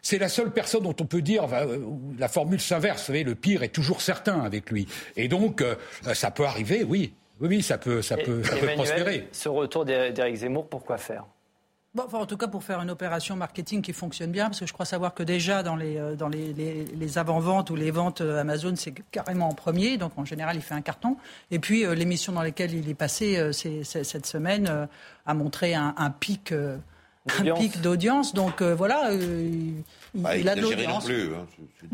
c'est 0.00 0.18
la 0.18 0.30
seule 0.30 0.50
personne 0.50 0.84
dont 0.84 0.96
on 0.98 1.06
peut 1.06 1.22
dire 1.22 1.46
la 2.18 2.28
formule 2.28 2.60
s'inverse. 2.60 3.02
Vous 3.02 3.06
savez, 3.08 3.22
le 3.22 3.34
pire 3.34 3.62
est 3.62 3.68
toujours 3.68 4.00
certain 4.00 4.40
avec 4.40 4.70
lui. 4.70 4.88
Et 5.16 5.28
donc 5.28 5.62
ça 6.14 6.30
peut 6.30 6.46
arriver, 6.46 6.84
oui. 6.84 7.12
Oui, 7.42 7.62
ça 7.62 7.76
peut, 7.76 8.02
ça 8.02 8.16
peut, 8.16 8.42
ça 8.42 8.56
peut 8.56 8.68
prospérer. 8.74 9.28
Ce 9.32 9.48
retour 9.48 9.84
d'Éric 9.84 10.36
Zemmour, 10.36 10.68
pourquoi 10.68 10.96
faire? 10.96 11.24
Bon, 11.94 12.04
en 12.10 12.24
tout 12.24 12.38
cas, 12.38 12.48
pour 12.48 12.64
faire 12.64 12.80
une 12.80 12.88
opération 12.88 13.36
marketing 13.36 13.82
qui 13.82 13.92
fonctionne 13.92 14.30
bien, 14.30 14.46
parce 14.46 14.60
que 14.60 14.66
je 14.66 14.72
crois 14.72 14.86
savoir 14.86 15.12
que 15.12 15.22
déjà 15.22 15.62
dans 15.62 15.76
les, 15.76 15.98
euh, 15.98 16.14
dans 16.14 16.28
les, 16.28 16.54
les, 16.54 17.18
avant-ventes 17.18 17.68
ou 17.68 17.76
les 17.76 17.90
ventes 17.90 18.22
euh, 18.22 18.40
Amazon, 18.40 18.72
c'est 18.76 18.94
carrément 19.10 19.48
en 19.48 19.54
premier. 19.54 19.98
Donc 19.98 20.12
en 20.16 20.24
général, 20.24 20.56
il 20.56 20.62
fait 20.62 20.72
un 20.72 20.80
carton. 20.80 21.18
Et 21.50 21.58
puis 21.58 21.84
euh, 21.84 21.94
l'émission 21.94 22.32
dans 22.32 22.40
laquelle 22.42 22.72
il 22.72 22.88
est 22.88 22.94
passé 22.94 23.52
cette 23.52 24.24
semaine 24.24 24.88
a 25.26 25.34
montré 25.34 25.74
un, 25.74 25.94
un 25.98 26.10
pic 26.10 26.54
un 27.28 27.54
pic 27.54 27.80
d'audience. 27.80 28.34
Donc 28.34 28.60
euh, 28.62 28.74
voilà, 28.74 29.10
euh, 29.10 29.48
il, 30.14 30.22
bah, 30.22 30.36
il 30.36 30.48
a 30.48 30.54
de 30.54 30.60
l'audience. 30.60 31.08
Non, 31.08 31.14
hein. 31.14 31.46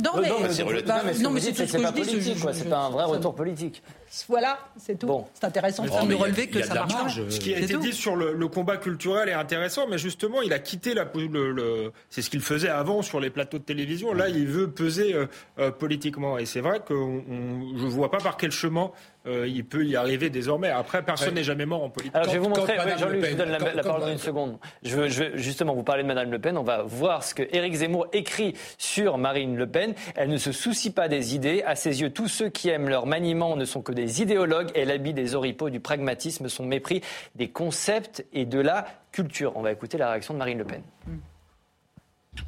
non, 0.03 0.21
mais, 0.23 1.19
non, 1.21 1.31
mais 1.31 1.41
c'est 1.41 1.53
tout 1.53 1.67
ce 1.67 1.77
que 1.77 2.05
je 2.05 2.17
dis. 2.19 2.35
C'est 2.53 2.69
pas 2.69 2.79
un 2.79 2.91
vrai 2.91 3.05
retour 3.05 3.35
politique. 3.35 3.83
Voilà, 4.29 4.59
c'est 4.79 4.99
tout. 4.99 5.07
Bon. 5.07 5.27
C'est 5.35 5.45
intéressant 5.45 5.85
de 5.85 5.91
relever 5.91 6.49
que 6.49 6.63
ça 6.63 6.75
marche 6.75 6.95
pas. 6.95 7.31
Ce 7.31 7.39
qui 7.39 7.55
a 7.55 7.59
été 7.59 7.77
dit 7.77 7.93
sur 7.93 8.17
le, 8.17 8.49
combat 8.49 8.79
culturel 8.79 9.29
est 9.29 9.35
intéressant, 9.35 9.87
mais 9.87 9.99
justement, 9.99 10.41
il 10.41 10.53
a 10.53 10.59
quitté 10.59 10.95
la. 10.95 11.07
Le, 11.15 11.93
c'est 12.09 12.23
ce 12.23 12.31
qu'il 12.31 12.41
faisait 12.41 12.69
avant 12.69 13.03
sur 13.03 13.21
les 13.21 13.31
plateaux 13.31 13.59
de 13.59 13.65
télévision. 13.65 14.15
Là, 14.15 14.29
il 14.29 14.47
veut 14.47 14.71
peser 14.71 15.15
euh, 15.59 15.71
politiquement. 15.71 16.39
Et 16.39 16.47
c'est 16.47 16.61
vrai 16.61 16.81
que 16.81 16.95
je 16.95 17.85
ne 17.85 17.91
vois 17.91 18.11
pas 18.11 18.19
par 18.19 18.37
quel 18.37 18.51
chemin 18.51 18.91
euh, 19.27 19.47
il 19.47 19.65
peut 19.65 19.85
y 19.85 19.97
arriver 19.97 20.31
désormais. 20.31 20.69
Après, 20.71 21.03
personne 21.03 21.35
n'est 21.35 21.45
jamais 21.45 21.67
mort 21.67 21.83
en 21.83 21.91
politique. 21.91 22.15
Alors, 22.15 22.29
je 22.29 22.33
vais 22.33 22.39
vous 22.39 22.49
montrer, 22.49 22.77
Jean-Luc, 22.99 23.25
je 23.25 23.31
vous 23.31 23.37
donne 23.37 23.51
la, 23.51 23.83
parole 23.83 24.01
dans 24.01 24.11
une 24.11 24.19
seconde. 24.19 24.59
Je 24.83 24.97
veux, 24.97 25.09
je 25.09 25.25
veux, 25.25 25.37
justement 25.37 25.75
vous 25.75 25.83
parler 25.83 26.03
de 26.03 26.09
Madame 26.09 26.31
Le 26.31 26.39
Pen. 26.39 26.57
On 26.57 26.63
va 26.63 26.83
voir 26.83 27.25
ce 27.25 27.35
que 27.35 27.43
Éric 27.53 27.75
Zemmour 27.75 28.07
écrit 28.13 28.55
sur 28.79 29.19
Marine 29.19 29.57
Le 29.57 29.67
Pen. 29.67 29.95
Elle 30.15 30.31
ne 30.31 30.39
se 30.39 30.53
soucie 30.53 30.93
pas 30.93 31.09
des 31.09 31.35
idées. 31.35 31.63
À 31.67 31.75
ses 31.75 32.01
yeux, 32.01 32.11
tous 32.11 32.29
ceux 32.29 32.49
qui 32.49 32.69
aiment 32.69 32.89
leur 32.89 33.07
maniement 33.07 33.57
ne 33.57 33.65
sont 33.65 33.83
que 33.83 33.93
des 33.93 34.23
idéologues. 34.23 34.71
Elle 34.75 34.91
habille 34.91 35.15
des 35.15 35.35
oripeaux 35.35 35.71
du 35.71 35.81
pragmatisme, 35.81 36.49
son 36.49 36.65
mépris 36.65 37.03
des 37.35 37.49
concepts 37.49 38.25
et 38.33 38.47
de 38.47 38.61
la 38.61 38.87
culture. 39.13 39.53
On 39.57 39.63
va 39.63 39.73
écouter 39.73 39.99
la 39.99 40.11
réaction 40.11 40.35
de 40.35 40.39
Marine 40.39 40.59
Le 40.59 40.65
Pen. 40.65 40.83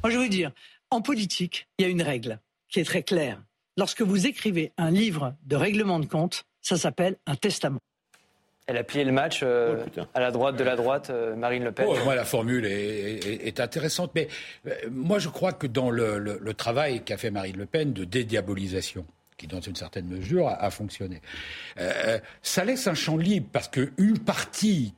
Moi, 0.03 0.11
je 0.11 0.17
veux 0.17 0.29
dire, 0.29 0.51
en 0.89 1.01
politique, 1.01 1.67
il 1.77 1.85
y 1.85 1.87
a 1.87 1.91
une 1.91 2.01
règle 2.01 2.39
qui 2.69 2.79
est 2.79 2.85
très 2.85 3.03
claire. 3.03 3.41
Lorsque 3.77 4.01
vous 4.01 4.27
écrivez 4.27 4.73
un 4.77 4.91
livre 4.91 5.35
de 5.45 5.55
règlement 5.55 5.99
de 5.99 6.05
compte, 6.05 6.45
ça 6.61 6.77
s'appelle 6.77 7.17
un 7.25 7.35
testament. 7.35 7.79
Elle 8.67 8.77
a 8.77 8.83
plié 8.83 9.03
le 9.03 9.11
match 9.11 9.41
euh, 9.43 9.83
oh, 9.97 10.01
à 10.13 10.19
la 10.19 10.31
droite 10.31 10.55
de 10.55 10.63
la 10.63 10.75
droite, 10.75 11.09
euh, 11.09 11.35
Marine 11.35 11.63
Le 11.63 11.71
Pen. 11.71 11.87
Oh, 11.89 11.97
moi, 12.05 12.15
la 12.15 12.23
formule 12.23 12.65
est, 12.65 13.59
intéressante, 13.59 14.11
mais 14.13 14.27
euh, 14.67 14.73
moi, 14.91 15.19
je 15.19 15.29
crois 15.29 15.51
que 15.51 15.67
dans 15.67 15.89
le, 15.89 16.53
travail 16.53 17.03
qu'a 17.03 17.17
fait 17.17 17.31
Marine 17.31 17.57
Le 17.57 17.65
Pen 17.65 17.91
de 17.91 18.05
dédiabolisation, 18.05 19.05
qui 19.35 19.47
dans 19.47 19.59
une 19.59 19.75
certaine 19.75 20.05
mesure 20.05 20.47
a, 20.47 20.69
fonctionné, 20.69 21.21
ça 22.43 22.63
laisse 22.63 22.87
un 22.87 22.93
champ 22.93 23.17
libre 23.17 23.47
parce 23.51 23.67
qu'une 23.67 24.19
partie 24.19 24.93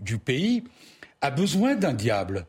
du, 0.00 0.18
pays 0.18 0.62
a 1.20 1.30
besoin 1.30 1.74
d'un 1.74 1.94
diable. 1.94 2.46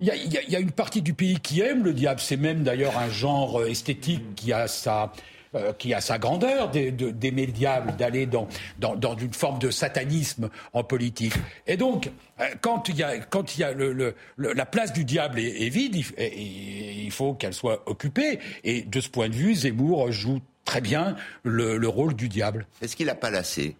Il 0.00 0.08
y, 0.08 0.12
il 0.26 0.50
y, 0.50 0.56
a, 0.56 0.60
une 0.60 0.72
partie 0.72 1.00
du 1.00 1.14
pays 1.14 1.40
qui 1.40 1.60
aime 1.60 1.82
le 1.82 1.94
diable. 1.94 2.20
C'est 2.20 2.36
même 2.36 2.62
d'ailleurs 2.62 2.98
un 2.98 3.08
genre 3.08 3.64
esthétique 3.64 4.34
qui 4.34 4.52
a 4.52 4.68
sa, 4.68 5.12
euh, 5.54 5.72
qui 5.72 5.94
a 5.94 6.00
sa 6.00 6.18
grandeur 6.18 6.70
d'aimer 6.70 7.46
le 7.46 7.52
diable, 7.52 7.96
d'aller 7.96 8.26
dans, 8.26 8.48
dans, 8.78 9.16
une 9.16 9.32
forme 9.32 9.58
de 9.58 9.70
satanisme 9.70 10.50
en 10.72 10.84
politique. 10.84 11.34
Et 11.66 11.76
donc, 11.76 12.10
euh, 12.40 12.44
quand 12.60 12.88
il 12.88 12.96
y 12.96 13.02
a, 13.02 13.18
quand 13.18 13.56
il 13.56 13.60
y 13.60 13.64
a 13.64 13.72
le, 13.72 14.14
la 14.36 14.66
place 14.66 14.92
du 14.92 15.04
diable 15.04 15.38
est, 15.38 15.68
vide, 15.68 15.96
il, 15.96 17.04
il 17.04 17.10
faut 17.10 17.34
qu'elle 17.34 17.54
soit 17.54 17.82
occupée. 17.86 18.38
Et 18.64 18.82
de 18.82 19.00
ce 19.00 19.08
point 19.08 19.28
de 19.28 19.34
vue, 19.34 19.54
Zemmour 19.54 20.12
joue 20.12 20.40
très 20.68 20.80
bien 20.80 21.16
le, 21.44 21.88
rôle 21.88 22.14
du 22.14 22.28
diable. 22.28 22.66
Est-ce 22.82 22.94
qu'il 22.94 23.06
n'a 23.06 23.14
pas 23.14 23.30
lassé? 23.30 23.76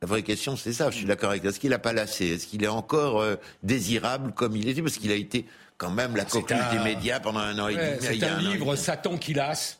La 0.00 0.08
vraie 0.08 0.22
question, 0.22 0.56
c'est 0.56 0.72
ça. 0.72 0.90
Je 0.90 0.96
suis 0.96 1.06
d'accord 1.06 1.30
avec. 1.30 1.44
Est-ce 1.44 1.60
qu'il 1.60 1.70
n'a 1.70 1.78
pas 1.78 1.92
lassé? 1.92 2.26
Est-ce 2.34 2.48
qu'il 2.48 2.64
est 2.64 2.68
encore 2.68 3.20
euh, 3.20 3.36
désirable 3.62 4.32
comme 4.32 4.56
il 4.56 4.68
était? 4.68 4.82
Parce 4.82 4.96
qu'il 4.96 5.12
a 5.12 5.14
été 5.14 5.46
quand 5.78 5.90
même 5.90 6.16
la 6.16 6.24
coquille 6.24 6.56
des 6.72 6.80
médias 6.80 7.20
pendant 7.20 7.38
un 7.38 7.58
an 7.60 7.68
et 7.68 7.76
demi. 7.76 7.96
C'est 8.00 8.24
un, 8.24 8.38
livre 8.38 8.74
Satan 8.74 9.16
qui 9.16 9.34
lasse. 9.34 9.78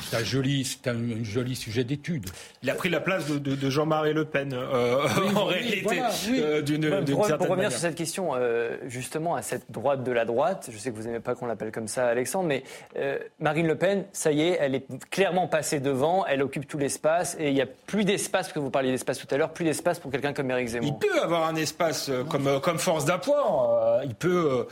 C'est 0.00 0.16
un 0.16 0.24
joli, 0.24 0.64
c'est 0.64 0.88
un, 0.88 1.22
joli 1.22 1.56
sujet 1.56 1.84
d'étude. 1.84 2.26
Il 2.62 2.70
a 2.70 2.74
pris 2.74 2.88
la 2.88 3.00
place 3.00 3.26
de, 3.26 3.70
Jean-Marie 3.70 4.14
Le 4.14 4.24
Pen 4.24 4.52
euh, 4.52 5.06
en 5.34 5.44
réalité. 5.44 6.00
Euh, 6.30 6.62
pour, 7.36 7.48
revenir 7.48 7.70
sur 7.70 7.80
cette 7.80 7.94
question, 7.94 8.30
euh, 8.34 8.76
justement, 8.86 9.34
à 9.34 9.42
cette 9.42 9.70
droite 9.70 10.04
de 10.04 10.12
la 10.12 10.24
droite, 10.24 10.70
je 10.72 10.78
sais 10.78 10.90
que 10.90 10.96
vous 10.96 11.02
n'aimez 11.02 11.20
pas 11.20 11.34
qu'on 11.34 11.46
l'appelle 11.46 11.72
comme 11.72 11.88
ça, 11.88 12.06
Alexandre, 12.06 12.48
mais 12.48 12.62
Marine 13.40 13.66
Le 13.66 13.76
Pen, 13.76 14.04
ça 14.12 14.32
y 14.32 14.42
est, 14.42 14.58
elle 14.60 14.74
est 14.74 14.86
clairement 15.10 15.46
passée 15.46 15.80
devant, 15.80 16.24
elle 16.26 16.42
occupe 16.42 16.66
tout 16.66 16.78
l'espace 16.78 17.36
et 17.38 17.48
il 17.48 17.54
n'y 17.54 17.62
a 17.62 17.66
plus 17.66 18.04
d'espace, 18.04 18.46
parce 18.46 18.52
que 18.52 18.58
vous 18.58 18.70
parliez 18.70 18.90
d'espace 18.90 19.18
tout 19.18 19.32
à 19.34 19.36
l'heure, 19.36 19.52
plus 19.52 19.64
d'espace 19.64 19.98
pour 19.98 20.10
quelqu'un 20.10 20.32
comme 20.32 20.50
Éric 20.50 20.68
Zemmour. 20.68 20.98
Il 21.02 21.08
peut 21.08 21.20
avoir 21.20 21.48
un 21.48 21.56
espace 21.56 22.10
comme, 22.28 22.60
comme 22.60 22.78
force 22.78 23.04
d'appoint. 23.04 24.00
il 24.04 24.14
peut 24.14 24.48
euh, 24.50 24.64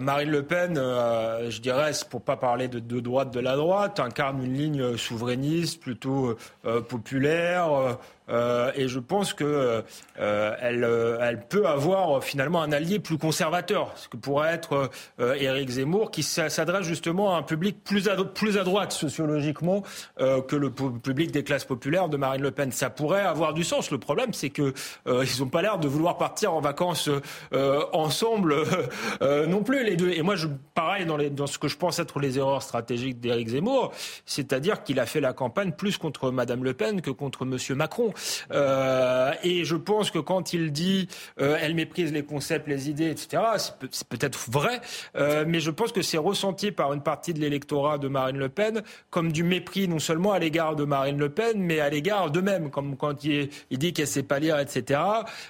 Marine 0.00 0.30
Le 0.30 0.42
Pen, 0.42 0.78
euh, 0.78 1.50
je 1.50 1.60
dirais, 1.60 1.92
pour 2.08 2.22
pas 2.22 2.36
parler 2.36 2.68
de, 2.68 2.78
de, 2.78 3.00
droite 3.00 3.30
de 3.32 3.40
la 3.40 3.56
droite, 3.56 4.00
incarne 4.00 4.42
une 4.42 4.54
ligne 4.54 4.96
souverainiste 4.96 5.80
plutôt 5.82 6.36
euh, 6.64 6.80
populaire, 6.80 7.98
euh, 8.28 8.72
et 8.74 8.88
je 8.88 8.98
pense 8.98 9.34
que 9.34 9.44
euh, 9.44 9.82
euh, 10.18 11.36
peut 11.48 11.66
avoir 11.66 12.22
finalement 12.24 12.62
un 12.62 12.72
allié 12.72 12.98
plus 12.98 13.18
conservateur, 13.18 13.92
ce 13.96 14.08
que 14.08 14.16
pourrait 14.16 14.54
être 14.54 14.90
Éric 15.18 15.68
Zemmour, 15.68 16.10
qui 16.10 16.22
s'adresse 16.22 16.86
justement 16.86 17.34
à 17.34 17.38
un 17.38 17.42
public 17.42 17.82
plus 17.84 18.08
à, 18.08 18.16
droite 18.64 18.92
sociologiquement 18.92 19.82
que 20.18 20.56
le 20.56 20.70
public 20.70 21.30
des 21.32 21.44
classes 21.44 21.64
populaires 21.64 22.08
de 22.08 22.16
Marine 22.16 22.42
Le 22.42 22.50
Pen. 22.50 22.72
Ça 22.72 22.90
pourrait 22.90 23.22
avoir 23.22 23.52
du 23.52 23.64
sens. 23.64 23.90
Le 23.90 23.98
problème, 23.98 24.32
c'est 24.32 24.50
que 24.50 24.72
ils 25.06 25.40
n'ont 25.40 25.48
pas 25.48 25.62
l'air 25.62 25.78
de 25.78 25.88
vouloir 25.88 26.16
partir 26.16 26.54
en 26.54 26.60
vacances 26.60 27.10
ensemble 27.92 28.56
non 29.20 29.62
plus 29.62 29.84
les 29.84 29.96
deux. 29.96 30.10
Et 30.10 30.22
moi, 30.22 30.34
pareil 30.74 31.04
dans, 31.04 31.18
dans 31.18 31.46
ce 31.46 31.58
que 31.58 31.68
je 31.68 31.76
pense 31.76 31.98
être 31.98 32.20
les 32.20 32.38
erreurs 32.38 32.62
stratégiques 32.62 33.20
d'Éric 33.20 33.48
Zemmour, 33.48 33.92
c'est-à-dire 34.24 34.82
qu'il 34.82 35.00
a 35.00 35.06
fait 35.06 35.20
la 35.20 35.32
campagne 35.32 35.72
plus 35.72 35.98
contre 35.98 36.30
Madame 36.30 36.64
Le 36.64 36.74
Pen 36.74 37.00
que 37.00 37.10
contre 37.10 37.44
Monsieur 37.44 37.74
Macron. 37.74 38.13
Euh, 38.52 39.32
et 39.42 39.64
je 39.64 39.76
pense 39.76 40.10
que 40.10 40.18
quand 40.18 40.52
il 40.52 40.72
dit 40.72 41.08
euh, 41.40 41.56
elle 41.60 41.74
méprise 41.74 42.12
les 42.12 42.24
concepts, 42.24 42.68
les 42.68 42.90
idées, 42.90 43.10
etc., 43.10 43.42
c'est 43.90 44.08
peut-être 44.08 44.50
vrai, 44.50 44.80
euh, 45.16 45.44
mais 45.46 45.60
je 45.60 45.70
pense 45.70 45.92
que 45.92 46.02
c'est 46.02 46.18
ressenti 46.18 46.72
par 46.72 46.92
une 46.92 47.02
partie 47.02 47.34
de 47.34 47.40
l'électorat 47.40 47.98
de 47.98 48.08
Marine 48.08 48.38
Le 48.38 48.48
Pen 48.48 48.82
comme 49.10 49.32
du 49.32 49.42
mépris 49.42 49.88
non 49.88 49.98
seulement 49.98 50.32
à 50.32 50.38
l'égard 50.38 50.76
de 50.76 50.84
Marine 50.84 51.18
Le 51.18 51.28
Pen, 51.28 51.58
mais 51.58 51.80
à 51.80 51.88
l'égard 51.88 52.30
d'eux-mêmes, 52.30 52.70
comme 52.70 52.96
quand 52.96 53.24
il, 53.24 53.48
dit 53.70 53.92
qu'elle 53.92 54.06
sait 54.06 54.22
pas 54.22 54.38
lire, 54.38 54.58
etc. 54.58 55.00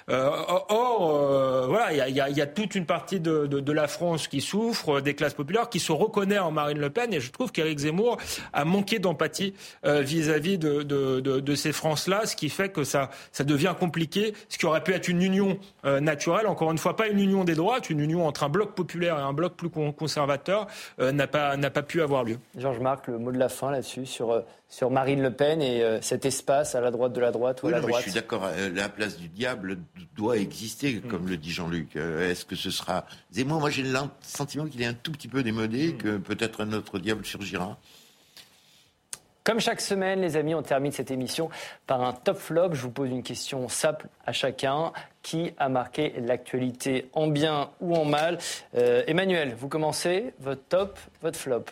or, 0.07 1.67
voilà, 1.67 2.07
il 2.07 2.15
y 2.15 2.41
a, 2.41 2.47
toute 2.47 2.75
une 2.75 2.85
partie 2.85 3.19
de, 3.19 3.71
la 3.71 3.87
France 3.87 4.27
qui 4.27 4.41
souffre, 4.41 5.01
des 5.01 5.15
classes 5.15 5.33
populaires, 5.33 5.69
qui 5.69 5.79
se 5.79 5.91
reconnaît 5.91 6.39
en 6.39 6.51
Marine 6.51 6.79
Le 6.79 6.89
Pen, 6.89 7.13
et 7.13 7.19
je 7.19 7.31
trouve 7.31 7.51
qu'Éric 7.51 7.79
Zemmour 7.79 8.17
a 8.53 8.65
manqué 8.65 8.99
d'empathie 8.99 9.53
vis-à-vis 9.83 10.57
de, 10.57 11.55
ces 11.55 11.71
France-là, 11.71 12.25
ce 12.25 12.35
qui 12.35 12.49
fait 12.55 12.69
que 12.69 12.83
ça, 12.83 13.11
ça 13.31 13.43
devient 13.43 13.75
compliqué. 13.79 14.33
Ce 14.49 14.57
qui 14.57 14.65
aurait 14.65 14.83
pu 14.83 14.93
être 14.93 15.07
une 15.07 15.21
union 15.21 15.59
euh, 15.85 15.99
naturelle, 15.99 16.47
encore 16.47 16.71
une 16.71 16.77
fois, 16.77 16.95
pas 16.95 17.07
une 17.07 17.19
union 17.19 17.43
des 17.43 17.55
droites, 17.55 17.89
une 17.89 17.99
union 17.99 18.25
entre 18.25 18.43
un 18.43 18.49
bloc 18.49 18.73
populaire 18.73 19.17
et 19.17 19.21
un 19.21 19.33
bloc 19.33 19.55
plus 19.55 19.69
conservateur, 19.69 20.67
euh, 20.99 21.11
n'a 21.11 21.27
pas, 21.27 21.57
n'a 21.57 21.69
pas 21.69 21.83
pu 21.83 22.01
avoir 22.01 22.23
lieu. 22.23 22.39
Georges 22.57 22.79
Marc, 22.79 23.07
le 23.07 23.19
mot 23.19 23.31
de 23.31 23.37
la 23.37 23.49
fin 23.49 23.71
là-dessus, 23.71 24.05
sur, 24.05 24.31
euh, 24.31 24.41
sur 24.69 24.89
Marine 24.89 25.21
Le 25.21 25.31
Pen 25.31 25.61
et 25.61 25.83
cet 26.01 26.25
espace 26.25 26.75
à 26.75 26.81
la 26.81 26.91
droite 26.91 27.13
de 27.13 27.21
la 27.21 27.31
droite 27.31 27.61
ou 27.61 27.67
à 27.67 27.71
la 27.71 27.81
droite. 27.81 28.03
je 28.05 28.09
suis 28.09 28.19
d'accord, 28.19 28.49
la 28.73 28.89
place 28.89 29.17
du 29.17 29.27
diable 29.27 29.77
doit 30.15 30.37
exister, 30.37 30.95
mm. 30.95 31.07
comme 31.09 31.27
le 31.27 31.37
dit 31.37 31.51
Jean-Luc. 31.51 31.95
Est-ce 31.95 32.45
que 32.45 32.55
ce 32.55 32.71
sera 32.71 33.05
Zemmour? 33.31 33.59
Moi, 33.59 33.69
j'ai 33.69 33.83
le 33.83 33.97
sentiment 34.21 34.65
qu'il 34.65 34.81
est 34.81 34.87
un 34.87 34.93
tout 34.93 35.11
petit 35.11 35.27
peu 35.27 35.43
démodé, 35.43 35.93
mm. 35.93 35.97
que 35.97 36.17
peut-être 36.17 36.61
un 36.61 36.73
autre 36.73 36.99
diable 36.99 37.25
surgira. 37.25 37.77
Comme 39.45 39.59
chaque 39.59 39.79
semaine, 39.79 40.21
les 40.21 40.37
amis, 40.37 40.55
on 40.55 40.63
termine 40.63 40.91
cette 40.91 41.11
émission 41.11 41.51
par 41.85 42.01
un 42.03 42.13
top 42.13 42.37
flop. 42.37 42.73
Je 42.73 42.81
vous 42.81 42.89
pose 42.89 43.11
une 43.11 43.21
question 43.21 43.69
simple 43.69 44.07
à 44.25 44.31
chacun. 44.33 44.91
Qui 45.21 45.53
a 45.59 45.69
marqué 45.69 46.15
l'actualité 46.19 47.09
en 47.13 47.27
bien 47.27 47.69
ou 47.79 47.95
en 47.95 48.05
mal? 48.05 48.39
Euh, 48.75 49.03
Emmanuel, 49.05 49.53
vous 49.55 49.67
commencez. 49.67 50.33
Votre 50.39 50.63
top, 50.67 50.99
votre 51.21 51.37
flop. 51.37 51.65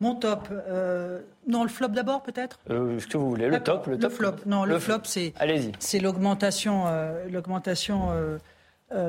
Mon 0.00 0.16
top, 0.16 0.48
euh, 0.50 1.20
non, 1.46 1.62
le 1.62 1.68
flop 1.68 1.88
d'abord 1.88 2.24
peut-être? 2.24 2.58
Euh, 2.68 2.98
Ce 2.98 3.06
que 3.06 3.16
vous 3.16 3.30
voulez, 3.30 3.46
le 3.46 3.62
top, 3.62 3.86
le 3.86 3.96
top? 3.96 4.12
flop, 4.12 4.34
non, 4.44 4.64
le, 4.64 4.80
flop, 4.80 4.98
c'est 5.04 5.34
c'est 5.78 6.00
l'augmentation, 6.00 6.84
l'augmentation 7.30 8.10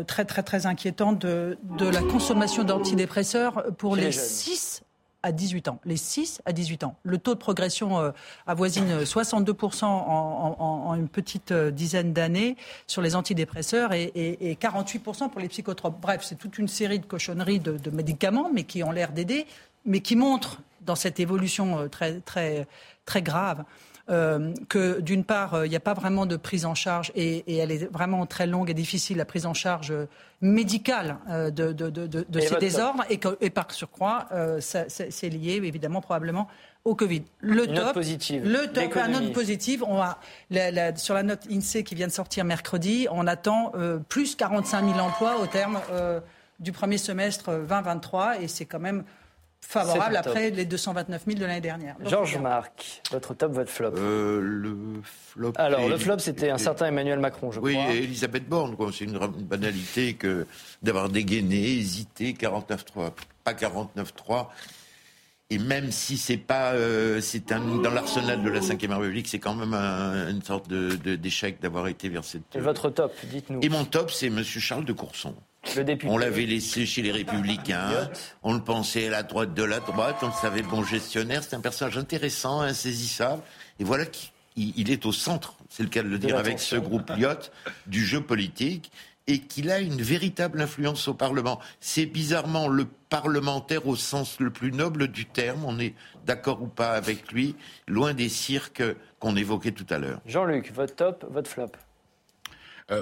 très 0.05 0.25
très 0.25 0.43
très 0.43 0.65
inquiétante 0.67 1.19
de, 1.19 1.57
de 1.77 1.87
la 1.89 2.01
consommation 2.01 2.63
d'antidépresseurs 2.63 3.65
pour 3.77 3.95
les, 3.95 4.03
les 4.05 4.11
6 4.11 4.83
à 5.23 5.31
18 5.31 5.67
ans, 5.67 5.79
les 5.85 5.97
6 5.97 6.41
à 6.45 6.53
18 6.53 6.83
ans. 6.83 6.95
Le 7.03 7.17
taux 7.17 7.33
de 7.33 7.39
progression 7.39 7.99
euh, 7.99 8.11
avoisine 8.45 9.03
62% 9.03 9.85
en, 9.85 10.95
une 10.95 11.09
petite 11.09 11.51
euh, 11.51 11.71
dizaine 11.71 12.13
d'années 12.13 12.55
sur 12.85 13.01
les 13.01 13.15
antidépresseurs 13.15 13.93
et, 13.93 14.57
48% 14.61 15.29
pour 15.29 15.41
les 15.41 15.49
psychotropes. 15.49 15.99
Bref, 16.01 16.21
c'est 16.23 16.37
toute 16.37 16.57
une 16.57 16.67
série 16.67 16.99
de 16.99 17.05
cochonneries 17.05 17.59
de, 17.59 17.77
de 17.77 17.89
médicaments, 17.89 18.49
mais 18.53 18.63
qui 18.63 18.83
ont 18.83 18.91
l'air 18.91 19.11
d'aider, 19.11 19.47
mais 19.87 20.01
qui 20.01 20.15
montrent 20.15 20.61
dans 20.81 20.95
cette 20.95 21.19
évolution 21.19 21.79
euh, 21.79 21.87
très, 21.87 22.19
très, 22.19 22.67
très 23.05 23.23
grave 23.23 23.63
euh, 24.09 24.53
que 24.69 25.01
d'une 25.01 25.25
part, 25.25 25.53
euh, 25.53 25.67
il 25.67 25.69
n'y 25.69 25.75
a 25.75 25.81
pas 25.81 25.93
vraiment 25.93 26.25
de 26.25 26.37
prise 26.37 26.65
en 26.65 26.75
charge 26.75 27.11
et, 27.13 27.43
elle 27.57 27.71
est 27.71 27.91
vraiment 27.91 28.25
très 28.25 28.47
longue 28.47 28.69
et 28.69 28.73
difficile, 28.73 29.17
la 29.17 29.25
prise 29.25 29.45
en 29.45 29.53
charge 29.53 29.93
médicale 30.39 31.17
euh, 31.29 31.51
de, 31.51 31.73
de, 31.73 32.39
ces 32.39 32.55
désordres 32.55 33.03
et, 33.09 33.17
que, 33.17 33.37
et, 33.41 33.49
par 33.49 33.69
surcroît, 33.71 34.29
c'est 34.59 35.29
lié 35.29 35.59
évidemment 35.61 35.99
probablement 35.99 36.47
au 36.85 36.95
Covid. 36.95 37.23
Le 37.41 37.67
top, 37.67 37.75
note 37.75 37.93
positive. 37.95 38.47
Le 38.47 38.67
top, 38.67 38.95
la 38.95 39.07
note 39.09 39.33
positive. 39.33 39.83
On 39.83 40.01
a, 40.01 40.17
sur 40.95 41.13
la 41.13 41.23
note 41.23 41.45
INSEE 41.51 41.83
qui 41.83 41.95
vient 41.95 42.07
de 42.07 42.13
sortir 42.13 42.45
mercredi, 42.45 43.07
on 43.11 43.27
attend 43.27 43.73
plus 44.07 44.35
45 44.35 44.85
000 44.85 44.99
emplois 44.99 45.41
au 45.41 45.47
terme 45.47 45.81
du 46.61 46.71
premier 46.71 46.97
semestre 46.97 47.51
2023 47.51 48.41
et 48.41 48.47
c'est 48.47 48.65
quand 48.65 48.79
même 48.79 49.03
favorable 49.67 50.15
après 50.15 50.49
les 50.49 50.65
229 50.65 51.23
000 51.25 51.39
de 51.39 51.45
l'année 51.45 51.61
dernière. 51.61 51.95
Georges 52.05 52.37
Marc, 52.37 53.01
votre 53.11 53.33
top, 53.33 53.51
votre 53.51 53.69
flop 53.69 53.91
euh, 53.97 54.39
Le 54.41 54.77
flop. 55.03 55.53
Alors, 55.55 55.89
le 55.89 55.97
flop, 55.97 56.19
c'était 56.19 56.49
un 56.49 56.57
certain 56.57 56.85
Emmanuel 56.85 57.19
Macron, 57.19 57.51
je 57.51 57.59
crois. 57.59 57.69
Oui, 57.69 57.77
Elisabeth 57.77 58.47
Borne, 58.47 58.77
C'est 58.93 59.03
une 59.03 59.19
banalité 59.19 60.13
que 60.13 60.47
d'avoir 60.81 61.09
dégainé, 61.09 61.73
hésité, 61.73 62.33
49-3, 62.33 63.11
pas 63.43 63.53
49-3. 63.53 64.47
Et 65.49 65.59
même 65.59 65.91
si 65.91 66.17
c'est 66.17 66.37
pas, 66.37 66.73
euh, 66.73 67.21
c'est 67.21 67.51
un 67.53 67.59
dans 67.59 67.91
l'arsenal 67.91 68.43
de 68.43 68.49
la 68.49 68.59
Ve 68.59 68.99
République, 68.99 69.27
c'est 69.27 69.39
quand 69.39 69.55
même 69.55 69.73
une 69.73 70.41
sorte 70.43 70.69
d'échec 70.69 71.61
d'avoir 71.61 71.87
été 71.87 72.09
vers 72.09 72.23
cette. 72.23 72.55
Et 72.55 72.59
votre 72.59 72.89
top, 72.89 73.13
dites-nous. 73.23 73.59
Et 73.61 73.69
mon 73.69 73.85
top, 73.85 74.11
c'est 74.11 74.29
Monsieur 74.29 74.59
Charles 74.59 74.85
de 74.85 74.93
Courson. 74.93 75.35
On 76.05 76.17
l'avait 76.17 76.45
laissé 76.45 76.85
chez 76.85 77.01
les 77.01 77.11
Républicains. 77.11 78.09
On 78.43 78.53
le 78.53 78.61
pensait 78.61 79.07
à 79.07 79.11
la 79.11 79.23
droite 79.23 79.53
de 79.53 79.63
la 79.63 79.79
droite. 79.79 80.17
On 80.21 80.27
le 80.27 80.33
savait 80.33 80.61
bon 80.61 80.83
gestionnaire. 80.83 81.43
C'est 81.43 81.55
un 81.55 81.61
personnage 81.61 81.97
intéressant, 81.97 82.61
insaisissable. 82.61 83.41
Et 83.79 83.83
voilà 83.83 84.05
qu'il 84.05 84.91
est 84.91 85.05
au 85.05 85.11
centre, 85.11 85.55
c'est 85.69 85.83
le 85.83 85.89
cas 85.89 86.03
de 86.03 86.07
le 86.07 86.19
dire 86.19 86.37
avec 86.37 86.59
ce 86.59 86.75
groupe 86.75 87.11
Lyot, 87.15 87.51
du 87.85 88.05
jeu 88.05 88.21
politique 88.21 88.91
et 89.27 89.39
qu'il 89.39 89.69
a 89.69 89.79
une 89.79 90.01
véritable 90.01 90.61
influence 90.61 91.07
au 91.09 91.13
Parlement. 91.13 91.59
C'est 91.81 92.05
bizarrement 92.05 92.69
le 92.69 92.85
parlementaire 93.09 93.85
au 93.85 93.95
sens 93.95 94.39
le 94.39 94.49
plus 94.49 94.71
noble 94.71 95.09
du 95.09 95.25
terme. 95.25 95.65
On 95.65 95.79
est 95.79 95.93
d'accord 96.25 96.61
ou 96.61 96.67
pas 96.67 96.91
avec 96.91 97.31
lui, 97.31 97.55
loin 97.87 98.13
des 98.13 98.29
cirques 98.29 98.83
qu'on 99.19 99.35
évoquait 99.35 99.73
tout 99.73 99.85
à 99.89 99.97
l'heure. 99.97 100.21
Jean-Luc, 100.25 100.71
votre 100.73 100.95
top, 100.95 101.25
votre 101.29 101.49
flop 101.49 101.71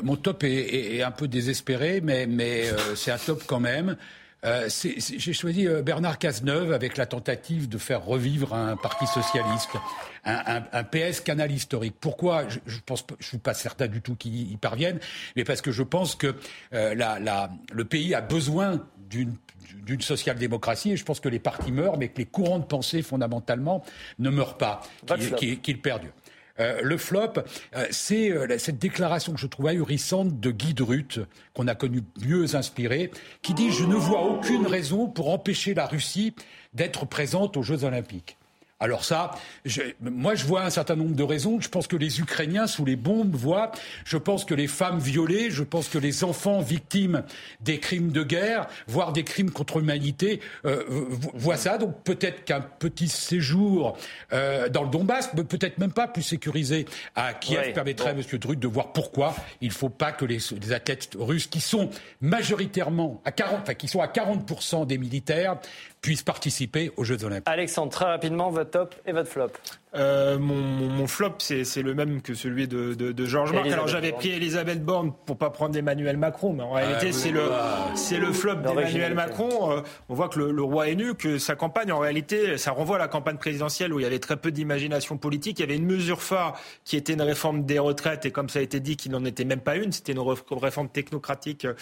mon 0.04 0.16
top 0.16 0.44
est, 0.44 1.02
un 1.04 1.12
peu 1.12 1.28
désespéré, 1.28 2.02
mais, 2.02 2.26
mais 2.26 2.66
c'est 2.96 3.12
un 3.12 3.18
top 3.18 3.44
quand 3.46 3.60
même. 3.60 3.96
Euh, 4.46 4.70
j'ai 4.70 5.34
choisi 5.34 5.68
euh, 5.68 5.82
Bernard 5.82 6.20
Cazeneuve 6.20 6.72
avec 6.72 6.98
la 6.98 7.08
tentative 7.08 7.68
de 7.68 7.78
faire 7.80 8.06
revivre 8.06 8.54
un 8.54 8.76
parti 8.76 9.08
socialiste, 9.08 9.72
un, 10.24 10.84
PS 10.84 11.22
canal 11.22 11.52
historique. 11.52 11.96
Pourquoi? 12.00 12.48
Je 12.50 12.60
ne 12.60 12.96
je 13.20 13.26
suis 13.26 13.38
pas 13.40 13.56
certain 13.56 13.88
du 13.88 14.02
tout 14.02 14.16
qu'ils 14.16 14.52
y 14.52 14.58
parviennent, 14.58 15.00
mais 15.36 15.44
parce 15.44 15.62
que 15.62 15.72
je 15.72 15.82
pense 15.82 16.16
que 16.16 16.36
euh, 16.74 17.46
le 17.72 17.86
pays 17.86 18.14
a 18.14 18.22
besoin 18.22 18.86
d'une 19.10 19.34
d'une 19.84 20.02
social-démocratie 20.02 20.92
et 20.92 20.98
je 20.98 21.04
pense 21.04 21.20
que 21.20 21.30
les 21.30 21.38
partis 21.38 21.72
meurent, 21.72 21.98
mais 21.98 22.08
que 22.08 22.18
les 22.18 22.26
courants 22.26 22.58
de 22.58 22.66
pensée 22.66 23.04
fondamentalement 23.04 23.84
ne 24.18 24.32
meurent 24.32 24.58
pas, 24.58 24.82
qu'ils 25.38 25.82
perdent. 25.82 26.08
Euh, 26.60 26.80
le 26.82 26.98
flop, 26.98 27.34
euh, 27.76 27.86
c'est 27.92 28.32
euh, 28.32 28.58
cette 28.58 28.78
déclaration 28.78 29.34
que 29.34 29.40
je 29.40 29.48
trouve 29.48 29.68
ahurissante 29.68 30.40
de 30.40 30.52
Guy 30.52 30.74
Drut, 30.74 31.20
qu'on 31.54 31.68
a 31.68 31.76
connu 31.76 32.04
mieux 32.26 32.56
inspiré, 32.56 33.12
qui 33.42 33.54
dit 33.54 33.72
Je 33.72 33.84
ne 33.84 33.96
vois 33.96 34.22
aucune 34.22 34.66
raison 34.66 35.08
pour 35.08 35.30
empêcher 35.30 35.74
la 35.74 35.86
Russie 35.86 36.34
d'être 36.74 37.06
présente 37.06 37.58
aux 37.58 37.64
Jeux 37.64 37.84
Olympiques. 37.84 38.38
Alors 38.86 39.04
ça, 39.04 39.32
moi 40.00 40.36
je 40.36 40.46
vois 40.46 40.62
un 40.62 40.70
certain 40.70 40.96
nombre 40.96 41.16
de 41.16 41.24
raisons. 41.24 41.60
Je 41.60 41.70
pense 41.70 41.88
que 41.88 41.96
les 41.96 42.20
Ukrainiens 42.20 42.68
sous 42.68 42.86
les 42.86 42.96
bombes 42.96 43.34
voient. 43.34 43.72
Je 44.06 44.16
pense 44.16 44.46
que 44.46 44.54
les 44.54 44.68
femmes 44.68 45.00
violées, 45.00 45.50
je 45.50 45.64
pense 45.64 45.90
que 45.90 45.98
les 45.98 46.24
enfants 46.24 46.62
victimes 46.62 47.24
des 47.62 47.80
crimes 47.80 48.12
de 48.12 48.22
guerre, 48.22 48.68
voire 48.86 49.12
des 49.12 49.24
crimes 49.24 49.50
contre 49.50 49.80
l'humanité, 49.80 50.40
euh, 50.66 50.84
voient 51.34 51.58
ça. 51.58 51.80
Donc 51.80 52.04
peut-être 52.04 52.46
qu'un 52.46 52.62
petit 52.62 53.08
séjour 53.08 53.98
euh, 54.34 54.70
dans 54.70 54.84
le 54.84 54.90
Donbass, 54.90 55.32
peut-être 55.34 55.80
même 55.80 55.92
pas 55.92 56.08
plus 56.08 56.22
sécurisé 56.22 56.86
à 57.16 57.34
Kiev, 57.34 57.74
permettrait 57.74 58.10
à 58.10 58.12
M. 58.12 58.22
Drut 58.40 58.60
de 58.60 58.68
voir 58.68 58.94
pourquoi 58.94 59.34
il 59.62 59.70
ne 59.70 59.74
faut 59.74 59.90
pas 59.90 60.12
que 60.12 60.26
les, 60.26 60.38
athlètes 60.72 61.18
russes, 61.18 61.48
qui 61.48 61.60
sont 61.60 61.90
majoritairement 62.22 63.20
à 63.26 63.32
40, 63.32 63.62
enfin 63.64 63.74
qui 63.74 63.88
sont 63.88 64.02
à 64.02 64.08
40% 64.08 64.86
des 64.86 65.00
militaires, 65.00 65.58
puissent 66.06 66.22
participer 66.22 66.92
aux 66.98 67.04
Jeux 67.04 67.24
Olympiques. 67.24 67.48
Alexandre, 67.48 67.92
très 67.92 68.06
rapidement, 68.06 68.52
votre 68.52 68.75
top 68.76 68.94
et 69.06 69.14
votre 69.14 69.30
flop. 69.30 69.52
Euh, 69.96 70.38
mon, 70.38 71.08
flop, 71.08 71.36
c'est 71.40 71.82
le 71.82 71.94
même 71.94 72.22
que 72.22 72.34
celui 72.34 72.68
de, 72.68 72.94
de, 72.94 73.26
Georges 73.26 73.54
Marc. 73.54 73.68
Alors 73.68 73.88
j'avais 73.88 74.12
pris 74.12 74.32
Elisabeth 74.32 74.84
Borne 74.84 75.14
pour 75.26 75.38
pas 75.38 75.50
prendre 75.50 75.78
Emmanuel 75.78 76.18
Macron, 76.18 76.54
mais 76.54 76.64
en 76.64 76.72
réalité 76.72 77.12
c'est 77.12 77.32
le 77.32 77.44
c'est 77.94 78.18
le 78.18 78.34
flop 78.34 78.56
d'Emmanuel 78.56 79.14
Macron. 79.14 79.72
Euh, 79.72 79.82
on 80.10 80.16
voit 80.16 80.30
que 80.30 80.40
le, 80.40 80.64
roi 80.64 80.90
est 80.90 80.96
nu, 80.96 81.14
que 81.14 81.38
sa 81.38 81.56
campagne 81.56 81.92
en 81.92 82.00
réalité, 82.00 82.58
ça 82.58 82.72
renvoie 82.72 82.96
à 82.96 83.00
la 83.00 83.08
campagne 83.08 83.38
présidentielle 83.38 83.94
où 83.94 84.00
il 84.00 84.04
y 84.04 84.06
avait 84.06 84.20
très 84.20 84.38
peu 84.38 84.52
d'imagination 84.52 85.18
politique. 85.18 85.60
Il 85.60 85.62
y 85.62 85.66
avait 85.66 85.78
une 85.78 85.86
mesure 85.86 86.22
phare 86.22 86.60
qui 86.84 86.98
était 86.98 87.14
une 87.14 87.22
réforme 87.22 87.66
des 87.66 87.80
retraites 87.80 88.26
et 88.26 88.32
comme 88.32 88.50
ça 88.50 88.60
a 88.60 88.62
été 88.62 88.80
dit, 88.80 88.98
qu'il 88.98 89.12
n'en 89.12 89.24
était 89.24 89.46
même 89.46 89.62
pas 89.62 89.76
une. 89.76 89.92
C'était 89.92 90.14
une 90.14 90.24
réforme 90.52 90.90
technocratique 90.90 91.66
euh, 91.66 91.74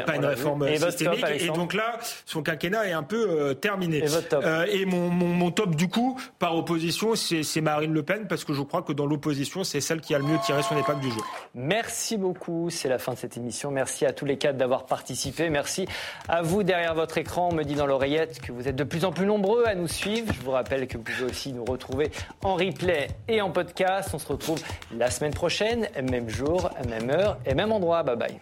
et 0.00 0.04
pas 0.04 0.16
une 0.16 0.26
réforme 0.26 0.68
systémique. 0.76 1.24
et 1.40 1.48
donc 1.48 1.74
là, 1.74 1.98
son 2.26 2.42
quinquennat 2.42 2.88
est 2.88 2.92
un 2.92 3.02
peu 3.02 3.54
terminé. 3.54 4.04
Et, 4.04 4.80
et 4.80 4.84
mon, 4.84 5.08
mon, 5.08 5.28
mon 5.28 5.50
top 5.50 5.74
du 5.74 5.88
coup, 5.88 6.20
par 6.38 6.56
opposition, 6.56 7.14
c'est 7.14 7.55
c'est 7.56 7.62
Marine 7.62 7.94
Le 7.94 8.02
Pen 8.02 8.26
parce 8.28 8.44
que 8.44 8.52
je 8.52 8.60
crois 8.60 8.82
que 8.82 8.92
dans 8.92 9.06
l'opposition, 9.06 9.64
c'est 9.64 9.80
celle 9.80 10.02
qui 10.02 10.14
a 10.14 10.18
le 10.18 10.24
mieux 10.24 10.36
tiré 10.44 10.62
son 10.62 10.76
épingle 10.76 11.00
du 11.00 11.10
jeu. 11.10 11.20
Merci 11.54 12.18
beaucoup. 12.18 12.68
C'est 12.68 12.90
la 12.90 12.98
fin 12.98 13.14
de 13.14 13.16
cette 13.16 13.38
émission. 13.38 13.70
Merci 13.70 14.04
à 14.04 14.12
tous 14.12 14.26
les 14.26 14.36
quatre 14.36 14.58
d'avoir 14.58 14.84
participé. 14.84 15.48
Merci 15.48 15.88
à 16.28 16.42
vous 16.42 16.64
derrière 16.64 16.94
votre 16.94 17.16
écran. 17.16 17.48
On 17.50 17.54
me 17.54 17.62
dit 17.62 17.74
dans 17.74 17.86
l'oreillette 17.86 18.42
que 18.42 18.52
vous 18.52 18.68
êtes 18.68 18.76
de 18.76 18.84
plus 18.84 19.06
en 19.06 19.10
plus 19.10 19.24
nombreux 19.24 19.64
à 19.64 19.74
nous 19.74 19.88
suivre. 19.88 20.34
Je 20.34 20.40
vous 20.42 20.50
rappelle 20.50 20.86
que 20.86 20.98
vous 20.98 21.02
pouvez 21.02 21.24
aussi 21.24 21.54
nous 21.54 21.64
retrouver 21.64 22.10
en 22.44 22.56
replay 22.56 23.08
et 23.26 23.40
en 23.40 23.50
podcast. 23.50 24.10
On 24.12 24.18
se 24.18 24.28
retrouve 24.28 24.60
la 24.94 25.10
semaine 25.10 25.32
prochaine, 25.32 25.88
même 26.10 26.28
jour, 26.28 26.68
même 26.90 27.08
heure 27.08 27.38
et 27.46 27.54
même 27.54 27.72
endroit. 27.72 28.02
Bye 28.02 28.16
bye. 28.16 28.40